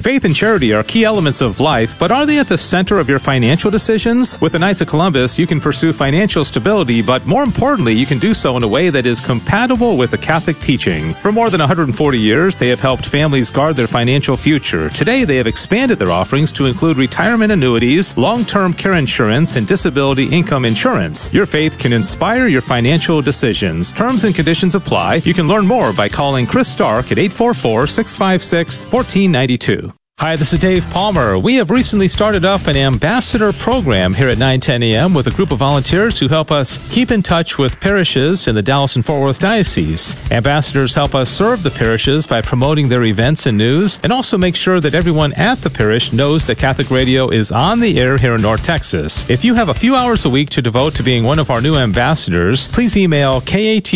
Faith 0.04 0.26
and 0.26 0.36
charity 0.36 0.70
are 0.74 0.82
key 0.82 1.02
elements 1.02 1.40
of 1.40 1.60
life, 1.60 1.98
but 1.98 2.10
are 2.10 2.26
they 2.26 2.38
at 2.38 2.46
the 2.46 2.58
center 2.58 2.98
of 2.98 3.08
your 3.08 3.18
financial 3.18 3.70
decisions? 3.70 4.38
With 4.38 4.52
the 4.52 4.58
Knights 4.58 4.82
of 4.82 4.88
Columbus, 4.88 5.38
you 5.38 5.46
can 5.46 5.62
pursue 5.62 5.94
financial 5.94 6.44
stability, 6.44 7.00
but 7.00 7.24
more 7.24 7.42
importantly, 7.42 7.94
you 7.94 8.04
can 8.04 8.18
do 8.18 8.34
so 8.34 8.54
in 8.58 8.62
a 8.62 8.68
way 8.68 8.90
that 8.90 9.06
is 9.06 9.18
compatible 9.18 9.96
with 9.96 10.10
the 10.10 10.18
Catholic 10.18 10.60
teaching. 10.60 11.14
For 11.14 11.32
more 11.32 11.48
than 11.48 11.60
140 11.60 12.18
years, 12.18 12.54
they 12.54 12.68
have 12.68 12.80
helped 12.80 13.06
families 13.06 13.50
guard 13.50 13.76
their 13.76 13.86
financial 13.86 14.36
future. 14.36 14.90
Today, 14.90 15.24
they 15.24 15.36
have 15.36 15.46
expanded 15.46 15.98
their 15.98 16.10
offerings 16.10 16.52
to 16.52 16.66
include 16.66 16.98
retirement 16.98 17.52
annuities, 17.52 18.14
long-term 18.18 18.74
care 18.74 18.96
insurance, 18.96 19.56
and 19.56 19.66
disability 19.66 20.26
income 20.26 20.66
insurance. 20.66 21.32
Your 21.32 21.46
faith 21.46 21.78
can 21.78 21.94
inspire 21.94 22.46
your 22.46 22.60
financial 22.60 23.22
decisions. 23.22 23.90
Terms 23.90 24.24
and 24.24 24.34
conditions 24.34 24.74
apply. 24.74 25.22
You 25.24 25.32
can 25.32 25.48
learn 25.48 25.66
more 25.66 25.94
by 25.94 26.10
calling 26.10 26.46
Chris 26.46 26.70
Stark 26.70 27.06
at 27.10 27.18
844 27.18 27.86
656 27.86 28.92
1492. 28.92 29.93
Hi, 30.20 30.36
this 30.36 30.54
is 30.54 30.60
Dave 30.60 30.88
Palmer. 30.90 31.36
We 31.36 31.56
have 31.56 31.70
recently 31.70 32.06
started 32.06 32.44
up 32.44 32.68
an 32.68 32.76
ambassador 32.76 33.52
program 33.52 34.14
here 34.14 34.28
at 34.28 34.38
910 34.38 34.82
AM 34.84 35.12
with 35.12 35.26
a 35.26 35.32
group 35.32 35.50
of 35.50 35.58
volunteers 35.58 36.18
who 36.18 36.28
help 36.28 36.52
us 36.52 36.78
keep 36.90 37.10
in 37.10 37.20
touch 37.20 37.58
with 37.58 37.80
parishes 37.80 38.46
in 38.46 38.54
the 38.54 38.62
Dallas 38.62 38.94
and 38.94 39.04
Fort 39.04 39.20
Worth 39.20 39.40
Diocese. 39.40 40.16
Ambassadors 40.30 40.94
help 40.94 41.16
us 41.16 41.28
serve 41.28 41.64
the 41.64 41.70
parishes 41.70 42.28
by 42.28 42.40
promoting 42.40 42.88
their 42.88 43.02
events 43.02 43.44
and 43.46 43.58
news 43.58 43.98
and 44.04 44.12
also 44.12 44.38
make 44.38 44.54
sure 44.54 44.78
that 44.80 44.94
everyone 44.94 45.32
at 45.32 45.58
the 45.58 45.68
parish 45.68 46.12
knows 46.12 46.46
that 46.46 46.58
Catholic 46.58 46.92
radio 46.92 47.28
is 47.28 47.50
on 47.50 47.80
the 47.80 47.98
air 47.98 48.16
here 48.16 48.36
in 48.36 48.40
North 48.40 48.62
Texas. 48.62 49.28
If 49.28 49.44
you 49.44 49.54
have 49.56 49.68
a 49.68 49.74
few 49.74 49.96
hours 49.96 50.24
a 50.24 50.30
week 50.30 50.48
to 50.50 50.62
devote 50.62 50.94
to 50.94 51.02
being 51.02 51.24
one 51.24 51.40
of 51.40 51.50
our 51.50 51.60
new 51.60 51.74
ambassadors, 51.74 52.68
please 52.68 52.96
email 52.96 53.40
kath 53.40 53.92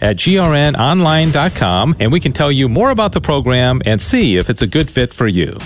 at 0.00 0.16
grnonline.com 0.16 1.96
and 2.00 2.10
we 2.10 2.20
can 2.20 2.32
tell 2.32 2.50
you 2.50 2.70
more 2.70 2.90
about 2.90 3.12
the 3.12 3.20
program 3.20 3.82
and 3.84 4.00
see 4.00 4.38
if 4.38 4.48
it's 4.48 4.62
a 4.62 4.66
good 4.66 4.90
fit 4.90 5.12
for 5.12 5.28
you. 5.28 5.57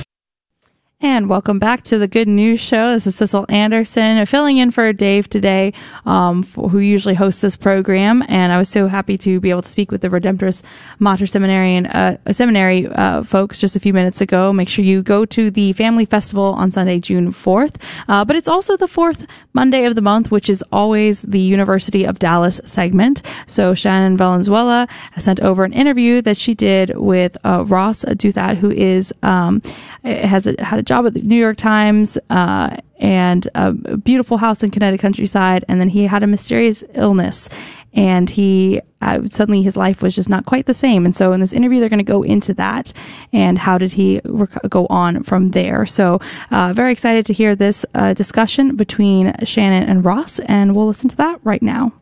And 1.05 1.29
welcome 1.29 1.59
back 1.59 1.83
to 1.85 1.99
the 1.99 2.07
Good 2.07 2.29
News 2.29 2.61
Show. 2.61 2.93
This 2.93 3.09
is 3.09 3.17
Sissel 3.17 3.45
Anderson 3.49 4.25
filling 4.25 4.59
in 4.59 4.71
for 4.71 4.93
Dave 4.93 5.29
today, 5.29 5.73
um, 6.07 6.45
for, 6.45 6.69
who 6.69 6.79
usually 6.79 7.17
hosts 7.17 7.41
this 7.41 7.57
program. 7.57 8.23
And 8.29 8.53
I 8.53 8.59
was 8.59 8.69
so 8.69 8.87
happy 8.87 9.19
to 9.19 9.41
be 9.41 9.51
able 9.51 9.63
to 9.63 9.69
speak 9.69 9.91
with 9.91 10.01
the 10.01 10.09
Redemptoris 10.09 10.63
Mater 11.01 11.27
Seminary 11.27 11.75
and 11.75 11.89
uh, 11.89 12.33
seminary 12.33 12.87
uh, 12.87 13.25
folks 13.25 13.59
just 13.59 13.75
a 13.75 13.81
few 13.81 13.93
minutes 13.93 14.21
ago. 14.21 14.53
Make 14.53 14.69
sure 14.69 14.85
you 14.85 15.03
go 15.03 15.25
to 15.25 15.51
the 15.51 15.73
Family 15.73 16.05
Festival 16.05 16.45
on 16.45 16.71
Sunday, 16.71 17.01
June 17.01 17.33
4th. 17.33 17.83
Uh, 18.07 18.25
but 18.25 18.37
it's 18.37 18.47
also 18.47 18.77
the 18.77 18.87
fourth 18.87 19.27
Monday 19.55 19.87
of 19.87 19.97
the 19.97 20.03
month, 20.03 20.31
which 20.31 20.49
is 20.49 20.63
always 20.71 21.23
the 21.23 21.41
University 21.41 22.05
of 22.05 22.21
Dallas 22.21 22.61
segment. 22.65 23.23
So 23.49 23.75
Shannon 23.75 24.17
Valenzuela 24.17 24.87
sent 25.19 25.41
over 25.41 25.65
an 25.65 25.73
interview 25.73 26.23
that 26.23 26.37
she 26.37 26.55
did 26.55 26.97
with 26.97 27.37
uh, 27.45 27.65
Ross 27.67 28.05
Douthat, 28.05 28.59
who 28.59 28.71
is 28.71 29.13
um, 29.25 29.63
has 30.05 30.47
a, 30.47 30.55
had 30.63 30.79
a 30.79 30.83
job 30.83 31.07
at 31.07 31.15
the 31.15 31.23
New 31.23 31.37
York 31.37 31.57
Times 31.57 32.19
uh, 32.31 32.77
and 32.99 33.49
a 33.55 33.73
beautiful 33.73 34.37
house 34.37 34.63
in 34.63 34.71
Connecticut 34.71 35.03
countryside, 35.03 35.65
and 35.69 35.81
then 35.81 35.89
he 35.89 36.05
had 36.05 36.23
a 36.23 36.27
mysterious 36.27 36.85
illness, 36.95 37.49
and 37.93 38.31
he 38.31 38.81
uh, 39.01 39.21
suddenly 39.31 39.63
his 39.63 39.77
life 39.77 40.03
was 40.03 40.15
just 40.15 40.29
not 40.29 40.47
quite 40.47 40.67
the 40.67 40.75
same. 40.75 41.05
And 41.05 41.15
so 41.15 41.33
in 41.33 41.41
this 41.41 41.53
interview, 41.53 41.81
they're 41.81 41.89
going 41.89 41.99
to 41.99 42.05
go 42.05 42.23
into 42.23 42.55
that 42.55 42.93
and 43.33 43.59
how 43.59 43.77
did 43.77 43.93
he 43.93 44.21
rec- 44.25 44.69
go 44.69 44.87
on 44.89 45.23
from 45.25 45.49
there. 45.49 45.85
So 45.87 46.21
uh, 46.51 46.73
very 46.73 46.93
excited 46.93 47.27
to 47.27 47.33
hear 47.33 47.57
this 47.57 47.85
uh, 47.95 48.15
discussion 48.15 48.77
between 48.77 49.35
Shannon 49.45 49.89
and 49.89 50.05
Ross, 50.05 50.39
and 50.41 50.75
we'll 50.77 50.87
listen 50.87 51.09
to 51.11 51.17
that 51.17 51.41
right 51.43 51.63
now. 51.63 51.93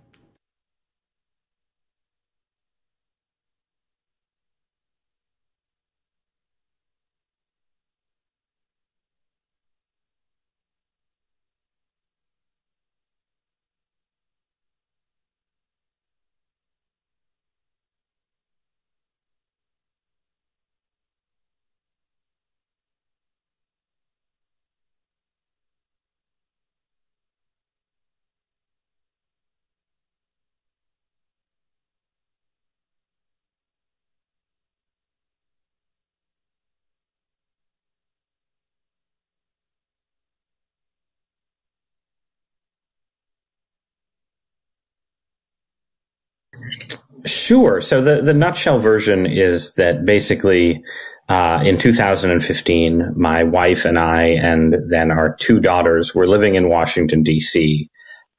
Sure. 47.26 47.80
So 47.80 48.02
the, 48.02 48.22
the 48.22 48.32
nutshell 48.32 48.78
version 48.78 49.26
is 49.26 49.74
that 49.74 50.04
basically 50.04 50.82
uh, 51.28 51.62
in 51.64 51.78
2015, 51.78 53.12
my 53.16 53.44
wife 53.44 53.84
and 53.84 53.98
I, 53.98 54.24
and 54.24 54.76
then 54.88 55.10
our 55.10 55.34
two 55.36 55.60
daughters, 55.60 56.14
were 56.14 56.26
living 56.26 56.56
in 56.56 56.68
Washington, 56.68 57.22
D.C., 57.22 57.88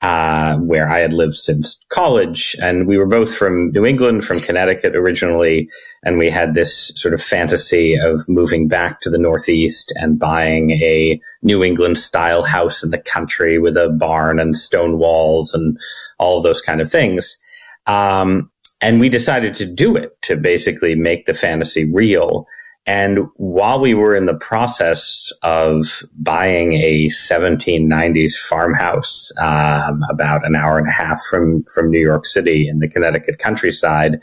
uh, 0.01 0.57
where 0.57 0.89
I 0.89 0.99
had 0.99 1.13
lived 1.13 1.35
since 1.35 1.85
college. 1.89 2.55
And 2.61 2.87
we 2.87 2.97
were 2.97 3.05
both 3.05 3.35
from 3.35 3.71
New 3.71 3.85
England, 3.85 4.25
from 4.25 4.39
Connecticut 4.39 4.95
originally. 4.95 5.69
And 6.03 6.17
we 6.17 6.29
had 6.29 6.53
this 6.53 6.91
sort 6.95 7.13
of 7.13 7.21
fantasy 7.21 7.95
of 7.95 8.27
moving 8.27 8.67
back 8.67 8.99
to 9.01 9.09
the 9.11 9.19
Northeast 9.19 9.93
and 9.97 10.19
buying 10.19 10.71
a 10.71 11.21
New 11.43 11.63
England 11.63 11.99
style 11.99 12.43
house 12.43 12.83
in 12.83 12.89
the 12.89 12.97
country 12.97 13.59
with 13.59 13.77
a 13.77 13.89
barn 13.89 14.39
and 14.39 14.57
stone 14.57 14.97
walls 14.97 15.53
and 15.53 15.77
all 16.17 16.41
those 16.41 16.61
kind 16.61 16.81
of 16.81 16.89
things. 16.89 17.37
Um, 17.85 18.49
and 18.81 18.99
we 18.99 19.09
decided 19.09 19.53
to 19.55 19.65
do 19.65 19.95
it 19.95 20.19
to 20.23 20.35
basically 20.35 20.95
make 20.95 21.25
the 21.25 21.33
fantasy 21.33 21.89
real. 21.91 22.45
And 22.87 23.19
while 23.35 23.79
we 23.79 23.93
were 23.93 24.15
in 24.15 24.25
the 24.25 24.33
process 24.33 25.31
of 25.43 26.01
buying 26.17 26.73
a 26.73 27.05
1790s 27.07 28.33
farmhouse, 28.33 29.31
um, 29.39 30.01
about 30.09 30.45
an 30.45 30.55
hour 30.55 30.79
and 30.79 30.87
a 30.87 30.91
half 30.91 31.19
from, 31.29 31.63
from 31.75 31.91
New 31.91 31.99
York 31.99 32.25
City 32.25 32.67
in 32.67 32.79
the 32.79 32.89
Connecticut 32.89 33.37
countryside, 33.37 34.19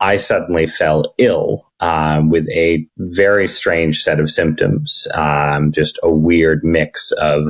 I 0.00 0.16
suddenly 0.16 0.66
fell 0.66 1.14
ill 1.18 1.70
um, 1.80 2.30
with 2.30 2.48
a 2.50 2.86
very 2.98 3.46
strange 3.46 4.02
set 4.02 4.18
of 4.18 4.30
symptoms, 4.30 5.06
um, 5.14 5.72
just 5.72 5.98
a 6.02 6.10
weird 6.10 6.64
mix 6.64 7.12
of 7.12 7.48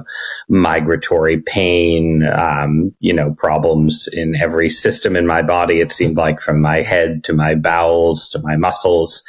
migratory 0.49 1.41
pain, 1.43 2.25
um, 2.35 2.93
you 2.99 3.13
know, 3.13 3.35
problems 3.39 4.09
in 4.13 4.35
every 4.35 4.69
system 4.71 5.15
in 5.15 5.27
my 5.27 5.43
body. 5.43 5.81
It 5.81 5.93
seemed 5.93 6.17
like 6.17 6.41
from 6.41 6.61
my 6.61 6.83
head 6.83 7.23
to 7.25 7.33
my 7.33 7.55
bowels 7.55 8.29
to 8.31 8.41
my 8.41 8.57
muscles. 8.57 9.23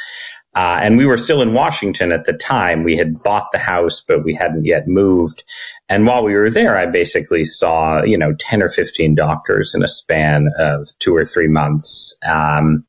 Uh, 0.54 0.80
and 0.82 0.98
we 0.98 1.06
were 1.06 1.18
still 1.18 1.42
in 1.42 1.54
Washington 1.54 2.12
at 2.12 2.26
the 2.26 2.34
time. 2.34 2.84
We 2.84 2.98
had 2.98 3.16
bought 3.24 3.48
the 3.52 3.58
house, 3.58 4.02
but 4.06 4.26
we 4.26 4.34
hadn't 4.34 4.66
yet 4.66 4.88
moved. 4.88 5.46
And 5.88 6.06
while 6.06 6.26
we 6.26 6.34
were 6.34 6.52
there, 6.52 6.78
I 6.78 6.88
basically 6.88 7.46
saw, 7.46 8.04
you 8.04 8.18
know, 8.18 8.34
10 8.38 8.62
or 8.62 8.68
15 8.68 9.16
doctors 9.16 9.74
in 9.74 9.82
a 9.82 9.88
span 9.88 10.50
of 10.60 10.90
two 11.00 11.16
or 11.16 11.24
three 11.24 11.48
months. 11.48 12.18
Um, 12.28 12.86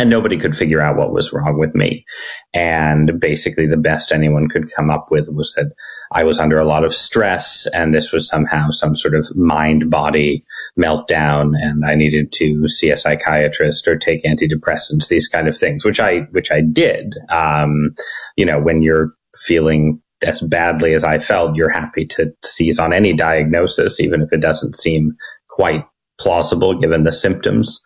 and 0.00 0.08
nobody 0.08 0.38
could 0.38 0.56
figure 0.56 0.80
out 0.80 0.96
what 0.96 1.12
was 1.12 1.30
wrong 1.30 1.58
with 1.58 1.74
me. 1.74 2.06
And 2.54 3.20
basically 3.20 3.66
the 3.66 3.76
best 3.76 4.12
anyone 4.12 4.48
could 4.48 4.72
come 4.74 4.88
up 4.88 5.10
with 5.10 5.28
was 5.28 5.52
that 5.56 5.72
I 6.10 6.24
was 6.24 6.40
under 6.40 6.58
a 6.58 6.64
lot 6.64 6.84
of 6.84 6.94
stress 6.94 7.66
and 7.74 7.92
this 7.92 8.10
was 8.10 8.26
somehow 8.26 8.70
some 8.70 8.96
sort 8.96 9.14
of 9.14 9.30
mind 9.36 9.90
body 9.90 10.40
meltdown 10.78 11.52
and 11.54 11.84
I 11.84 11.96
needed 11.96 12.32
to 12.32 12.66
see 12.66 12.88
a 12.88 12.96
psychiatrist 12.96 13.86
or 13.86 13.98
take 13.98 14.24
antidepressants, 14.24 15.08
these 15.08 15.28
kind 15.28 15.46
of 15.46 15.56
things, 15.56 15.84
which 15.84 16.00
I, 16.00 16.20
which 16.30 16.50
I 16.50 16.62
did. 16.62 17.14
Um, 17.28 17.94
you 18.38 18.46
know, 18.46 18.58
when 18.58 18.80
you're 18.80 19.12
feeling 19.36 20.00
as 20.22 20.40
badly 20.40 20.94
as 20.94 21.04
I 21.04 21.18
felt, 21.18 21.56
you're 21.56 21.68
happy 21.68 22.06
to 22.06 22.32
seize 22.42 22.78
on 22.78 22.94
any 22.94 23.12
diagnosis, 23.12 24.00
even 24.00 24.22
if 24.22 24.32
it 24.32 24.40
doesn't 24.40 24.76
seem 24.76 25.12
quite 25.50 25.84
plausible 26.20 26.78
given 26.78 27.04
the 27.04 27.12
symptoms. 27.12 27.80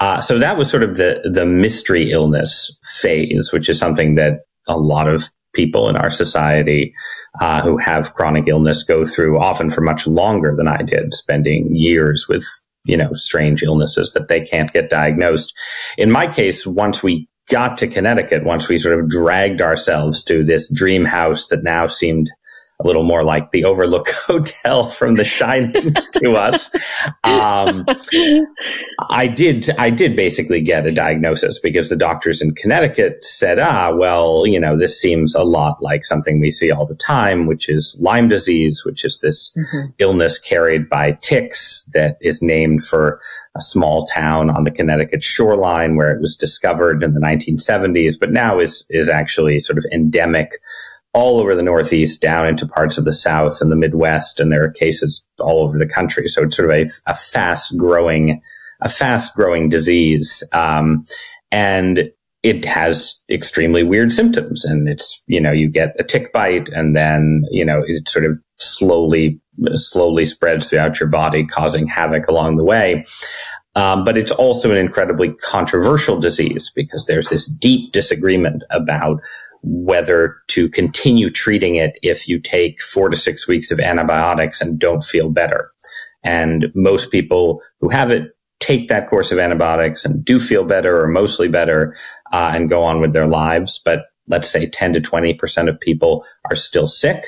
Uh, 0.00 0.20
so 0.20 0.38
that 0.38 0.56
was 0.56 0.70
sort 0.70 0.82
of 0.82 0.96
the 0.96 1.20
the 1.30 1.46
mystery 1.46 2.10
illness 2.10 2.78
phase, 3.00 3.50
which 3.52 3.68
is 3.68 3.78
something 3.78 4.14
that 4.16 4.40
a 4.66 4.76
lot 4.76 5.06
of 5.06 5.28
people 5.54 5.88
in 5.88 5.96
our 5.96 6.10
society 6.10 6.92
uh, 7.40 7.62
who 7.62 7.76
have 7.78 8.14
chronic 8.14 8.48
illness 8.48 8.82
go 8.82 9.04
through, 9.04 9.38
often 9.38 9.70
for 9.70 9.82
much 9.82 10.06
longer 10.06 10.54
than 10.56 10.66
I 10.66 10.78
did, 10.78 11.14
spending 11.14 11.74
years 11.74 12.26
with 12.28 12.44
you 12.84 12.96
know 12.96 13.12
strange 13.12 13.62
illnesses 13.62 14.12
that 14.14 14.28
they 14.28 14.40
can't 14.40 14.72
get 14.72 14.90
diagnosed. 14.90 15.54
In 15.98 16.10
my 16.10 16.26
case, 16.26 16.66
once 16.66 17.02
we 17.02 17.28
got 17.50 17.76
to 17.78 17.86
Connecticut, 17.86 18.44
once 18.44 18.68
we 18.68 18.78
sort 18.78 18.98
of 18.98 19.08
dragged 19.08 19.60
ourselves 19.60 20.24
to 20.24 20.42
this 20.42 20.72
dream 20.72 21.04
house 21.04 21.48
that 21.48 21.62
now 21.62 21.86
seemed 21.86 22.30
a 22.80 22.86
little 22.86 23.04
more 23.04 23.22
like 23.22 23.50
the 23.50 23.64
Overlook 23.64 24.08
Hotel 24.26 24.84
from 24.84 25.14
The 25.14 25.24
Shining 25.24 25.94
to 26.14 26.36
us. 26.36 26.70
Um, 27.22 27.86
I 29.10 29.28
did, 29.28 29.70
I 29.78 29.90
did 29.90 30.16
basically 30.16 30.60
get 30.60 30.86
a 30.86 30.94
diagnosis 30.94 31.58
because 31.60 31.88
the 31.88 31.96
doctors 31.96 32.42
in 32.42 32.54
Connecticut 32.54 33.24
said, 33.24 33.60
ah, 33.60 33.94
well, 33.94 34.44
you 34.46 34.58
know, 34.58 34.76
this 34.76 35.00
seems 35.00 35.34
a 35.34 35.44
lot 35.44 35.82
like 35.82 36.04
something 36.04 36.40
we 36.40 36.50
see 36.50 36.70
all 36.70 36.86
the 36.86 36.96
time, 36.96 37.46
which 37.46 37.68
is 37.68 37.96
Lyme 38.00 38.28
disease, 38.28 38.84
which 38.84 39.04
is 39.04 39.20
this 39.20 39.56
mm-hmm. 39.56 39.90
illness 39.98 40.38
carried 40.38 40.88
by 40.88 41.12
ticks 41.22 41.88
that 41.92 42.18
is 42.20 42.42
named 42.42 42.84
for 42.84 43.20
a 43.56 43.60
small 43.60 44.06
town 44.06 44.50
on 44.50 44.64
the 44.64 44.70
Connecticut 44.70 45.22
shoreline 45.22 45.96
where 45.96 46.10
it 46.10 46.20
was 46.20 46.36
discovered 46.36 47.02
in 47.04 47.14
the 47.14 47.20
1970s, 47.20 48.18
but 48.18 48.32
now 48.32 48.58
is, 48.58 48.84
is 48.90 49.08
actually 49.08 49.60
sort 49.60 49.78
of 49.78 49.84
endemic 49.92 50.54
all 51.14 51.40
over 51.40 51.54
the 51.54 51.62
Northeast, 51.62 52.20
down 52.20 52.46
into 52.46 52.66
parts 52.66 52.98
of 52.98 53.04
the 53.04 53.12
South 53.12 53.60
and 53.60 53.70
the 53.70 53.76
Midwest, 53.76 54.40
and 54.40 54.50
there 54.50 54.64
are 54.64 54.70
cases 54.70 55.24
all 55.38 55.62
over 55.62 55.78
the 55.78 55.86
country. 55.86 56.26
So 56.28 56.42
it's 56.42 56.56
sort 56.56 56.68
of 56.70 56.76
a, 56.76 56.86
a 57.06 57.14
fast 57.14 57.78
growing, 57.78 58.42
a 58.82 58.88
fast 58.88 59.34
growing 59.34 59.68
disease, 59.68 60.42
um, 60.52 61.04
and 61.52 62.10
it 62.42 62.64
has 62.64 63.22
extremely 63.30 63.84
weird 63.84 64.12
symptoms. 64.12 64.64
And 64.64 64.88
it's 64.88 65.22
you 65.26 65.40
know 65.40 65.52
you 65.52 65.68
get 65.68 65.94
a 65.98 66.04
tick 66.04 66.32
bite, 66.32 66.68
and 66.70 66.96
then 66.96 67.44
you 67.50 67.64
know 67.64 67.82
it 67.86 68.08
sort 68.08 68.24
of 68.24 68.38
slowly 68.56 69.40
slowly 69.74 70.24
spreads 70.24 70.68
throughout 70.68 70.98
your 70.98 71.08
body, 71.08 71.46
causing 71.46 71.86
havoc 71.86 72.26
along 72.26 72.56
the 72.56 72.64
way. 72.64 73.04
Um, 73.76 74.04
but 74.04 74.16
it's 74.16 74.32
also 74.32 74.70
an 74.70 74.76
incredibly 74.76 75.32
controversial 75.32 76.20
disease 76.20 76.70
because 76.74 77.06
there's 77.06 77.28
this 77.28 77.46
deep 77.46 77.92
disagreement 77.92 78.62
about 78.70 79.20
whether 79.64 80.36
to 80.48 80.68
continue 80.68 81.30
treating 81.30 81.76
it 81.76 81.98
if 82.02 82.28
you 82.28 82.38
take 82.38 82.80
four 82.82 83.08
to 83.08 83.16
six 83.16 83.48
weeks 83.48 83.70
of 83.70 83.80
antibiotics 83.80 84.60
and 84.60 84.78
don't 84.78 85.02
feel 85.02 85.30
better. 85.30 85.72
And 86.22 86.70
most 86.74 87.10
people 87.10 87.62
who 87.80 87.88
have 87.88 88.10
it 88.10 88.36
take 88.60 88.88
that 88.88 89.08
course 89.08 89.32
of 89.32 89.38
antibiotics 89.38 90.04
and 90.04 90.24
do 90.24 90.38
feel 90.38 90.64
better 90.64 91.02
or 91.02 91.08
mostly 91.08 91.48
better 91.48 91.96
uh, 92.32 92.50
and 92.54 92.68
go 92.68 92.82
on 92.82 93.00
with 93.00 93.12
their 93.12 93.26
lives. 93.26 93.80
But 93.84 94.06
let's 94.28 94.48
say 94.48 94.66
10 94.66 94.94
to 94.94 95.00
20% 95.00 95.68
of 95.68 95.80
people 95.80 96.24
are 96.50 96.56
still 96.56 96.86
sick. 96.86 97.24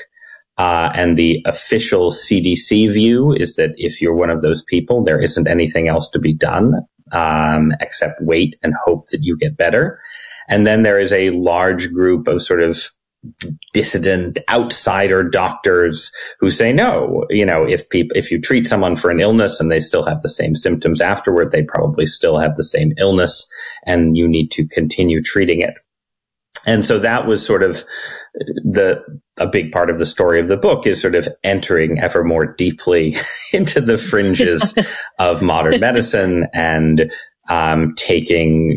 Uh, 0.57 0.91
and 0.95 1.15
the 1.15 1.43
official 1.45 2.09
CDC 2.09 2.91
view 2.91 3.33
is 3.33 3.55
that 3.55 3.71
if 3.77 4.01
you're 4.01 4.15
one 4.15 4.31
of 4.31 4.41
those 4.41 4.63
people, 4.63 5.03
there 5.03 5.21
isn't 5.21 5.47
anything 5.47 5.87
else 5.87 6.09
to 6.09 6.19
be 6.19 6.33
done 6.33 6.73
um, 7.11 7.71
except 7.79 8.21
wait 8.21 8.55
and 8.63 8.73
hope 8.85 9.07
that 9.07 9.21
you 9.21 9.37
get 9.37 9.55
better. 9.55 9.99
And 10.47 10.65
then 10.65 10.83
there 10.83 10.99
is 10.99 11.11
a 11.13 11.31
large 11.31 11.91
group 11.91 12.27
of 12.27 12.41
sort 12.41 12.61
of 12.61 12.89
dissident 13.73 14.39
outsider 14.49 15.23
doctors 15.23 16.11
who 16.39 16.51
say 16.51 16.71
no 16.71 17.25
you 17.31 17.43
know 17.43 17.65
if 17.67 17.89
people 17.89 18.15
if 18.15 18.31
you 18.31 18.39
treat 18.39 18.67
someone 18.67 18.95
for 18.95 19.09
an 19.09 19.19
illness 19.19 19.59
and 19.59 19.71
they 19.71 19.79
still 19.79 20.05
have 20.05 20.21
the 20.21 20.29
same 20.29 20.53
symptoms 20.53 21.01
afterward 21.01 21.51
they 21.51 21.63
probably 21.63 22.05
still 22.05 22.37
have 22.37 22.55
the 22.55 22.63
same 22.63 22.93
illness 22.97 23.45
and 23.87 24.17
you 24.17 24.27
need 24.27 24.51
to 24.51 24.67
continue 24.67 25.21
treating 25.21 25.61
it. 25.61 25.79
And 26.65 26.85
so 26.85 26.99
that 26.99 27.25
was 27.25 27.45
sort 27.45 27.63
of 27.63 27.83
the 28.63 29.01
a 29.37 29.47
big 29.47 29.71
part 29.71 29.89
of 29.89 29.99
the 29.99 30.05
story 30.05 30.39
of 30.39 30.49
the 30.49 30.57
book 30.57 30.85
is 30.85 30.99
sort 30.99 31.15
of 31.15 31.27
entering 31.43 31.97
ever 31.99 32.23
more 32.23 32.45
deeply 32.45 33.15
into 33.53 33.79
the 33.79 33.97
fringes 33.97 34.73
of 35.19 35.41
modern 35.41 35.79
medicine 35.79 36.47
and 36.53 37.11
um, 37.49 37.93
taking 37.95 38.75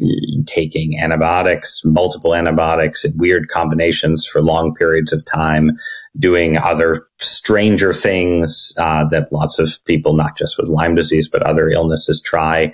taking 0.50 0.98
antibiotics, 0.98 1.82
multiple 1.84 2.34
antibiotics 2.34 3.04
in 3.04 3.16
weird 3.16 3.48
combinations 3.48 4.26
for 4.26 4.42
long 4.42 4.74
periods 4.74 5.12
of 5.12 5.24
time, 5.24 5.70
doing 6.18 6.58
other 6.58 7.06
stranger 7.18 7.92
things 7.92 8.74
uh, 8.78 9.04
that 9.08 9.32
lots 9.32 9.58
of 9.60 9.82
people, 9.84 10.14
not 10.14 10.36
just 10.36 10.58
with 10.58 10.68
Lyme 10.68 10.94
disease 10.94 11.28
but 11.28 11.42
other 11.44 11.70
illnesses, 11.70 12.20
try, 12.20 12.72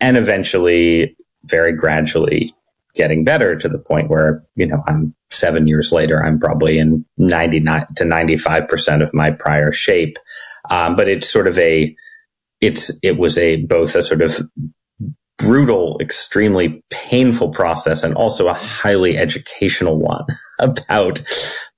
and 0.00 0.16
eventually, 0.16 1.16
very 1.44 1.72
gradually, 1.72 2.54
getting 2.94 3.24
better 3.24 3.56
to 3.56 3.68
the 3.68 3.78
point 3.78 4.08
where 4.08 4.44
you 4.54 4.66
know 4.66 4.82
I'm 4.86 5.14
seven 5.30 5.66
years 5.66 5.90
later, 5.90 6.22
I'm 6.22 6.38
probably 6.38 6.78
in 6.78 7.04
ninety 7.16 7.58
nine 7.58 7.86
to 7.96 8.04
ninety 8.04 8.36
five 8.36 8.68
percent 8.68 9.02
of 9.02 9.12
my 9.12 9.32
prior 9.32 9.72
shape, 9.72 10.18
um, 10.70 10.94
but 10.94 11.08
it's 11.08 11.28
sort 11.28 11.48
of 11.48 11.58
a 11.58 11.94
it's 12.60 12.96
it 13.02 13.18
was 13.18 13.38
a 13.38 13.56
both 13.64 13.96
a 13.96 14.02
sort 14.02 14.22
of 14.22 14.40
brutal, 15.38 15.96
extremely 16.00 16.82
painful 16.90 17.50
process 17.50 18.02
and 18.02 18.14
also 18.14 18.48
a 18.48 18.54
highly 18.54 19.16
educational 19.16 19.98
one 19.98 20.24
about 20.58 21.22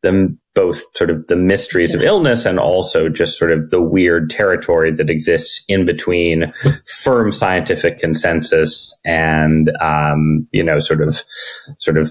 the 0.03 0.37
both 0.55 0.83
sort 0.97 1.11
of 1.11 1.27
the 1.29 1.37
mysteries 1.37 1.95
of 1.95 2.03
illness 2.03 2.45
and 2.45 2.59
also 2.59 3.09
just 3.09 3.39
sort 3.39 3.53
of 3.53 3.71
the 3.71 3.81
weird 3.81 4.31
territory 4.31 4.91
that 4.91 5.09
exists 5.09 5.65
in 5.69 5.87
between 5.87 6.51
firm 6.87 7.31
scientific 7.31 7.99
consensus 7.99 8.99
and 9.05 9.71
um, 9.81 10.49
you 10.53 10.63
know 10.63 10.79
sort 10.79 11.03
of 11.03 11.23
sort 11.79 11.97
of 11.97 12.11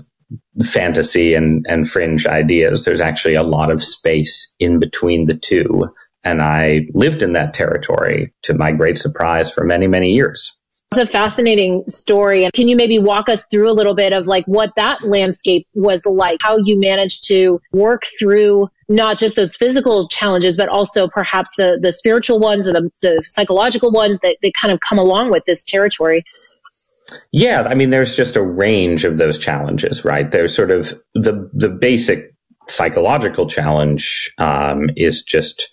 fantasy 0.64 1.34
and 1.34 1.66
and 1.68 1.90
fringe 1.90 2.26
ideas. 2.26 2.86
There's 2.86 3.02
actually 3.02 3.36
a 3.36 3.44
lot 3.44 3.72
of 3.72 3.84
space 3.84 4.56
in 4.60 4.80
between 4.80 5.26
the 5.26 5.38
two. 5.38 5.90
And 6.24 6.42
I 6.42 6.88
lived 6.94 7.24
in 7.24 7.34
that 7.34 7.54
territory 7.54 8.34
to 8.44 8.54
my 8.54 8.72
great 8.72 8.98
surprise 8.98 9.50
for 9.52 9.64
many, 9.64 9.88
many 9.88 10.12
years. 10.12 10.59
It's 10.92 10.98
a 10.98 11.06
fascinating 11.06 11.84
story. 11.88 12.46
And 12.46 12.52
can 12.52 12.68
you 12.68 12.76
maybe 12.76 12.98
walk 12.98 13.30
us 13.30 13.48
through 13.48 13.70
a 13.70 13.74
little 13.74 13.94
bit 13.94 14.12
of 14.12 14.26
like 14.26 14.44
what 14.46 14.74
that 14.76 15.04
landscape 15.04 15.68
was 15.76 16.04
like, 16.08 16.40
how 16.42 16.58
you 16.58 16.80
managed 16.80 17.28
to 17.28 17.62
work 17.72 18.06
through 18.18 18.70
not 18.88 19.20
just 19.20 19.36
those 19.36 19.56
physical 19.56 20.08
challenges, 20.08 20.58
but 20.58 20.68
also 20.68 21.08
perhaps 21.08 21.56
the, 21.58 21.78
the 21.80 21.92
spiritual 21.92 22.40
ones 22.40 22.68
or 22.68 22.74
the, 22.74 22.90
the 23.04 23.22
psychological 23.24 23.92
ones 23.92 24.18
that, 24.24 24.38
that 24.42 24.54
kind 24.60 24.74
of 24.74 24.80
come 24.80 24.98
along 24.98 25.30
with 25.30 25.46
this 25.46 25.64
territory? 25.64 26.24
Yeah, 27.32 27.68
I 27.70 27.76
mean, 27.76 27.92
there's 27.92 28.16
just 28.16 28.36
a 28.36 28.42
range 28.42 29.06
of 29.06 29.20
those 29.20 29.38
challenges, 29.38 30.04
right? 30.04 30.32
There's 30.32 30.56
sort 30.56 30.72
of 30.72 31.00
the 31.14 31.50
the 31.54 31.70
basic 31.70 32.34
psychological 32.68 33.48
challenge 33.48 34.32
um, 34.40 34.90
is 34.96 35.24
just 35.24 35.70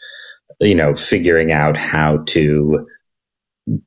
you 0.60 0.74
know 0.74 0.94
figuring 0.94 1.52
out 1.52 1.76
how 1.76 2.18
to 2.28 2.86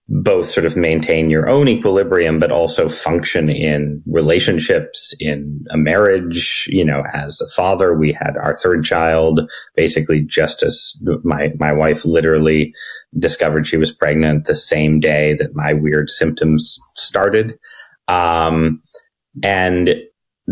both 0.09 0.47
sort 0.47 0.65
of 0.65 0.75
maintain 0.75 1.29
your 1.29 1.47
own 1.47 1.67
equilibrium, 1.67 2.37
but 2.37 2.51
also 2.51 2.89
function 2.89 3.49
in 3.49 4.03
relationships, 4.05 5.15
in 5.19 5.63
a 5.71 5.77
marriage. 5.77 6.67
You 6.69 6.83
know, 6.83 7.03
as 7.13 7.39
a 7.41 7.47
father, 7.55 7.97
we 7.97 8.11
had 8.11 8.35
our 8.37 8.55
third 8.55 8.83
child 8.83 9.49
basically 9.75 10.21
just 10.21 10.63
as 10.63 10.93
my, 11.23 11.49
my 11.59 11.71
wife 11.71 12.03
literally 12.03 12.73
discovered 13.17 13.65
she 13.65 13.77
was 13.77 13.91
pregnant 13.91 14.45
the 14.45 14.55
same 14.55 14.99
day 14.99 15.35
that 15.35 15.55
my 15.55 15.73
weird 15.73 16.09
symptoms 16.09 16.77
started. 16.95 17.57
Um, 18.07 18.81
and 19.43 19.95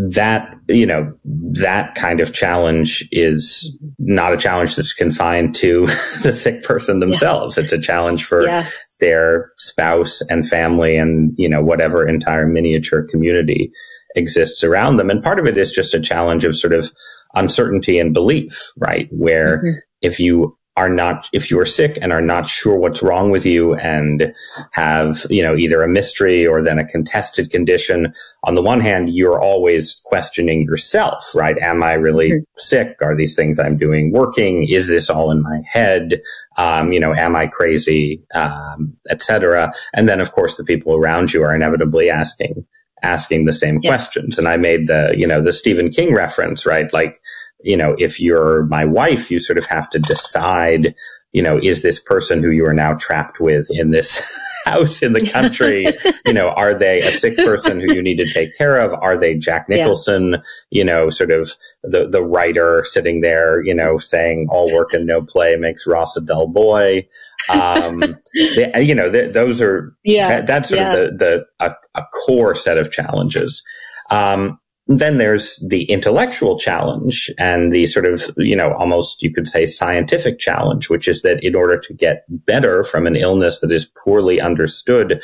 that 0.06 0.54
you 0.68 0.86
know 0.86 1.12
that 1.24 1.96
kind 1.96 2.22
of 2.22 2.32
challenge 2.32 3.08
is 3.12 3.76
not 3.98 4.32
a 4.32 4.38
challenge 4.38 4.76
that's 4.76 4.94
confined 4.94 5.56
to 5.56 5.86
the 6.24 6.32
sick 6.32 6.62
person 6.64 7.00
themselves 7.00 7.58
yeah. 7.58 7.64
it's 7.64 7.74
a 7.74 7.82
challenge 7.82 8.24
for 8.24 8.46
yeah. 8.46 8.64
their 9.00 9.50
spouse 9.58 10.22
and 10.30 10.48
family 10.48 10.96
and 10.96 11.34
you 11.36 11.50
know 11.50 11.64
whatever 11.64 12.08
entire 12.08 12.46
miniature 12.46 13.08
community 13.10 13.72
exists 14.16 14.64
around 14.64 14.98
them 14.98 15.10
and 15.10 15.24
part 15.24 15.40
of 15.40 15.48
it 15.48 15.58
is 15.58 15.72
just 15.72 15.96
a 15.96 16.00
challenge 16.00 16.46
of 16.46 16.56
sort 16.56 16.74
of 16.74 16.92
uncertainty 17.34 17.98
and 17.98 18.14
belief 18.14 18.72
right 18.78 19.08
where 19.12 19.60
mm-hmm. 19.60 19.80
if 20.02 20.20
you 20.20 20.57
are 20.78 20.90
not, 20.90 21.28
if 21.34 21.50
you 21.50 21.60
are 21.60 21.66
sick 21.66 21.98
and 22.02 22.14
are 22.14 22.22
not 22.22 22.48
sure 22.48 22.78
what's 22.78 23.02
wrong 23.02 23.32
with 23.32 23.48
you 23.48 23.74
and 23.74 24.32
have, 24.74 25.26
you 25.30 25.42
know, 25.42 25.56
either 25.56 25.82
a 25.82 25.90
mystery 25.90 26.46
or 26.46 26.62
then 26.62 26.78
a 26.78 26.86
contested 26.86 27.50
condition, 27.50 28.14
on 28.44 28.54
the 28.54 28.62
one 28.62 28.80
hand, 28.80 29.10
you're 29.10 29.42
always 29.42 30.00
questioning 30.06 30.62
yourself, 30.62 31.26
right? 31.34 31.58
Am 31.58 31.84
I 31.84 31.94
really 31.94 32.30
mm-hmm. 32.30 32.44
sick? 32.58 32.96
Are 33.02 33.18
these 33.18 33.36
things 33.36 33.58
I'm 33.58 33.78
doing 33.78 34.12
working? 34.12 34.68
Is 34.70 34.88
this 34.88 35.10
all 35.10 35.32
in 35.32 35.42
my 35.42 35.62
head? 35.66 36.22
Um, 36.58 36.94
you 36.94 37.00
know, 37.00 37.14
am 37.14 37.36
I 37.36 37.48
crazy? 37.48 38.22
Um, 38.36 38.96
etc. 39.10 39.74
And 39.96 40.08
then, 40.08 40.22
of 40.22 40.32
course, 40.32 40.58
the 40.58 40.64
people 40.64 40.96
around 40.96 41.34
you 41.34 41.44
are 41.44 41.56
inevitably 41.56 42.12
asking, 42.12 42.64
asking 43.02 43.46
the 43.46 43.54
same 43.54 43.80
yeah. 43.82 43.90
questions. 43.90 44.38
And 44.38 44.48
I 44.48 44.58
made 44.58 44.86
the, 44.86 45.16
you 45.18 45.26
know, 45.26 45.42
the 45.42 45.54
Stephen 45.54 45.90
King 45.90 46.14
reference, 46.14 46.68
right? 46.68 46.92
Like, 46.94 47.20
you 47.62 47.76
know, 47.76 47.96
if 47.98 48.20
you're 48.20 48.66
my 48.66 48.86
wife, 48.86 49.32
you 49.32 49.40
sort 49.40 49.58
of 49.58 49.66
have 49.66 49.90
to 49.90 50.00
decide, 50.00 50.94
you 51.32 51.42
know, 51.42 51.60
is 51.62 51.82
this 51.82 52.00
person 52.00 52.44
who 52.44 52.52
you 52.52 52.66
are 52.66 52.74
now 52.74 52.94
trapped 52.94 53.40
with 53.40 53.68
in 53.72 53.92
this 53.92 54.22
house 54.66 55.02
in 55.02 55.14
the 55.14 55.26
country, 55.26 55.88
you 56.26 56.34
know, 56.34 56.50
are 56.50 56.78
they 56.78 57.00
a 57.00 57.12
sick 57.12 57.36
person 57.38 57.80
who 57.80 57.94
you 57.94 58.02
need 58.02 58.18
to 58.18 58.30
take 58.30 58.56
care 58.56 58.78
of? 58.78 58.94
Are 58.94 59.18
they 59.18 59.34
Jack 59.34 59.68
Nicholson, 59.70 60.32
yeah. 60.32 60.38
you 60.70 60.84
know, 60.84 61.10
sort 61.10 61.32
of 61.32 61.52
the, 61.84 62.08
the 62.08 62.22
writer 62.22 62.84
sitting 62.86 63.22
there, 63.22 63.64
you 63.64 63.74
know, 63.74 63.98
saying 63.98 64.48
all 64.52 64.72
work 64.74 64.94
and 64.94 65.08
no 65.08 65.26
play 65.26 65.56
makes 65.56 65.88
Ross 65.88 66.16
a 66.16 66.22
dull 66.22 66.48
boy? 66.48 67.08
Um, 67.52 68.00
they, 68.34 68.82
you 68.82 68.94
know, 68.94 69.10
th- 69.10 69.34
those 69.34 69.62
are, 69.62 69.96
yeah, 70.04 70.28
that, 70.28 70.48
that's 70.48 70.70
sort 70.70 70.82
yeah. 70.82 70.94
of 70.94 71.18
the, 71.18 71.46
the, 71.60 71.66
a, 71.66 71.76
a 71.96 72.04
core 72.26 72.54
set 72.54 72.78
of 72.78 72.92
challenges. 72.92 73.64
Um, 74.12 74.60
then 74.88 75.18
there's 75.18 75.58
the 75.68 75.84
intellectual 75.84 76.58
challenge 76.58 77.30
and 77.38 77.72
the 77.72 77.86
sort 77.86 78.08
of, 78.08 78.30
you 78.38 78.56
know, 78.56 78.74
almost 78.74 79.22
you 79.22 79.34
could 79.34 79.48
say 79.48 79.66
scientific 79.66 80.40
challenge, 80.40 80.90
which 80.90 81.08
is 81.08 81.24
that 81.24 81.44
in 81.44 81.56
order 81.56 81.78
to 81.78 81.94
get 81.94 82.24
better 82.30 82.84
from 82.84 83.06
an 83.06 83.16
illness 83.16 83.60
that 83.60 83.72
is 83.72 83.86
poorly 83.86 84.40
understood, 84.40 85.22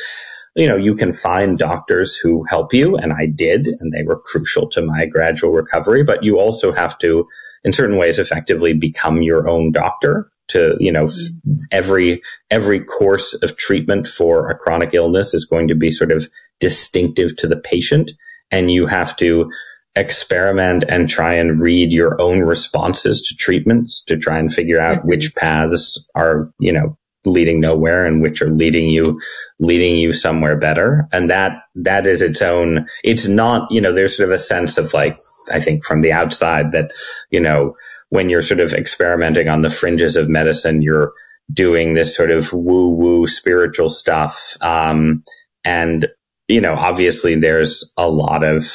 you 0.55 0.67
know, 0.67 0.75
you 0.75 0.95
can 0.95 1.13
find 1.13 1.57
doctors 1.57 2.15
who 2.17 2.43
help 2.43 2.73
you, 2.73 2.95
and 2.97 3.13
I 3.13 3.25
did, 3.25 3.67
and 3.79 3.91
they 3.91 4.03
were 4.03 4.19
crucial 4.19 4.69
to 4.71 4.81
my 4.81 5.05
gradual 5.05 5.51
recovery, 5.51 6.03
but 6.03 6.23
you 6.23 6.39
also 6.39 6.71
have 6.71 6.97
to, 6.99 7.25
in 7.63 7.71
certain 7.71 7.97
ways, 7.97 8.19
effectively 8.19 8.73
become 8.73 9.21
your 9.21 9.47
own 9.47 9.71
doctor 9.71 10.29
to, 10.49 10.75
you 10.79 10.91
know, 10.91 11.05
mm-hmm. 11.05 11.53
every, 11.71 12.21
every 12.51 12.81
course 12.81 13.33
of 13.41 13.55
treatment 13.55 14.07
for 14.07 14.49
a 14.49 14.57
chronic 14.57 14.93
illness 14.93 15.33
is 15.33 15.45
going 15.45 15.69
to 15.69 15.75
be 15.75 15.89
sort 15.89 16.11
of 16.11 16.27
distinctive 16.59 17.35
to 17.37 17.47
the 17.47 17.55
patient 17.55 18.11
and 18.53 18.71
you 18.71 18.85
have 18.85 19.15
to 19.17 19.51
experiment 19.95 20.83
and 20.87 21.09
try 21.09 21.33
and 21.33 21.59
read 21.59 21.91
your 21.91 22.19
own 22.21 22.41
responses 22.41 23.21
to 23.21 23.35
treatments 23.35 24.01
to 24.03 24.17
try 24.17 24.37
and 24.39 24.53
figure 24.53 24.79
out 24.79 24.99
mm-hmm. 24.99 25.09
which 25.09 25.35
paths 25.35 26.07
are, 26.15 26.51
you 26.59 26.71
know, 26.71 26.97
leading 27.25 27.59
nowhere 27.59 28.05
and 28.05 28.21
which 28.21 28.41
are 28.41 28.49
leading 28.49 28.89
you 28.89 29.19
leading 29.59 29.95
you 29.95 30.11
somewhere 30.11 30.57
better 30.57 31.07
and 31.13 31.29
that 31.29 31.61
that 31.73 32.05
is 32.05 32.21
its 32.21 32.41
own 32.41 32.85
it's 33.01 33.27
not 33.27 33.65
you 33.71 33.79
know 33.79 33.93
there's 33.93 34.17
sort 34.17 34.27
of 34.27 34.35
a 34.35 34.37
sense 34.37 34.77
of 34.77 34.93
like 34.93 35.17
i 35.53 35.57
think 35.57 35.85
from 35.85 36.01
the 36.01 36.11
outside 36.11 36.73
that 36.73 36.91
you 37.29 37.39
know 37.39 37.73
when 38.09 38.29
you're 38.29 38.41
sort 38.41 38.59
of 38.59 38.73
experimenting 38.73 39.47
on 39.47 39.61
the 39.61 39.69
fringes 39.69 40.17
of 40.17 40.27
medicine 40.27 40.81
you're 40.81 41.13
doing 41.53 41.93
this 41.93 42.13
sort 42.13 42.29
of 42.29 42.51
woo 42.51 42.89
woo 42.89 43.25
spiritual 43.25 43.89
stuff 43.89 44.57
um, 44.59 45.23
and 45.63 46.09
you 46.53 46.61
know, 46.61 46.75
obviously 46.75 47.35
there's 47.35 47.91
a 47.97 48.07
lot 48.07 48.43
of 48.43 48.65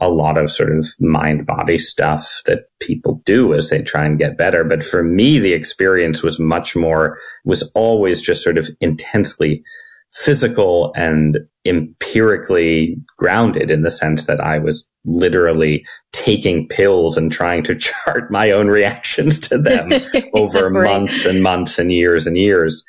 a 0.00 0.08
lot 0.08 0.38
of 0.38 0.50
sort 0.50 0.74
of 0.74 0.86
mind 0.98 1.44
body 1.44 1.76
stuff 1.76 2.40
that 2.46 2.60
people 2.80 3.20
do 3.26 3.52
as 3.52 3.68
they 3.68 3.82
try 3.82 4.06
and 4.06 4.18
get 4.18 4.38
better. 4.38 4.64
But 4.64 4.82
for 4.82 5.02
me, 5.02 5.38
the 5.38 5.52
experience 5.52 6.22
was 6.22 6.40
much 6.40 6.74
more, 6.74 7.18
was 7.44 7.70
always 7.74 8.22
just 8.22 8.42
sort 8.42 8.56
of 8.56 8.66
intensely 8.80 9.62
physical 10.10 10.92
and 10.96 11.38
empirically 11.66 12.96
grounded 13.18 13.70
in 13.70 13.82
the 13.82 13.90
sense 13.90 14.24
that 14.24 14.40
I 14.40 14.58
was 14.58 14.88
literally 15.04 15.84
taking 16.12 16.66
pills 16.68 17.18
and 17.18 17.30
trying 17.30 17.62
to 17.64 17.74
chart 18.04 18.30
my 18.30 18.50
own 18.50 18.68
reactions 18.68 19.38
to 19.40 19.58
them 19.58 19.90
over 20.34 20.70
right. 20.70 20.90
months 20.90 21.26
and 21.26 21.42
months 21.42 21.78
and 21.78 21.92
years 21.92 22.26
and 22.26 22.38
years. 22.38 22.82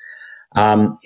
Um, 0.55 0.97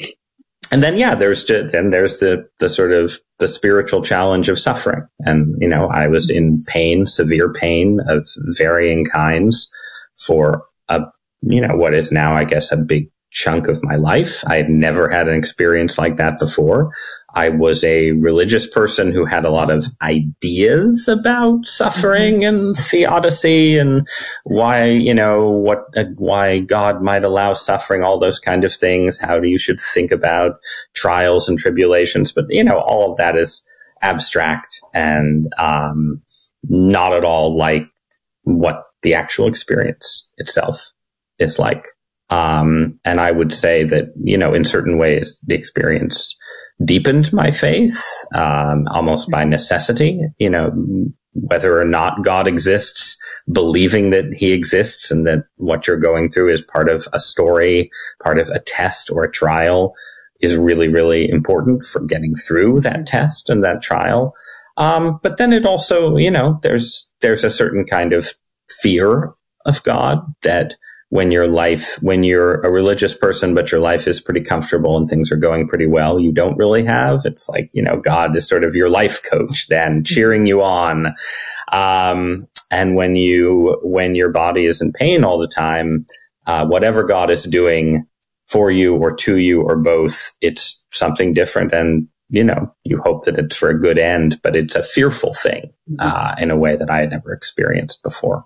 and 0.71 0.81
then 0.81 0.97
yeah, 0.97 1.15
there's 1.15 1.45
then 1.45 1.89
there's 1.89 2.19
the 2.19 2.47
the 2.59 2.69
sort 2.69 2.91
of 2.91 3.19
the 3.39 3.47
spiritual 3.47 4.01
challenge 4.01 4.49
of 4.49 4.59
suffering, 4.59 5.07
and 5.19 5.55
you 5.59 5.67
know 5.67 5.87
I 5.87 6.07
was 6.07 6.29
in 6.29 6.57
pain, 6.67 7.05
severe 7.05 7.51
pain 7.51 7.99
of 8.07 8.27
varying 8.57 9.05
kinds, 9.05 9.71
for 10.17 10.65
a 10.89 11.01
you 11.41 11.61
know 11.61 11.75
what 11.75 11.93
is 11.93 12.11
now 12.11 12.33
I 12.33 12.43
guess 12.43 12.71
a 12.71 12.77
big 12.77 13.09
chunk 13.31 13.67
of 13.67 13.83
my 13.83 13.95
life. 13.95 14.43
I 14.47 14.55
had 14.55 14.69
never 14.69 15.09
had 15.09 15.27
an 15.27 15.35
experience 15.35 15.97
like 15.97 16.15
that 16.17 16.39
before. 16.39 16.91
I 17.35 17.49
was 17.49 17.83
a 17.83 18.11
religious 18.11 18.65
person 18.65 19.11
who 19.11 19.25
had 19.25 19.43
a 19.43 19.51
lot 19.51 19.69
of 19.69 19.85
ideas 20.01 21.09
about 21.09 21.65
suffering 21.65 22.45
and 22.45 22.77
theodicy 22.77 23.77
and 23.77 24.07
why, 24.47 24.85
you 24.85 25.13
know, 25.13 25.49
what, 25.49 25.85
uh, 25.97 26.05
why 26.15 26.59
God 26.59 27.01
might 27.01 27.25
allow 27.25 27.51
suffering, 27.51 28.03
all 28.03 28.19
those 28.19 28.39
kind 28.39 28.63
of 28.63 28.73
things, 28.73 29.19
how 29.19 29.41
you 29.41 29.57
should 29.57 29.81
think 29.81 30.11
about 30.11 30.53
trials 30.95 31.49
and 31.49 31.59
tribulations. 31.59 32.31
But, 32.31 32.45
you 32.47 32.63
know, 32.63 32.79
all 32.79 33.11
of 33.11 33.17
that 33.17 33.35
is 33.35 33.61
abstract 34.01 34.79
and, 34.93 35.45
um, 35.57 36.21
not 36.69 37.13
at 37.13 37.25
all 37.25 37.57
like 37.57 37.83
what 38.43 38.83
the 39.01 39.13
actual 39.13 39.47
experience 39.47 40.33
itself 40.37 40.93
is 41.37 41.59
like. 41.59 41.85
Um, 42.29 42.99
and 43.03 43.19
I 43.19 43.31
would 43.31 43.53
say 43.53 43.83
that, 43.83 44.05
you 44.23 44.37
know, 44.37 44.53
in 44.53 44.63
certain 44.63 44.97
ways, 44.97 45.39
the 45.45 45.53
experience 45.53 46.35
deepened 46.83 47.31
my 47.31 47.51
faith, 47.51 48.01
um, 48.33 48.87
almost 48.89 49.29
by 49.29 49.43
necessity, 49.43 50.19
you 50.37 50.49
know, 50.49 50.71
whether 51.33 51.79
or 51.79 51.85
not 51.85 52.23
God 52.23 52.47
exists, 52.47 53.17
believing 53.51 54.09
that 54.09 54.33
he 54.33 54.51
exists 54.53 55.11
and 55.11 55.27
that 55.27 55.43
what 55.57 55.85
you're 55.85 55.97
going 55.97 56.31
through 56.31 56.51
is 56.51 56.61
part 56.61 56.89
of 56.89 57.07
a 57.13 57.19
story, 57.19 57.89
part 58.21 58.39
of 58.39 58.49
a 58.49 58.59
test 58.59 59.09
or 59.11 59.23
a 59.23 59.31
trial 59.31 59.93
is 60.41 60.55
really, 60.55 60.87
really 60.87 61.29
important 61.29 61.83
for 61.83 62.01
getting 62.01 62.35
through 62.35 62.81
that 62.81 63.05
test 63.05 63.49
and 63.49 63.63
that 63.63 63.81
trial. 63.81 64.33
Um, 64.77 65.19
but 65.23 65.37
then 65.37 65.53
it 65.53 65.65
also, 65.65 66.17
you 66.17 66.31
know, 66.31 66.59
there's, 66.61 67.11
there's 67.21 67.43
a 67.43 67.49
certain 67.49 67.85
kind 67.85 68.13
of 68.13 68.33
fear 68.81 69.33
of 69.65 69.83
God 69.83 70.19
that 70.43 70.75
when 71.09 71.31
your 71.31 71.47
life, 71.47 72.01
when 72.01 72.23
you're 72.23 72.61
a 72.61 72.71
religious 72.71 73.15
person, 73.15 73.53
but 73.53 73.71
your 73.71 73.79
life 73.79 74.07
is 74.07 74.19
pretty 74.19 74.41
comfortable 74.41 74.97
and 74.97 75.07
things 75.07 75.31
are 75.31 75.37
going 75.37 75.67
pretty 75.67 75.85
well, 75.85 76.19
you 76.19 76.31
don't 76.31 76.57
really 76.57 76.83
have. 76.83 77.21
It's 77.25 77.47
like, 77.47 77.69
you 77.73 77.81
know, 77.81 77.99
God 77.99 78.35
is 78.35 78.47
sort 78.47 78.65
of 78.65 78.75
your 78.75 78.89
life 78.89 79.21
coach 79.23 79.67
then 79.67 80.03
cheering 80.03 80.45
you 80.45 80.61
on. 80.61 81.13
Um, 81.71 82.47
and 82.71 82.95
when 82.95 83.15
you, 83.15 83.79
when 83.83 84.15
your 84.15 84.29
body 84.29 84.65
is 84.65 84.81
in 84.81 84.91
pain 84.91 85.23
all 85.23 85.37
the 85.37 85.47
time, 85.47 86.05
uh, 86.47 86.65
whatever 86.65 87.03
God 87.03 87.29
is 87.29 87.43
doing 87.43 88.05
for 88.47 88.71
you 88.71 88.95
or 88.95 89.15
to 89.15 89.37
you 89.37 89.61
or 89.61 89.75
both, 89.75 90.31
it's 90.41 90.85
something 90.91 91.33
different. 91.33 91.71
And, 91.71 92.07
you 92.29 92.43
know, 92.43 92.73
you 92.83 92.99
hope 93.05 93.25
that 93.25 93.37
it's 93.37 93.55
for 93.55 93.69
a 93.69 93.79
good 93.79 93.99
end, 93.99 94.39
but 94.41 94.55
it's 94.55 94.75
a 94.75 94.83
fearful 94.83 95.33
thing, 95.35 95.71
uh, 95.99 96.35
in 96.39 96.49
a 96.49 96.57
way 96.57 96.75
that 96.75 96.89
I 96.89 97.01
had 97.01 97.11
never 97.11 97.31
experienced 97.31 98.01
before. 98.03 98.45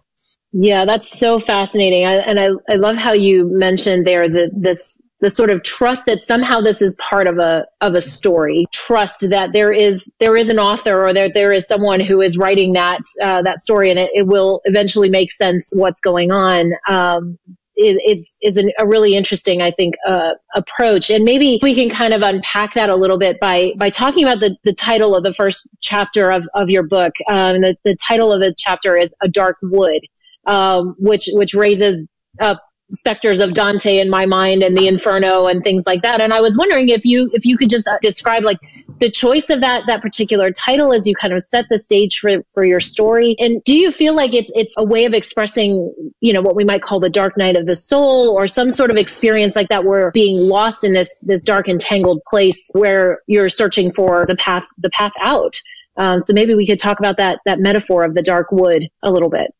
Yeah, 0.52 0.86
that's 0.86 1.18
so 1.20 1.40
fascinating. 1.40 2.06
I, 2.06 2.16
and 2.16 2.40
I, 2.40 2.48
I 2.68 2.76
love 2.76 2.96
how 2.96 3.14
you 3.14 3.46
mentioned 3.52 4.06
there 4.06 4.28
that 4.28 4.52
this 4.56 5.02
the 5.22 5.30
sort 5.30 5.52
of 5.52 5.64
trust 5.64 6.06
that 6.06 6.24
somehow 6.24 6.62
this 6.62 6.82
is 6.82 6.96
part 6.96 7.28
of 7.28 7.40
a 7.40 7.66
of 7.82 7.94
a 7.94 8.02
story 8.02 8.66
trust 8.72 9.30
that 9.30 9.52
there 9.52 9.70
is 9.70 10.10
there 10.22 10.38
is 10.38 10.48
an 10.48 10.58
author 10.58 11.06
or 11.06 11.14
there 11.14 11.30
there 11.32 11.52
is 11.52 11.68
someone 11.68 12.00
who 12.00 12.22
is 12.22 12.38
writing 12.38 12.72
that 12.72 13.02
uh, 13.22 13.42
that 13.42 13.60
story 13.60 13.90
and 13.90 14.00
it, 14.00 14.10
it 14.14 14.28
will 14.28 14.62
eventually 14.64 15.10
make 15.10 15.30
sense 15.30 15.74
what's 15.76 16.00
going 16.00 16.32
on 16.32 16.72
um, 16.88 17.38
is 17.80 18.38
is 18.42 18.58
an, 18.58 18.72
a 18.78 18.86
really 18.86 19.16
interesting, 19.16 19.62
I 19.62 19.72
think, 19.72 19.96
uh, 20.06 20.34
approach. 20.54 21.10
And 21.10 21.24
maybe 21.24 21.60
we 21.62 21.74
can 21.74 21.90
kind 21.90 22.14
of 22.14 22.22
unpack 22.22 22.74
that 22.74 22.90
a 22.90 22.96
little 22.96 23.18
bit 23.18 23.40
by 23.40 23.72
by 23.78 23.90
talking 23.90 24.24
about 24.24 24.40
the, 24.40 24.58
the 24.64 24.74
title 24.74 25.16
of 25.16 25.24
the 25.24 25.34
first 25.34 25.68
chapter 25.82 26.30
of, 26.30 26.46
of 26.56 26.70
your 26.70 26.84
book. 26.84 27.14
Um, 27.30 27.62
the, 27.62 27.76
the 27.84 27.96
title 27.96 28.34
of 28.34 28.42
the 28.42 28.54
chapter 28.58 28.98
is 28.98 29.14
A 29.22 29.28
Dark 29.28 29.58
Wood 29.62 30.02
um, 30.50 30.96
which 30.98 31.30
which 31.32 31.54
raises 31.54 32.06
specters 32.92 33.40
of 33.40 33.54
Dante 33.54 34.00
in 34.00 34.10
my 34.10 34.26
mind 34.26 34.64
and 34.64 34.76
the 34.76 34.88
Inferno 34.88 35.46
and 35.46 35.64
things 35.64 35.86
like 35.86 36.02
that. 36.02 36.22
And 36.22 36.34
I 36.34 36.42
was 36.42 36.58
wondering 36.58 36.90
if 36.90 37.06
you 37.06 37.30
if 37.34 37.46
you 37.46 37.58
could 37.58 37.70
just 37.70 37.88
describe 38.02 38.44
like 38.44 38.58
the 39.00 39.10
choice 39.10 39.50
of 39.50 39.62
that 39.62 39.84
that 39.88 40.02
particular 40.02 40.52
title 40.52 40.92
as 40.92 41.08
you 41.08 41.16
kind 41.16 41.34
of 41.34 41.42
set 41.42 41.66
the 41.70 41.78
stage 41.78 42.18
for 42.18 42.38
for 42.54 42.66
your 42.66 42.80
story. 42.80 43.36
And 43.38 43.64
do 43.64 43.76
you 43.76 43.92
feel 43.92 44.16
like 44.16 44.34
it's 44.34 44.52
it's 44.56 44.76
a 44.78 44.84
way 44.84 45.06
of 45.06 45.14
expressing 45.14 45.94
you 46.20 46.34
know 46.34 46.42
what 46.42 46.56
we 46.56 46.66
might 46.66 46.82
call 46.82 47.00
the 47.00 47.10
dark 47.10 47.38
night 47.38 47.56
of 47.56 47.66
the 47.66 47.76
soul 47.76 48.30
or 48.30 48.48
some 48.48 48.70
sort 48.70 48.92
of 48.92 48.98
experience 48.98 49.56
like 49.56 49.70
that 49.70 49.86
where 49.86 50.12
being 50.12 50.38
lost 50.38 50.84
in 50.84 50.94
this 50.94 51.20
this 51.20 51.42
dark 51.42 51.70
entangled 51.70 52.22
place 52.26 52.72
where 52.74 53.22
you're 53.28 53.50
searching 53.50 53.92
for 53.92 54.26
the 54.26 54.36
path 54.36 54.66
the 54.80 54.90
path 54.90 55.14
out. 55.22 55.56
Um, 55.96 56.20
so 56.20 56.34
maybe 56.34 56.56
we 56.56 56.66
could 56.66 56.80
talk 56.80 57.00
about 57.00 57.18
that 57.18 57.40
that 57.46 57.60
metaphor 57.60 58.04
of 58.04 58.16
the 58.16 58.24
dark 58.24 58.52
wood 58.52 58.88
a 59.04 59.12
little 59.12 59.30
bit. 59.30 59.54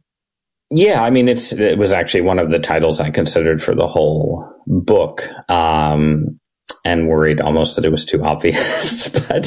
Yeah, 0.72 1.04
I 1.04 1.10
mean, 1.10 1.28
it's 1.28 1.52
it 1.52 1.78
was 1.78 1.92
actually 1.92 2.22
one 2.22 2.38
of 2.38 2.50
the 2.50 2.60
titles 2.60 3.00
I 3.00 3.10
considered 3.10 3.62
for 3.62 3.74
the 3.74 3.88
whole 3.88 4.48
book, 4.68 5.28
um, 5.50 6.40
and 6.86 7.08
worried 7.08 7.42
almost 7.42 7.76
that 7.76 7.86
it 7.86 7.92
was 7.92 8.06
too 8.06 8.24
obvious. 8.24 9.10
but 9.10 9.46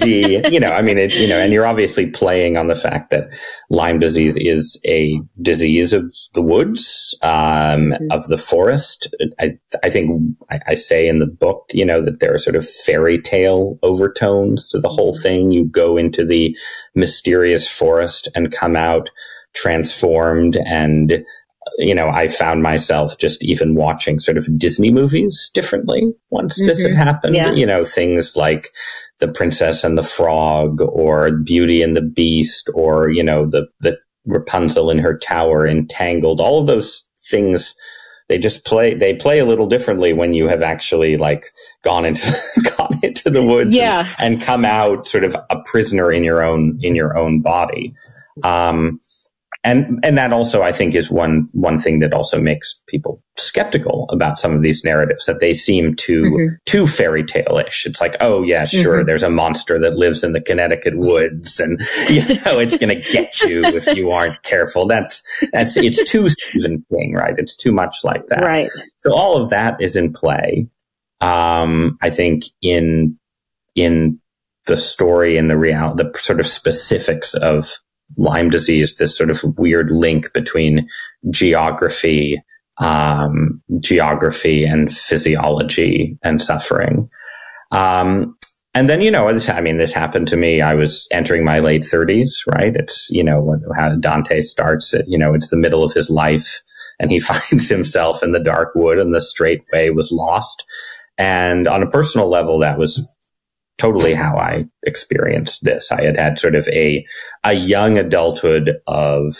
the 0.00 0.48
you 0.50 0.60
know, 0.60 0.70
I 0.70 0.80
mean, 0.80 0.96
it 0.96 1.14
you 1.16 1.28
know, 1.28 1.38
and 1.38 1.52
you're 1.52 1.66
obviously 1.66 2.08
playing 2.08 2.56
on 2.56 2.68
the 2.68 2.74
fact 2.74 3.10
that 3.10 3.28
Lyme 3.68 3.98
disease 3.98 4.38
is 4.38 4.80
a 4.86 5.20
disease 5.42 5.92
of 5.92 6.10
the 6.32 6.40
woods, 6.40 7.14
um, 7.20 7.30
mm-hmm. 7.30 8.06
of 8.10 8.26
the 8.28 8.38
forest. 8.38 9.14
I 9.38 9.58
I 9.82 9.90
think 9.90 10.34
I, 10.50 10.60
I 10.68 10.74
say 10.76 11.06
in 11.06 11.18
the 11.18 11.26
book, 11.26 11.66
you 11.74 11.84
know, 11.84 12.02
that 12.02 12.20
there 12.20 12.32
are 12.32 12.38
sort 12.38 12.56
of 12.56 12.66
fairy 12.66 13.20
tale 13.20 13.78
overtones 13.82 14.66
to 14.68 14.78
the 14.78 14.88
whole 14.88 15.12
mm-hmm. 15.12 15.22
thing. 15.22 15.50
You 15.50 15.66
go 15.66 15.98
into 15.98 16.24
the 16.24 16.56
mysterious 16.94 17.68
forest 17.68 18.28
and 18.34 18.50
come 18.50 18.76
out 18.76 19.10
transformed 19.54 20.56
and 20.56 21.24
you 21.78 21.94
know, 21.94 22.08
I 22.08 22.28
found 22.28 22.62
myself 22.62 23.18
just 23.18 23.42
even 23.42 23.74
watching 23.74 24.18
sort 24.18 24.36
of 24.36 24.46
Disney 24.58 24.90
movies 24.90 25.50
differently 25.54 26.12
once 26.30 26.58
mm-hmm. 26.58 26.68
this 26.68 26.82
had 26.82 26.92
mm-hmm. 26.92 27.00
happened. 27.00 27.34
Yeah. 27.34 27.52
You 27.52 27.66
know, 27.66 27.84
things 27.84 28.36
like 28.36 28.68
The 29.18 29.28
Princess 29.28 29.84
and 29.84 29.96
the 29.96 30.02
Frog 30.02 30.80
or 30.80 31.30
Beauty 31.32 31.82
and 31.82 31.96
the 31.96 32.02
Beast 32.02 32.70
or, 32.74 33.10
you 33.10 33.22
know, 33.22 33.46
the, 33.48 33.66
the 33.80 33.98
Rapunzel 34.26 34.90
in 34.90 34.98
her 34.98 35.16
tower 35.16 35.66
entangled, 35.66 36.40
all 36.40 36.60
of 36.60 36.66
those 36.66 37.06
things 37.30 37.74
they 38.28 38.38
just 38.38 38.64
play 38.64 38.94
they 38.94 39.14
play 39.14 39.38
a 39.38 39.44
little 39.44 39.66
differently 39.66 40.12
when 40.14 40.32
you 40.32 40.48
have 40.48 40.62
actually 40.62 41.16
like 41.16 41.44
gone 41.82 42.06
into 42.06 42.34
gone 42.76 42.98
into 43.02 43.28
the 43.28 43.42
woods 43.42 43.76
Yeah. 43.76 44.06
and, 44.18 44.34
and 44.34 44.42
come 44.42 44.64
out 44.64 45.06
sort 45.06 45.24
of 45.24 45.36
a 45.50 45.62
prisoner 45.66 46.10
in 46.10 46.24
your 46.24 46.42
own 46.42 46.78
in 46.80 46.94
your 46.94 47.18
own 47.18 47.42
body 47.42 47.94
um 48.42 48.98
and 49.64 49.98
and 50.04 50.16
that 50.18 50.32
also 50.32 50.62
I 50.62 50.70
think 50.72 50.94
is 50.94 51.10
one 51.10 51.48
one 51.52 51.78
thing 51.78 51.98
that 52.00 52.12
also 52.12 52.40
makes 52.40 52.82
people 52.86 53.22
skeptical 53.36 54.06
about 54.10 54.38
some 54.38 54.54
of 54.54 54.62
these 54.62 54.84
narratives 54.84 55.26
that 55.26 55.40
they 55.40 55.52
seem 55.52 55.94
too 55.96 56.22
Mhm. 56.22 56.48
too 56.66 56.86
fairy 56.86 57.24
tale-ish. 57.24 57.86
It's 57.86 58.00
like, 58.00 58.16
oh 58.20 58.42
yeah, 58.42 58.64
sure, 58.64 59.02
Mhm. 59.02 59.06
there's 59.06 59.22
a 59.22 59.30
monster 59.30 59.78
that 59.80 59.96
lives 59.96 60.22
in 60.22 60.32
the 60.34 60.40
Connecticut 60.40 60.94
woods, 60.98 61.58
and 61.58 61.80
you 62.10 62.22
know 62.44 62.58
it's 62.60 62.76
going 62.76 62.94
to 63.00 63.10
get 63.10 63.40
you 63.40 63.64
if 63.64 63.86
you 63.96 64.10
aren't 64.10 64.42
careful. 64.42 64.86
That's 64.86 65.22
that's 65.52 65.76
it's 65.76 66.08
too 66.08 66.28
Stephen 66.28 66.84
King, 66.92 67.14
right? 67.14 67.34
It's 67.38 67.56
too 67.56 67.72
much 67.72 67.96
like 68.04 68.26
that. 68.28 68.42
Right. 68.42 68.68
So 68.98 69.12
all 69.14 69.40
of 69.42 69.50
that 69.50 69.80
is 69.80 69.96
in 69.96 70.12
play. 70.12 70.68
Um, 71.20 71.96
I 72.02 72.10
think 72.10 72.44
in 72.60 73.18
in 73.74 74.20
the 74.66 74.76
story 74.76 75.36
and 75.36 75.50
the 75.50 75.56
real 75.56 75.94
the 75.94 76.10
sort 76.18 76.38
of 76.40 76.46
specifics 76.46 77.34
of 77.34 77.78
Lyme 78.16 78.50
disease, 78.50 78.96
this 78.96 79.16
sort 79.16 79.30
of 79.30 79.42
weird 79.58 79.90
link 79.90 80.32
between 80.32 80.88
geography, 81.30 82.42
um, 82.78 83.62
geography 83.80 84.64
and 84.64 84.92
physiology 84.92 86.18
and 86.22 86.40
suffering. 86.40 87.08
Um, 87.70 88.36
and 88.76 88.88
then, 88.88 89.00
you 89.00 89.10
know, 89.10 89.32
this, 89.32 89.48
I 89.48 89.60
mean, 89.60 89.78
this 89.78 89.92
happened 89.92 90.26
to 90.28 90.36
me. 90.36 90.60
I 90.60 90.74
was 90.74 91.06
entering 91.12 91.44
my 91.44 91.60
late 91.60 91.84
thirties, 91.84 92.42
right? 92.58 92.74
It's, 92.74 93.08
you 93.10 93.22
know, 93.22 93.56
how 93.76 93.94
Dante 93.96 94.40
starts 94.40 94.92
it, 94.92 95.06
you 95.06 95.16
know, 95.16 95.32
it's 95.32 95.48
the 95.48 95.56
middle 95.56 95.84
of 95.84 95.92
his 95.92 96.10
life 96.10 96.60
and 96.98 97.10
he 97.10 97.20
finds 97.20 97.68
himself 97.68 98.22
in 98.22 98.32
the 98.32 98.42
dark 98.42 98.74
wood 98.74 98.98
and 98.98 99.14
the 99.14 99.20
straight 99.20 99.62
way 99.72 99.90
was 99.90 100.10
lost. 100.10 100.64
And 101.16 101.68
on 101.68 101.82
a 101.82 101.88
personal 101.88 102.28
level, 102.28 102.58
that 102.58 102.78
was 102.78 103.08
totally 103.78 104.14
how 104.14 104.36
I 104.36 104.66
experienced 104.84 105.64
this. 105.64 105.90
I 105.90 106.02
had 106.02 106.16
had 106.16 106.38
sort 106.38 106.56
of 106.56 106.66
a, 106.68 107.04
a 107.42 107.54
young 107.54 107.98
adulthood 107.98 108.76
of, 108.86 109.36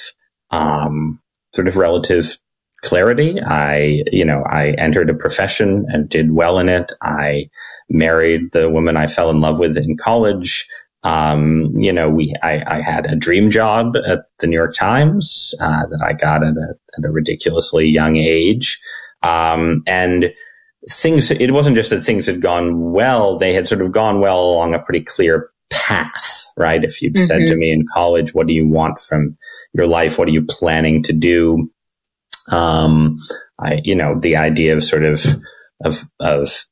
um, 0.51 1.21
sort 1.55 1.69
of 1.69 1.77
relative 1.77 2.37
clarity. 2.83 3.41
I, 3.41 4.03
you 4.13 4.25
know, 4.25 4.43
I 4.47 4.71
entered 4.73 5.09
a 5.09 5.15
profession 5.15 5.87
and 5.89 6.09
did 6.09 6.33
well 6.33 6.59
in 6.59 6.69
it. 6.69 6.93
I 7.01 7.49
married 7.89 8.53
the 8.53 8.69
woman 8.69 8.97
I 8.97 9.07
fell 9.07 9.31
in 9.31 9.41
love 9.41 9.59
with 9.59 9.77
in 9.77 9.97
college. 9.97 10.69
Um, 11.03 11.73
you 11.77 11.93
know, 11.93 12.09
we, 12.09 12.35
I, 12.43 12.63
I 12.67 12.81
had 12.81 13.07
a 13.07 13.17
dream 13.17 13.51
job 13.51 13.95
at 14.07 14.25
the 14.39 14.47
New 14.47 14.57
York 14.57 14.75
Times, 14.75 15.55
uh, 15.61 15.87
that 15.87 16.03
I 16.05 16.13
got 16.13 16.43
at 16.43 16.57
a, 16.57 16.75
at 16.99 17.05
a 17.05 17.11
ridiculously 17.11 17.87
young 17.87 18.17
age. 18.17 18.81
Um, 19.23 19.83
and 19.87 20.33
things, 20.91 21.31
it 21.31 21.53
wasn't 21.53 21.77
just 21.77 21.91
that 21.91 22.03
things 22.03 22.27
had 22.27 22.41
gone 22.41 22.93
well. 22.93 23.39
They 23.39 23.55
had 23.55 23.69
sort 23.69 23.81
of 23.81 23.93
gone 23.93 24.21
well 24.21 24.41
along 24.45 24.75
a 24.75 24.79
pretty 24.79 25.01
clear 25.03 25.51
path, 25.71 26.45
right? 26.57 26.85
If 26.85 27.01
you'd 27.03 27.19
said 27.19 27.43
Mhm. 27.43 27.49
to 27.49 27.57
me 27.57 27.71
in 27.73 27.87
college, 27.93 28.35
what 28.35 28.47
do 28.47 28.53
you 28.53 28.69
want 28.69 29.01
from 29.01 29.37
your 29.73 29.87
life? 29.87 30.19
What 30.19 30.29
are 30.29 30.33
you 30.33 30.43
planning 30.45 31.03
to 31.05 31.13
do? 31.13 31.69
Um, 32.51 33.17
I, 33.59 33.81
you 33.83 33.95
know, 33.95 34.19
the 34.19 34.37
idea 34.37 34.77
of 34.77 34.85
sort 34.85 35.05
of, 35.05 35.25
of, 35.85 36.03
of 36.21 36.67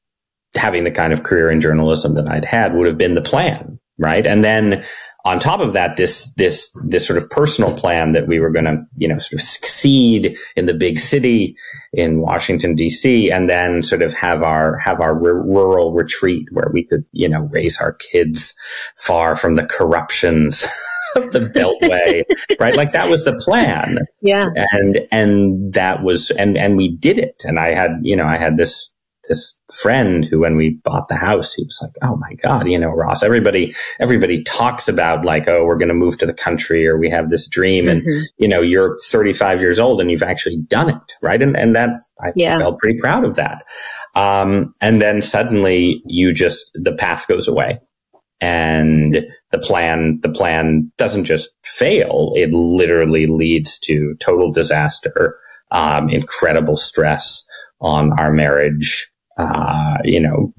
having 0.54 0.84
the 0.84 0.90
kind 0.90 1.12
of 1.12 1.22
career 1.22 1.50
in 1.50 1.60
journalism 1.60 2.14
that 2.14 2.28
I'd 2.28 2.44
had 2.44 2.74
would 2.74 2.86
have 2.86 2.98
been 2.98 3.14
the 3.14 3.22
plan, 3.22 3.78
right? 3.98 4.26
And 4.26 4.44
then 4.44 4.84
on 5.24 5.38
top 5.38 5.60
of 5.60 5.72
that, 5.74 5.96
this, 5.96 6.32
this, 6.34 6.70
this 6.88 7.06
sort 7.06 7.16
of 7.16 7.30
personal 7.30 7.76
plan 7.76 8.12
that 8.12 8.26
we 8.26 8.40
were 8.40 8.50
going 8.50 8.64
to, 8.64 8.82
you 8.96 9.06
know, 9.08 9.18
sort 9.18 9.34
of 9.34 9.46
succeed 9.46 10.36
in 10.56 10.66
the 10.66 10.74
big 10.74 10.98
city 10.98 11.56
in 11.92 12.20
Washington 12.20 12.76
DC 12.76 13.32
and 13.32 13.48
then 13.48 13.82
sort 13.82 14.02
of 14.02 14.12
have 14.14 14.42
our, 14.42 14.78
have 14.78 15.00
our 15.00 15.14
r- 15.14 15.42
rural 15.46 15.92
retreat 15.92 16.46
where 16.52 16.70
we 16.72 16.84
could, 16.84 17.04
you 17.12 17.28
know, 17.28 17.48
raise 17.52 17.78
our 17.78 17.92
kids 17.92 18.54
far 18.96 19.36
from 19.36 19.54
the 19.54 19.64
corruptions 19.66 20.64
of 21.16 21.30
the 21.30 21.40
Beltway, 21.40 22.24
right? 22.60 22.74
Like 22.74 22.92
that 22.92 23.08
was 23.10 23.24
the 23.24 23.34
plan 23.34 23.98
Yeah. 24.22 24.48
and 24.72 24.98
and 25.12 25.72
that 25.74 26.02
was 26.02 26.30
and 26.32 26.56
and 26.56 26.76
we 26.76 26.96
did 26.96 27.18
it 27.18 27.42
and 27.44 27.58
i 27.58 27.74
had 27.74 27.90
you 28.02 28.16
know 28.16 28.24
i 28.24 28.36
had 28.36 28.56
this 28.56 28.90
this 29.28 29.58
friend 29.72 30.24
who 30.24 30.40
when 30.40 30.56
we 30.56 30.70
bought 30.84 31.08
the 31.08 31.14
house 31.16 31.54
he 31.54 31.62
was 31.64 31.78
like 31.82 31.92
oh 32.02 32.16
my 32.16 32.32
god 32.42 32.66
you 32.66 32.78
know 32.78 32.90
ross 32.90 33.22
everybody 33.22 33.72
everybody 34.00 34.42
talks 34.42 34.88
about 34.88 35.24
like 35.24 35.46
oh 35.48 35.64
we're 35.64 35.78
going 35.78 35.88
to 35.88 35.94
move 35.94 36.18
to 36.18 36.26
the 36.26 36.34
country 36.34 36.86
or 36.86 36.98
we 36.98 37.08
have 37.08 37.30
this 37.30 37.46
dream 37.46 37.88
and 37.88 38.02
Mhm. 38.02 38.22
you 38.38 38.48
know 38.48 38.60
you're 38.60 38.96
35 39.08 39.60
years 39.60 39.78
old 39.78 40.00
and 40.00 40.10
you've 40.10 40.22
actually 40.22 40.58
done 40.68 40.88
it 40.90 41.14
right 41.22 41.42
and 41.42 41.56
and 41.56 41.76
that 41.76 41.90
i 42.20 42.32
Yeah. 42.34 42.58
felt 42.58 42.78
pretty 42.80 42.98
proud 42.98 43.24
of 43.24 43.36
that 43.36 43.62
um 44.14 44.74
and 44.80 45.00
then 45.00 45.22
suddenly 45.22 46.02
you 46.04 46.32
just 46.32 46.70
the 46.74 46.92
path 46.94 47.26
goes 47.28 47.46
away 47.48 47.78
and 48.40 49.24
the 49.50 49.58
plan 49.58 50.18
the 50.22 50.28
plan 50.28 50.90
doesn't 50.98 51.24
just 51.24 51.50
fail 51.64 52.32
it 52.34 52.52
literally 52.52 53.26
leads 53.26 53.78
to 53.78 54.14
total 54.20 54.50
disaster 54.52 55.38
um, 55.70 56.10
incredible 56.10 56.76
stress 56.76 57.46
on 57.80 58.12
our 58.18 58.30
marriage 58.32 59.10
uh, 59.39 59.97
you 60.05 60.20
know 60.20 60.53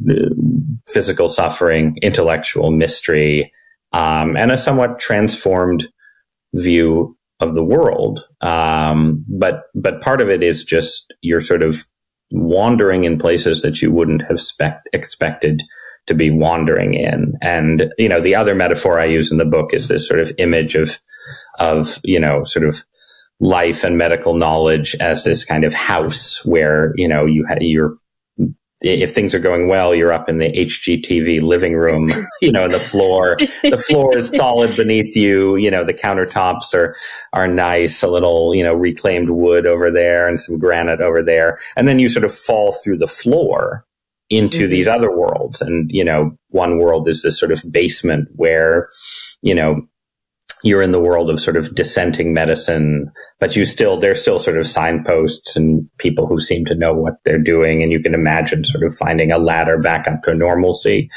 physical 0.87 1.29
suffering 1.29 1.97
intellectual 2.01 2.71
mystery 2.71 3.51
um, 3.91 4.35
and 4.37 4.51
a 4.51 4.57
somewhat 4.57 4.99
transformed 4.99 5.87
view 6.53 7.17
of 7.39 7.55
the 7.55 7.63
world 7.63 8.27
um, 8.41 9.23
but 9.27 9.63
but 9.75 10.01
part 10.01 10.21
of 10.21 10.29
it 10.29 10.43
is 10.43 10.63
just 10.63 11.13
you're 11.21 11.41
sort 11.41 11.63
of 11.63 11.85
wandering 12.33 13.03
in 13.03 13.17
places 13.17 13.61
that 13.61 13.81
you 13.81 13.91
wouldn't 13.91 14.23
have 14.23 14.41
spec- 14.41 14.83
expected 14.91 15.63
to 16.07 16.13
be 16.13 16.29
wandering 16.29 16.93
in. 16.95 17.33
And, 17.41 17.93
you 17.97 18.09
know, 18.09 18.19
the 18.19 18.35
other 18.35 18.55
metaphor 18.55 18.99
I 18.99 19.05
use 19.05 19.31
in 19.31 19.37
the 19.37 19.45
book 19.45 19.73
is 19.73 19.87
this 19.87 20.07
sort 20.07 20.19
of 20.19 20.31
image 20.37 20.75
of, 20.75 20.97
of, 21.59 21.99
you 22.03 22.19
know, 22.19 22.43
sort 22.43 22.65
of 22.65 22.83
life 23.39 23.83
and 23.83 23.97
medical 23.97 24.35
knowledge 24.35 24.95
as 24.95 25.23
this 25.23 25.45
kind 25.45 25.63
of 25.63 25.73
house 25.73 26.43
where, 26.45 26.91
you 26.95 27.07
know, 27.07 27.25
you 27.25 27.45
ha- 27.47 27.57
you're, 27.61 27.97
if 28.83 29.15
things 29.15 29.33
are 29.33 29.39
going 29.39 29.67
well, 29.67 29.95
you're 29.95 30.11
up 30.11 30.27
in 30.27 30.37
the 30.39 30.51
HGTV 30.51 31.41
living 31.41 31.75
room, 31.75 32.11
you 32.41 32.51
know, 32.51 32.67
the 32.67 32.79
floor, 32.79 33.37
the 33.63 33.83
floor 33.87 34.17
is 34.17 34.29
solid 34.29 34.75
beneath 34.75 35.15
you. 35.15 35.55
You 35.55 35.71
know, 35.71 35.85
the 35.85 35.93
countertops 35.93 36.73
are, 36.73 36.95
are 37.31 37.47
nice, 37.47 38.03
a 38.03 38.07
little, 38.09 38.53
you 38.53 38.63
know, 38.63 38.73
reclaimed 38.73 39.29
wood 39.29 39.65
over 39.65 39.89
there 39.89 40.27
and 40.27 40.39
some 40.39 40.59
granite 40.59 41.01
over 41.01 41.23
there. 41.23 41.57
And 41.77 41.87
then 41.87 41.97
you 41.99 42.09
sort 42.09 42.25
of 42.25 42.33
fall 42.33 42.73
through 42.73 42.97
the 42.97 43.07
floor 43.07 43.85
into 44.29 44.67
Mhm. 44.67 44.69
these 44.69 44.87
other 44.87 45.11
worlds. 45.15 45.61
And, 45.61 45.89
you 45.91 46.03
know, 46.03 46.37
one 46.49 46.79
world 46.79 47.07
is 47.07 47.21
this 47.21 47.39
sort 47.39 47.51
of 47.51 47.63
basement 47.71 48.29
where, 48.35 48.89
you 49.41 49.53
know, 49.55 49.81
you're 50.63 50.81
in 50.81 50.91
the 50.91 50.99
world 50.99 51.29
of 51.29 51.41
sort 51.41 51.57
of 51.57 51.75
dissenting 51.75 52.33
medicine, 52.33 53.11
but 53.39 53.55
you 53.55 53.65
still, 53.65 53.97
there's 53.97 54.21
still 54.21 54.39
sort 54.39 54.57
of 54.57 54.65
signposts 54.65 55.57
and 55.57 55.87
people 55.97 56.25
who 56.25 56.39
seem 56.39 56.63
to 56.65 56.75
know 56.75 56.93
what 56.93 57.15
they're 57.25 57.37
doing. 57.37 57.83
And 57.83 57.91
you 57.91 58.01
can 58.01 58.13
imagine 58.13 58.63
sort 58.63 58.85
of 58.85 58.95
finding 58.95 59.31
a 59.31 59.37
ladder 59.37 59.77
back 59.77 60.07
up 60.07 60.21
to 60.23 60.33
normalcy. 60.33 61.09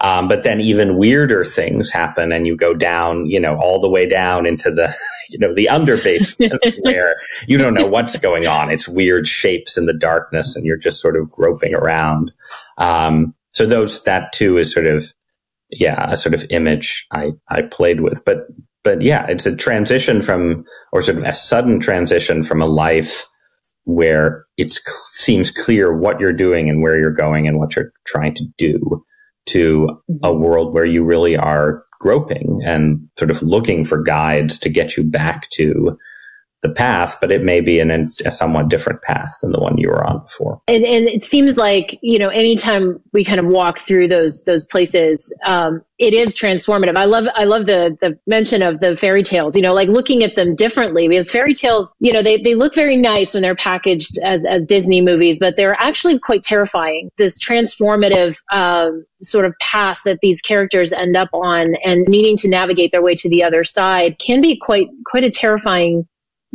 Um, 0.00 0.28
but 0.28 0.42
then 0.42 0.60
even 0.60 0.98
weirder 0.98 1.44
things 1.44 1.90
happen 1.90 2.30
and 2.30 2.46
you 2.46 2.56
go 2.56 2.74
down, 2.74 3.26
you 3.26 3.40
know, 3.40 3.56
all 3.56 3.80
the 3.80 3.88
way 3.88 4.06
down 4.06 4.44
into 4.44 4.70
the, 4.70 4.94
you 5.30 5.38
know, 5.38 5.54
the 5.54 5.68
under 5.68 5.96
basement 5.96 6.54
where 6.80 7.16
you 7.46 7.56
don't 7.56 7.74
know 7.74 7.86
what's 7.86 8.18
going 8.18 8.46
on. 8.46 8.70
It's 8.70 8.88
weird 8.88 9.26
shapes 9.26 9.78
in 9.78 9.86
the 9.86 9.96
darkness 9.96 10.54
and 10.54 10.66
you're 10.66 10.76
just 10.76 11.00
sort 11.00 11.16
of 11.16 11.30
groping 11.30 11.74
around. 11.74 12.32
Um, 12.76 13.34
so 13.52 13.66
those, 13.66 14.04
that 14.04 14.32
too 14.34 14.58
is 14.58 14.72
sort 14.72 14.86
of, 14.86 15.12
yeah, 15.70 16.10
a 16.10 16.16
sort 16.16 16.34
of 16.34 16.44
image 16.50 17.06
I, 17.12 17.30
I 17.48 17.62
played 17.62 18.00
with, 18.00 18.24
but, 18.24 18.46
but 18.82 19.02
yeah, 19.02 19.26
it's 19.28 19.46
a 19.46 19.56
transition 19.56 20.22
from, 20.22 20.64
or 20.92 21.02
sort 21.02 21.18
of 21.18 21.24
a 21.24 21.34
sudden 21.34 21.80
transition 21.80 22.42
from 22.42 22.62
a 22.62 22.66
life 22.66 23.26
where 23.84 24.46
it 24.56 24.78
seems 25.12 25.50
clear 25.50 25.96
what 25.96 26.20
you're 26.20 26.32
doing 26.32 26.68
and 26.68 26.82
where 26.82 26.98
you're 26.98 27.10
going 27.10 27.48
and 27.48 27.58
what 27.58 27.76
you're 27.76 27.92
trying 28.06 28.34
to 28.34 28.44
do 28.56 29.04
to 29.46 29.88
mm-hmm. 30.10 30.24
a 30.24 30.32
world 30.32 30.74
where 30.74 30.86
you 30.86 31.02
really 31.02 31.36
are 31.36 31.84
groping 32.00 32.60
and 32.64 33.00
sort 33.18 33.30
of 33.30 33.42
looking 33.42 33.84
for 33.84 34.02
guides 34.02 34.58
to 34.58 34.68
get 34.68 34.96
you 34.96 35.04
back 35.04 35.48
to 35.50 35.96
the 36.62 36.68
path, 36.68 37.16
but 37.20 37.32
it 37.32 37.42
may 37.42 37.60
be 37.60 37.78
in 37.78 37.90
a, 37.90 38.04
a 38.26 38.30
somewhat 38.30 38.68
different 38.68 39.00
path 39.02 39.34
than 39.40 39.50
the 39.50 39.58
one 39.58 39.78
you 39.78 39.88
were 39.88 40.04
on 40.04 40.20
before. 40.20 40.60
and 40.68 40.84
and 40.84 41.08
it 41.08 41.22
seems 41.22 41.56
like 41.56 41.98
you 42.02 42.18
know 42.18 42.28
anytime 42.28 43.00
we 43.12 43.24
kind 43.24 43.40
of 43.40 43.46
walk 43.46 43.78
through 43.78 44.06
those 44.08 44.44
those 44.44 44.66
places 44.66 45.34
um 45.44 45.80
it 45.98 46.12
is 46.12 46.34
transformative 46.34 46.96
i 46.96 47.04
love 47.04 47.24
i 47.34 47.44
love 47.44 47.66
the 47.66 47.96
the 48.00 48.18
mention 48.26 48.62
of 48.62 48.80
the 48.80 48.94
fairy 48.94 49.22
tales 49.22 49.56
you 49.56 49.62
know 49.62 49.72
like 49.72 49.88
looking 49.88 50.22
at 50.22 50.36
them 50.36 50.54
differently 50.54 51.08
because 51.08 51.30
fairy 51.30 51.54
tales 51.54 51.94
you 51.98 52.12
know 52.12 52.22
they 52.22 52.36
they 52.42 52.54
look 52.54 52.74
very 52.74 52.96
nice 52.96 53.32
when 53.32 53.42
they're 53.42 53.56
packaged 53.56 54.18
as 54.22 54.44
as 54.44 54.66
disney 54.66 55.00
movies 55.00 55.38
but 55.38 55.56
they're 55.56 55.76
actually 55.80 56.18
quite 56.18 56.42
terrifying 56.42 57.08
this 57.16 57.38
transformative 57.40 58.38
um 58.52 59.04
sort 59.22 59.44
of 59.44 59.54
path 59.60 60.00
that 60.04 60.18
these 60.20 60.40
characters 60.40 60.92
end 60.92 61.16
up 61.16 61.28
on 61.32 61.74
and 61.84 62.06
needing 62.08 62.36
to 62.36 62.48
navigate 62.48 62.92
their 62.92 63.02
way 63.02 63.14
to 63.14 63.28
the 63.28 63.42
other 63.42 63.64
side 63.64 64.18
can 64.18 64.40
be 64.40 64.58
quite 64.58 64.88
quite 65.06 65.24
a 65.24 65.30
terrifying 65.30 66.06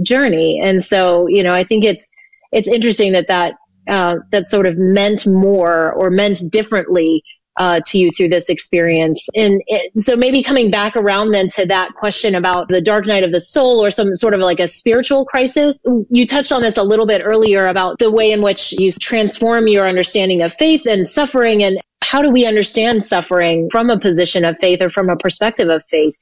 journey 0.01 0.59
and 0.61 0.83
so 0.83 1.27
you 1.27 1.43
know 1.43 1.53
i 1.53 1.63
think 1.63 1.83
it's 1.83 2.09
it's 2.51 2.67
interesting 2.67 3.11
that 3.13 3.27
that 3.27 3.55
uh, 3.87 4.15
that 4.31 4.43
sort 4.43 4.67
of 4.67 4.77
meant 4.77 5.27
more 5.27 5.93
or 5.93 6.09
meant 6.09 6.39
differently 6.49 7.23
uh, 7.57 7.79
to 7.85 7.97
you 7.97 8.11
through 8.11 8.29
this 8.29 8.49
experience. 8.49 9.29
And 9.35 9.61
it, 9.67 9.91
so 9.97 10.15
maybe 10.15 10.43
coming 10.43 10.69
back 10.69 10.95
around 10.95 11.31
then 11.31 11.47
to 11.49 11.65
that 11.67 11.93
question 11.93 12.35
about 12.35 12.67
the 12.67 12.81
dark 12.81 13.05
night 13.05 13.23
of 13.23 13.31
the 13.31 13.39
soul 13.39 13.83
or 13.83 13.89
some 13.89 14.13
sort 14.13 14.33
of 14.33 14.41
like 14.41 14.59
a 14.59 14.67
spiritual 14.67 15.25
crisis. 15.25 15.81
You 16.09 16.25
touched 16.25 16.51
on 16.51 16.61
this 16.61 16.77
a 16.77 16.83
little 16.83 17.07
bit 17.07 17.21
earlier 17.23 17.67
about 17.67 17.99
the 17.99 18.11
way 18.11 18.31
in 18.31 18.41
which 18.41 18.73
you 18.73 18.91
transform 18.91 19.67
your 19.67 19.87
understanding 19.87 20.41
of 20.41 20.53
faith 20.53 20.81
and 20.85 21.07
suffering 21.07 21.63
and 21.63 21.79
how 22.01 22.21
do 22.21 22.29
we 22.29 22.45
understand 22.45 23.03
suffering 23.03 23.69
from 23.71 23.89
a 23.89 23.99
position 23.99 24.45
of 24.45 24.57
faith 24.59 24.81
or 24.81 24.89
from 24.89 25.09
a 25.09 25.15
perspective 25.15 25.69
of 25.69 25.83
faith? 25.85 26.17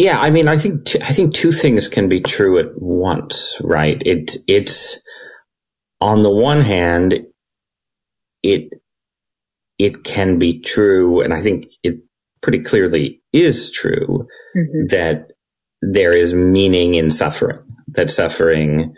Yeah, 0.00 0.18
I 0.18 0.30
mean, 0.30 0.48
I 0.48 0.56
think 0.56 0.86
t- 0.86 1.02
I 1.02 1.12
think 1.12 1.34
two 1.34 1.52
things 1.52 1.86
can 1.86 2.08
be 2.08 2.22
true 2.22 2.58
at 2.58 2.70
once, 2.80 3.60
right? 3.62 4.00
It 4.06 4.34
it's 4.48 4.98
on 6.00 6.22
the 6.22 6.30
one 6.30 6.62
hand, 6.62 7.20
it 8.42 8.72
it 9.78 10.02
can 10.02 10.38
be 10.38 10.58
true, 10.60 11.20
and 11.20 11.34
I 11.34 11.42
think 11.42 11.66
it 11.82 11.98
pretty 12.40 12.60
clearly 12.60 13.20
is 13.34 13.70
true 13.70 14.26
mm-hmm. 14.56 14.86
that 14.86 15.32
there 15.82 16.16
is 16.16 16.32
meaning 16.32 16.94
in 16.94 17.10
suffering. 17.10 17.58
That 17.88 18.10
suffering 18.10 18.94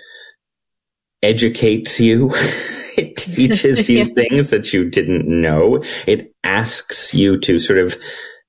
educates 1.20 1.98
you. 1.98 2.30
it 2.96 3.16
teaches 3.16 3.88
you 3.90 4.14
things 4.14 4.50
that 4.50 4.72
you 4.72 4.88
didn't 4.88 5.26
know. 5.26 5.82
It 6.06 6.32
asks 6.44 7.12
you 7.12 7.40
to 7.40 7.58
sort 7.58 7.80
of 7.80 7.96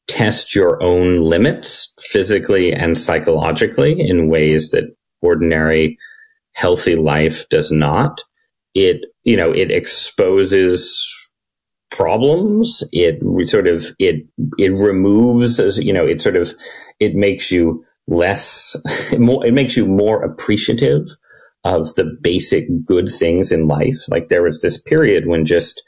test 0.07 0.53
your 0.53 0.81
own 0.83 1.21
limits 1.21 1.93
physically 1.99 2.73
and 2.73 2.97
psychologically 2.97 3.95
in 3.99 4.29
ways 4.29 4.71
that 4.71 4.95
ordinary 5.21 5.97
healthy 6.53 6.95
life 6.95 7.47
does 7.49 7.71
not. 7.71 8.21
It, 8.75 9.05
you 9.23 9.37
know, 9.37 9.51
it 9.51 9.71
exposes 9.71 11.11
problems. 11.89 12.83
It 12.91 13.19
sort 13.47 13.67
of, 13.67 13.87
it, 13.99 14.25
it 14.57 14.71
removes, 14.73 15.59
you 15.77 15.93
know, 15.93 16.05
it 16.05 16.21
sort 16.21 16.35
of, 16.35 16.53
it 16.99 17.15
makes 17.15 17.51
you 17.51 17.83
less, 18.07 18.75
more, 19.17 19.45
it 19.45 19.53
makes 19.53 19.77
you 19.77 19.85
more 19.85 20.23
appreciative 20.23 21.07
of 21.63 21.93
the 21.95 22.17
basic 22.21 22.65
good 22.85 23.09
things 23.09 23.51
in 23.51 23.67
life. 23.67 23.99
Like 24.09 24.27
there 24.27 24.43
was 24.43 24.61
this 24.61 24.77
period 24.81 25.27
when 25.27 25.45
just, 25.45 25.81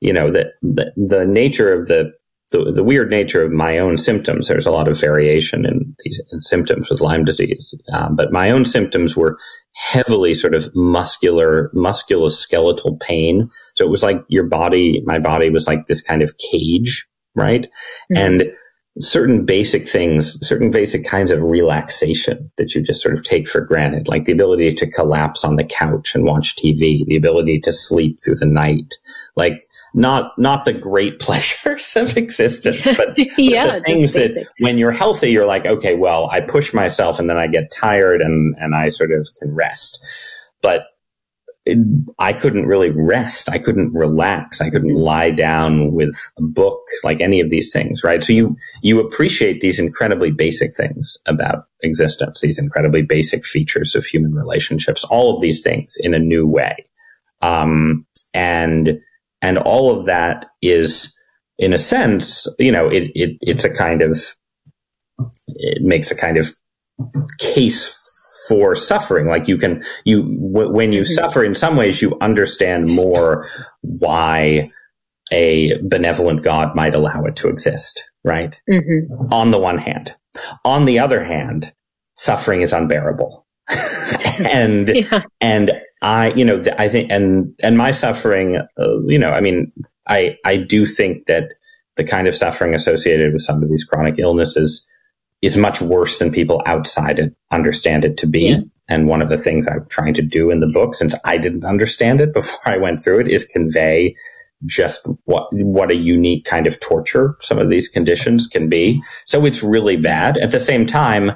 you 0.00 0.12
know, 0.12 0.30
the, 0.30 0.52
the, 0.62 0.92
the 0.96 1.24
nature 1.24 1.72
of 1.72 1.88
the 1.88 2.12
the, 2.52 2.70
the 2.72 2.84
weird 2.84 3.10
nature 3.10 3.44
of 3.44 3.52
my 3.52 3.78
own 3.78 3.96
symptoms, 3.96 4.46
there's 4.46 4.66
a 4.66 4.70
lot 4.70 4.88
of 4.88 5.00
variation 5.00 5.66
in 5.66 5.94
these 6.04 6.20
in 6.30 6.40
symptoms 6.40 6.88
with 6.88 7.00
Lyme 7.00 7.24
disease. 7.24 7.74
Um, 7.92 8.14
but 8.14 8.32
my 8.32 8.50
own 8.50 8.64
symptoms 8.64 9.16
were 9.16 9.36
heavily 9.74 10.32
sort 10.32 10.54
of 10.54 10.70
muscular, 10.74 11.70
musculoskeletal 11.74 13.00
pain. 13.00 13.48
So 13.74 13.84
it 13.84 13.90
was 13.90 14.02
like 14.02 14.24
your 14.28 14.44
body, 14.44 15.02
my 15.04 15.18
body 15.18 15.50
was 15.50 15.66
like 15.66 15.86
this 15.86 16.00
kind 16.00 16.22
of 16.22 16.36
cage, 16.38 17.06
right? 17.34 17.66
Mm-hmm. 18.12 18.16
And 18.16 18.52
certain 19.00 19.44
basic 19.44 19.86
things, 19.86 20.38
certain 20.46 20.70
basic 20.70 21.04
kinds 21.04 21.30
of 21.30 21.42
relaxation 21.42 22.50
that 22.56 22.74
you 22.74 22.82
just 22.82 23.02
sort 23.02 23.14
of 23.14 23.24
take 23.24 23.48
for 23.48 23.60
granted, 23.60 24.08
like 24.08 24.24
the 24.24 24.32
ability 24.32 24.72
to 24.72 24.90
collapse 24.90 25.44
on 25.44 25.56
the 25.56 25.64
couch 25.64 26.14
and 26.14 26.24
watch 26.24 26.56
TV, 26.56 27.04
the 27.06 27.16
ability 27.16 27.60
to 27.60 27.72
sleep 27.72 28.18
through 28.24 28.36
the 28.36 28.46
night, 28.46 28.94
like 29.34 29.62
not 29.96 30.38
not 30.38 30.64
the 30.64 30.72
great 30.72 31.18
pleasures 31.20 31.96
of 31.96 32.16
existence, 32.16 32.82
but, 32.96 33.18
yeah, 33.38 33.66
but 33.66 33.74
the 33.74 33.80
things 33.80 34.12
that 34.12 34.46
when 34.60 34.78
you're 34.78 34.92
healthy, 34.92 35.30
you're 35.30 35.46
like, 35.46 35.66
okay, 35.66 35.96
well, 35.96 36.28
I 36.30 36.42
push 36.42 36.72
myself 36.72 37.18
and 37.18 37.28
then 37.28 37.38
I 37.38 37.48
get 37.48 37.72
tired 37.72 38.20
and 38.20 38.54
and 38.58 38.74
I 38.74 38.88
sort 38.88 39.10
of 39.10 39.26
can 39.40 39.52
rest. 39.52 39.98
But 40.62 40.86
I 42.18 42.32
couldn't 42.32 42.66
really 42.66 42.90
rest. 42.90 43.48
I 43.48 43.58
couldn't 43.58 43.92
relax. 43.92 44.60
I 44.60 44.70
couldn't 44.70 44.94
lie 44.94 45.30
down 45.30 45.92
with 45.92 46.14
a 46.38 46.42
book, 46.42 46.80
like 47.02 47.20
any 47.20 47.40
of 47.40 47.50
these 47.50 47.72
things, 47.72 48.04
right? 48.04 48.22
So 48.22 48.32
you, 48.32 48.56
you 48.82 49.00
appreciate 49.00 49.60
these 49.60 49.80
incredibly 49.80 50.30
basic 50.30 50.76
things 50.76 51.18
about 51.26 51.64
existence, 51.82 52.40
these 52.40 52.58
incredibly 52.60 53.02
basic 53.02 53.44
features 53.44 53.96
of 53.96 54.06
human 54.06 54.32
relationships, 54.32 55.02
all 55.04 55.34
of 55.34 55.42
these 55.42 55.62
things 55.62 55.96
in 56.00 56.14
a 56.14 56.20
new 56.20 56.46
way. 56.46 56.76
Um, 57.42 58.06
and, 58.32 59.00
and 59.42 59.58
all 59.58 59.96
of 59.96 60.06
that 60.06 60.46
is, 60.62 61.16
in 61.58 61.72
a 61.72 61.78
sense, 61.78 62.46
you 62.58 62.72
know, 62.72 62.88
it, 62.88 63.10
it, 63.14 63.36
it's 63.40 63.64
a 63.64 63.74
kind 63.74 64.02
of, 64.02 64.34
it 65.46 65.82
makes 65.82 66.10
a 66.10 66.16
kind 66.16 66.36
of 66.36 66.48
case 67.38 67.94
for 68.48 68.74
suffering. 68.74 69.26
Like 69.26 69.48
you 69.48 69.58
can, 69.58 69.82
you, 70.04 70.22
w- 70.22 70.72
when 70.72 70.92
you 70.92 71.02
mm-hmm. 71.02 71.12
suffer 71.12 71.44
in 71.44 71.54
some 71.54 71.76
ways, 71.76 72.00
you 72.00 72.16
understand 72.20 72.88
more 72.88 73.44
why 73.98 74.64
a 75.32 75.80
benevolent 75.82 76.42
God 76.42 76.74
might 76.74 76.94
allow 76.94 77.24
it 77.24 77.36
to 77.36 77.48
exist, 77.48 78.04
right? 78.24 78.60
Mm-hmm. 78.68 79.32
On 79.32 79.50
the 79.50 79.58
one 79.58 79.78
hand. 79.78 80.14
On 80.64 80.84
the 80.84 80.98
other 80.98 81.24
hand, 81.24 81.72
suffering 82.14 82.60
is 82.60 82.72
unbearable. 82.72 83.46
and, 84.48 84.88
yeah. 84.94 85.22
and 85.40 85.72
I, 86.06 86.32
you 86.34 86.44
know, 86.44 86.62
I 86.78 86.88
think, 86.88 87.10
and, 87.10 87.52
and 87.64 87.76
my 87.76 87.90
suffering, 87.90 88.56
uh, 88.56 89.00
you 89.06 89.18
know, 89.18 89.30
I 89.30 89.40
mean, 89.40 89.72
I, 90.08 90.36
I 90.44 90.56
do 90.56 90.86
think 90.86 91.26
that 91.26 91.54
the 91.96 92.04
kind 92.04 92.28
of 92.28 92.36
suffering 92.36 92.74
associated 92.74 93.32
with 93.32 93.42
some 93.42 93.60
of 93.60 93.68
these 93.68 93.82
chronic 93.82 94.18
illnesses 94.18 94.88
is 95.42 95.56
much 95.56 95.82
worse 95.82 96.18
than 96.18 96.30
people 96.30 96.62
outside 96.64 97.18
it 97.18 97.34
understand 97.50 98.04
it 98.04 98.16
to 98.18 98.26
be. 98.26 98.42
Yes. 98.50 98.66
And 98.88 99.08
one 99.08 99.20
of 99.20 99.30
the 99.30 99.36
things 99.36 99.66
I'm 99.66 99.84
trying 99.88 100.14
to 100.14 100.22
do 100.22 100.50
in 100.50 100.60
the 100.60 100.70
book, 100.72 100.94
since 100.94 101.14
I 101.24 101.38
didn't 101.38 101.64
understand 101.64 102.20
it 102.20 102.32
before 102.32 102.72
I 102.72 102.78
went 102.78 103.02
through 103.02 103.20
it, 103.20 103.28
is 103.28 103.44
convey 103.44 104.14
just 104.64 105.06
what 105.24 105.48
what 105.52 105.90
a 105.90 105.94
unique 105.94 106.46
kind 106.46 106.66
of 106.66 106.80
torture 106.80 107.36
some 107.42 107.58
of 107.58 107.68
these 107.68 107.88
conditions 107.88 108.46
can 108.46 108.68
be. 108.68 109.02
So 109.26 109.44
it's 109.44 109.62
really 109.62 109.96
bad. 109.96 110.38
At 110.38 110.50
the 110.50 110.60
same 110.60 110.86
time, 110.86 111.32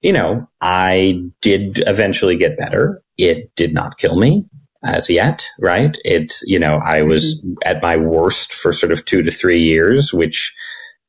you 0.00 0.12
know, 0.12 0.48
I 0.60 1.22
did 1.42 1.82
eventually 1.86 2.36
get 2.36 2.56
better. 2.56 3.02
It 3.20 3.54
did 3.56 3.72
not 3.72 3.98
kill 3.98 4.16
me 4.16 4.44
as 4.82 5.10
yet, 5.10 5.48
right? 5.58 5.96
It's, 6.04 6.42
you 6.46 6.58
know, 6.58 6.80
I 6.82 7.02
was 7.02 7.40
mm-hmm. 7.40 7.54
at 7.64 7.82
my 7.82 7.96
worst 7.96 8.52
for 8.52 8.72
sort 8.72 8.92
of 8.92 9.04
two 9.04 9.22
to 9.22 9.30
three 9.30 9.62
years, 9.62 10.12
which 10.12 10.54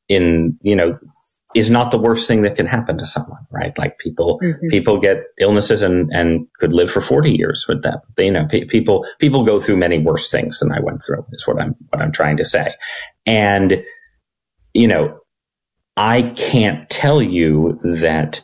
in, 0.08 0.58
you 0.62 0.76
know, 0.76 0.92
is 1.54 1.70
not 1.70 1.90
the 1.90 1.98
worst 1.98 2.26
thing 2.26 2.42
that 2.42 2.56
can 2.56 2.66
happen 2.66 2.96
to 2.98 3.06
someone, 3.06 3.46
right? 3.50 3.76
Like 3.78 3.98
people, 3.98 4.40
mm-hmm. 4.42 4.66
people 4.68 4.98
get 4.98 5.24
illnesses 5.38 5.82
and, 5.82 6.10
and 6.12 6.46
could 6.58 6.72
live 6.72 6.90
for 6.90 7.00
40 7.00 7.30
years 7.30 7.66
with 7.68 7.82
them. 7.82 7.98
They, 8.16 8.26
you 8.26 8.32
know, 8.32 8.46
pe- 8.46 8.64
people, 8.64 9.06
people 9.18 9.44
go 9.44 9.60
through 9.60 9.76
many 9.76 9.98
worse 9.98 10.30
things 10.30 10.58
than 10.60 10.72
I 10.72 10.80
went 10.80 11.02
through 11.02 11.24
is 11.32 11.46
what 11.46 11.60
I'm, 11.60 11.74
what 11.90 12.02
I'm 12.02 12.12
trying 12.12 12.38
to 12.38 12.44
say. 12.44 12.74
And, 13.26 13.84
you 14.72 14.88
know, 14.88 15.18
I 15.96 16.22
can't 16.36 16.88
tell 16.88 17.20
you 17.20 17.78
that 17.82 18.40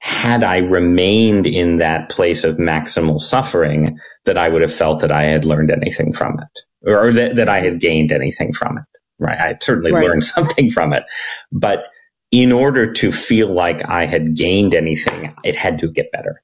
had 0.00 0.42
I 0.42 0.58
remained 0.58 1.46
in 1.46 1.76
that 1.76 2.08
place 2.08 2.42
of 2.42 2.56
maximal 2.56 3.20
suffering, 3.20 3.98
that 4.24 4.38
I 4.38 4.48
would 4.48 4.62
have 4.62 4.74
felt 4.74 5.00
that 5.00 5.12
I 5.12 5.24
had 5.24 5.44
learned 5.44 5.70
anything 5.70 6.12
from 6.12 6.38
it 6.40 6.90
or 6.90 7.12
that, 7.12 7.36
that 7.36 7.48
I 7.48 7.60
had 7.60 7.80
gained 7.80 8.10
anything 8.10 8.52
from 8.52 8.78
it. 8.78 8.84
Right. 9.18 9.38
I 9.38 9.58
certainly 9.60 9.92
right. 9.92 10.06
learned 10.06 10.24
something 10.36 10.70
from 10.70 10.92
it, 10.94 11.04
but 11.52 11.84
in 12.30 12.50
order 12.50 12.92
to 12.92 13.12
feel 13.12 13.52
like 13.52 13.88
I 13.88 14.06
had 14.06 14.36
gained 14.36 14.74
anything, 14.74 15.34
it 15.44 15.54
had 15.54 15.78
to 15.80 15.90
get 15.90 16.12
better. 16.12 16.42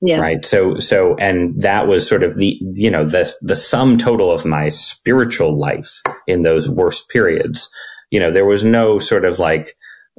Yeah. 0.00 0.18
Right. 0.18 0.44
So, 0.44 0.78
so, 0.78 1.16
and 1.16 1.60
that 1.62 1.88
was 1.88 2.06
sort 2.06 2.22
of 2.22 2.36
the, 2.36 2.58
you 2.74 2.90
know, 2.90 3.06
the, 3.06 3.32
the 3.40 3.56
sum 3.56 3.96
total 3.96 4.30
of 4.30 4.44
my 4.44 4.68
spiritual 4.68 5.58
life 5.58 6.02
in 6.26 6.42
those 6.42 6.68
worst 6.68 7.08
periods. 7.08 7.70
You 8.10 8.20
know, 8.20 8.30
there 8.30 8.44
was 8.44 8.62
no 8.62 8.98
sort 8.98 9.24
of 9.24 9.38
like, 9.38 9.72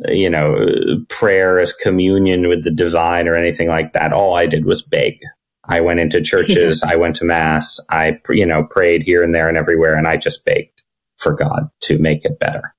you 0.08 0.30
know, 0.30 0.66
prayer 1.10 1.60
as 1.60 1.74
communion 1.74 2.50
with 2.50 2.64
the 2.64 2.72
divine 2.72 3.28
or 3.28 3.36
anything 3.36 3.70
like 3.70 3.94
that. 3.94 4.14
All 4.14 4.36
I 4.36 4.46
did 4.46 4.66
was 4.66 4.82
beg. 4.82 5.20
I 5.64 5.82
went 5.82 6.00
into 6.00 6.22
churches. 6.24 6.84
I 6.84 6.96
went 6.96 7.16
to 7.18 7.26
mass. 7.26 7.80
I, 7.90 8.20
you 8.30 8.46
know, 8.46 8.64
prayed 8.64 9.04
here 9.04 9.24
and 9.24 9.34
there 9.34 9.48
and 9.48 9.58
everywhere. 9.58 9.96
And 9.96 10.08
I 10.08 10.18
just 10.18 10.46
begged 10.46 10.84
for 11.18 11.34
God 11.34 11.70
to 11.82 11.98
make 11.98 12.26
it 12.26 12.40
better. 12.40 12.76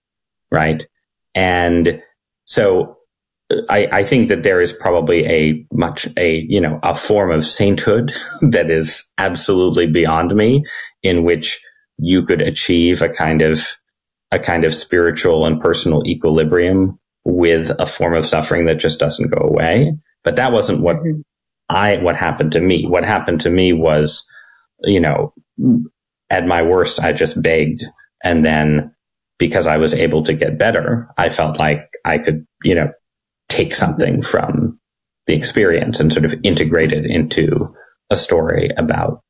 Right. 0.50 0.86
And 1.34 2.02
so 2.44 2.96
I, 3.68 3.88
I, 3.92 4.04
think 4.04 4.28
that 4.28 4.42
there 4.42 4.60
is 4.60 4.72
probably 4.72 5.24
a 5.26 5.66
much 5.72 6.08
a 6.16 6.44
you 6.48 6.60
know 6.60 6.80
a 6.82 6.94
form 6.94 7.30
of 7.30 7.46
sainthood 7.46 8.12
that 8.40 8.70
is 8.70 9.08
absolutely 9.18 9.86
beyond 9.86 10.34
me 10.34 10.64
in 11.02 11.22
which 11.22 11.62
you 11.98 12.24
could 12.24 12.42
achieve 12.42 13.02
a 13.02 13.08
kind 13.08 13.42
of 13.42 13.60
a 14.32 14.38
kind 14.38 14.64
of 14.64 14.74
spiritual 14.74 15.46
and 15.46 15.60
personal 15.60 16.04
equilibrium 16.06 16.98
with 17.28 17.70
a 17.78 17.86
form 17.86 18.14
of 18.14 18.26
suffering 18.26 18.66
that 18.66 18.78
just 18.78 19.00
doesn't 19.00 19.30
go 19.30 19.40
away 19.40 19.92
but 20.22 20.36
that 20.36 20.52
wasn't 20.52 20.80
what 20.80 20.96
mm-hmm. 20.96 21.20
i 21.68 21.96
what 21.98 22.16
happened 22.16 22.52
to 22.52 22.60
me 22.60 22.86
what 22.86 23.04
happened 23.04 23.40
to 23.40 23.50
me 23.50 23.72
was 23.72 24.24
you 24.82 25.00
know 25.00 25.34
at 26.30 26.46
my 26.46 26.62
worst 26.62 27.00
i 27.00 27.12
just 27.12 27.40
begged 27.42 27.82
and 28.22 28.44
then 28.44 28.94
because 29.38 29.66
I 29.66 29.76
was 29.76 29.94
able 29.94 30.22
to 30.24 30.34
get 30.34 30.58
better, 30.58 31.08
I 31.18 31.28
felt 31.28 31.58
like 31.58 31.90
I 32.04 32.18
could, 32.18 32.46
you 32.62 32.74
know, 32.74 32.90
take 33.48 33.74
something 33.74 34.22
from 34.22 34.78
the 35.26 35.34
experience 35.34 36.00
and 36.00 36.12
sort 36.12 36.24
of 36.24 36.34
integrate 36.42 36.92
it 36.92 37.04
into 37.04 37.74
a 38.10 38.16
story 38.16 38.70
about 38.76 39.20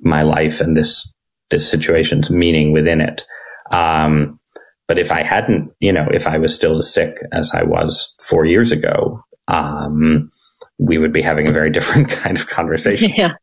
my 0.00 0.22
life 0.22 0.60
and 0.60 0.76
this 0.76 1.12
this 1.50 1.68
situation's 1.68 2.30
meaning 2.30 2.72
within 2.72 3.00
it. 3.00 3.24
Um, 3.70 4.38
but 4.88 4.98
if 4.98 5.10
I 5.10 5.22
hadn't, 5.22 5.72
you 5.80 5.92
know, 5.92 6.08
if 6.12 6.26
I 6.26 6.38
was 6.38 6.54
still 6.54 6.76
as 6.78 6.92
sick 6.92 7.16
as 7.32 7.50
I 7.54 7.62
was 7.62 8.14
four 8.20 8.44
years 8.44 8.72
ago, 8.72 9.22
um, 9.48 10.30
we 10.78 10.98
would 10.98 11.12
be 11.12 11.22
having 11.22 11.48
a 11.48 11.52
very 11.52 11.70
different 11.76 12.08
kind 12.08 12.38
of 12.38 12.48
conversation. 12.48 13.12
Yeah. 13.16 13.34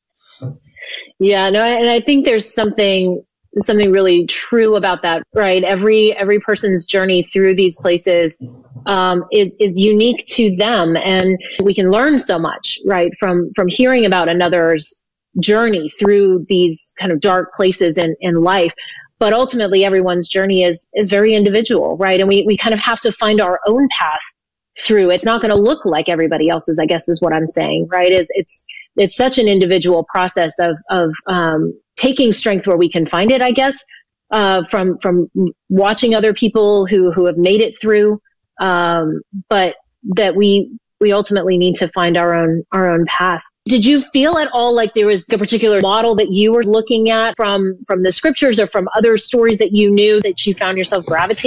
Yeah, 1.19 1.49
no, 1.49 1.63
and 1.63 1.89
I 1.89 1.99
think 1.99 2.25
there's 2.25 2.51
something 2.51 3.21
something 3.57 3.91
really 3.91 4.25
true 4.25 4.75
about 4.75 5.01
that, 5.01 5.23
right? 5.33 5.63
Every 5.63 6.15
every 6.15 6.39
person's 6.39 6.85
journey 6.85 7.23
through 7.23 7.55
these 7.55 7.77
places 7.79 8.41
um, 8.85 9.23
is 9.31 9.55
is 9.59 9.79
unique 9.79 10.23
to 10.27 10.55
them, 10.55 10.95
and 10.97 11.37
we 11.63 11.73
can 11.73 11.91
learn 11.91 12.17
so 12.17 12.39
much, 12.39 12.79
right, 12.85 13.11
from 13.19 13.51
from 13.55 13.67
hearing 13.67 14.05
about 14.05 14.29
another's 14.29 15.01
journey 15.41 15.89
through 15.99 16.43
these 16.47 16.93
kind 16.99 17.11
of 17.11 17.19
dark 17.19 17.53
places 17.53 17.97
in 17.97 18.15
in 18.21 18.41
life. 18.41 18.73
But 19.19 19.33
ultimately, 19.33 19.83
everyone's 19.83 20.27
journey 20.27 20.63
is 20.63 20.89
is 20.93 21.09
very 21.09 21.35
individual, 21.35 21.97
right? 21.97 22.19
And 22.19 22.29
we 22.29 22.43
we 22.47 22.57
kind 22.57 22.73
of 22.73 22.79
have 22.79 22.99
to 23.01 23.11
find 23.11 23.41
our 23.41 23.59
own 23.67 23.87
path 23.97 24.21
through. 24.79 25.09
It's 25.11 25.25
not 25.25 25.41
going 25.41 25.53
to 25.53 25.61
look 25.61 25.85
like 25.85 26.09
everybody 26.09 26.49
else's, 26.49 26.79
I 26.79 26.85
guess 26.85 27.09
is 27.09 27.21
what 27.21 27.33
I'm 27.33 27.45
saying, 27.45 27.87
right? 27.91 28.11
Is 28.11 28.31
it's, 28.33 28.65
it's 28.95 29.15
such 29.15 29.37
an 29.37 29.47
individual 29.47 30.05
process 30.09 30.57
of, 30.59 30.77
of, 30.89 31.13
um, 31.27 31.73
taking 31.95 32.31
strength 32.31 32.65
where 32.67 32.77
we 32.77 32.89
can 32.89 33.05
find 33.05 33.31
it, 33.31 33.41
I 33.41 33.51
guess, 33.51 33.83
uh, 34.31 34.63
from, 34.65 34.97
from 34.99 35.27
watching 35.69 36.15
other 36.15 36.33
people 36.33 36.85
who, 36.85 37.11
who 37.11 37.25
have 37.25 37.37
made 37.37 37.61
it 37.61 37.79
through. 37.79 38.21
Um, 38.59 39.21
but 39.49 39.75
that 40.15 40.35
we, 40.35 40.77
we 41.01 41.11
ultimately 41.11 41.57
need 41.57 41.75
to 41.75 41.87
find 41.89 42.17
our 42.17 42.33
own, 42.33 42.63
our 42.71 42.89
own 42.89 43.05
path. 43.05 43.43
Did 43.69 43.85
you 43.85 44.01
feel 44.01 44.39
at 44.39 44.49
all 44.51 44.73
like 44.73 44.95
there 44.95 45.05
was 45.05 45.29
a 45.29 45.37
particular 45.37 45.79
model 45.79 46.15
that 46.15 46.31
you 46.31 46.51
were 46.51 46.63
looking 46.63 47.11
at 47.11 47.35
from, 47.37 47.77
from 47.85 48.01
the 48.01 48.11
scriptures 48.11 48.59
or 48.59 48.65
from 48.65 48.89
other 48.95 49.15
stories 49.15 49.59
that 49.59 49.73
you 49.73 49.91
knew 49.91 50.19
that 50.21 50.47
you 50.47 50.55
found 50.55 50.79
yourself 50.79 51.05
gravitating 51.05 51.37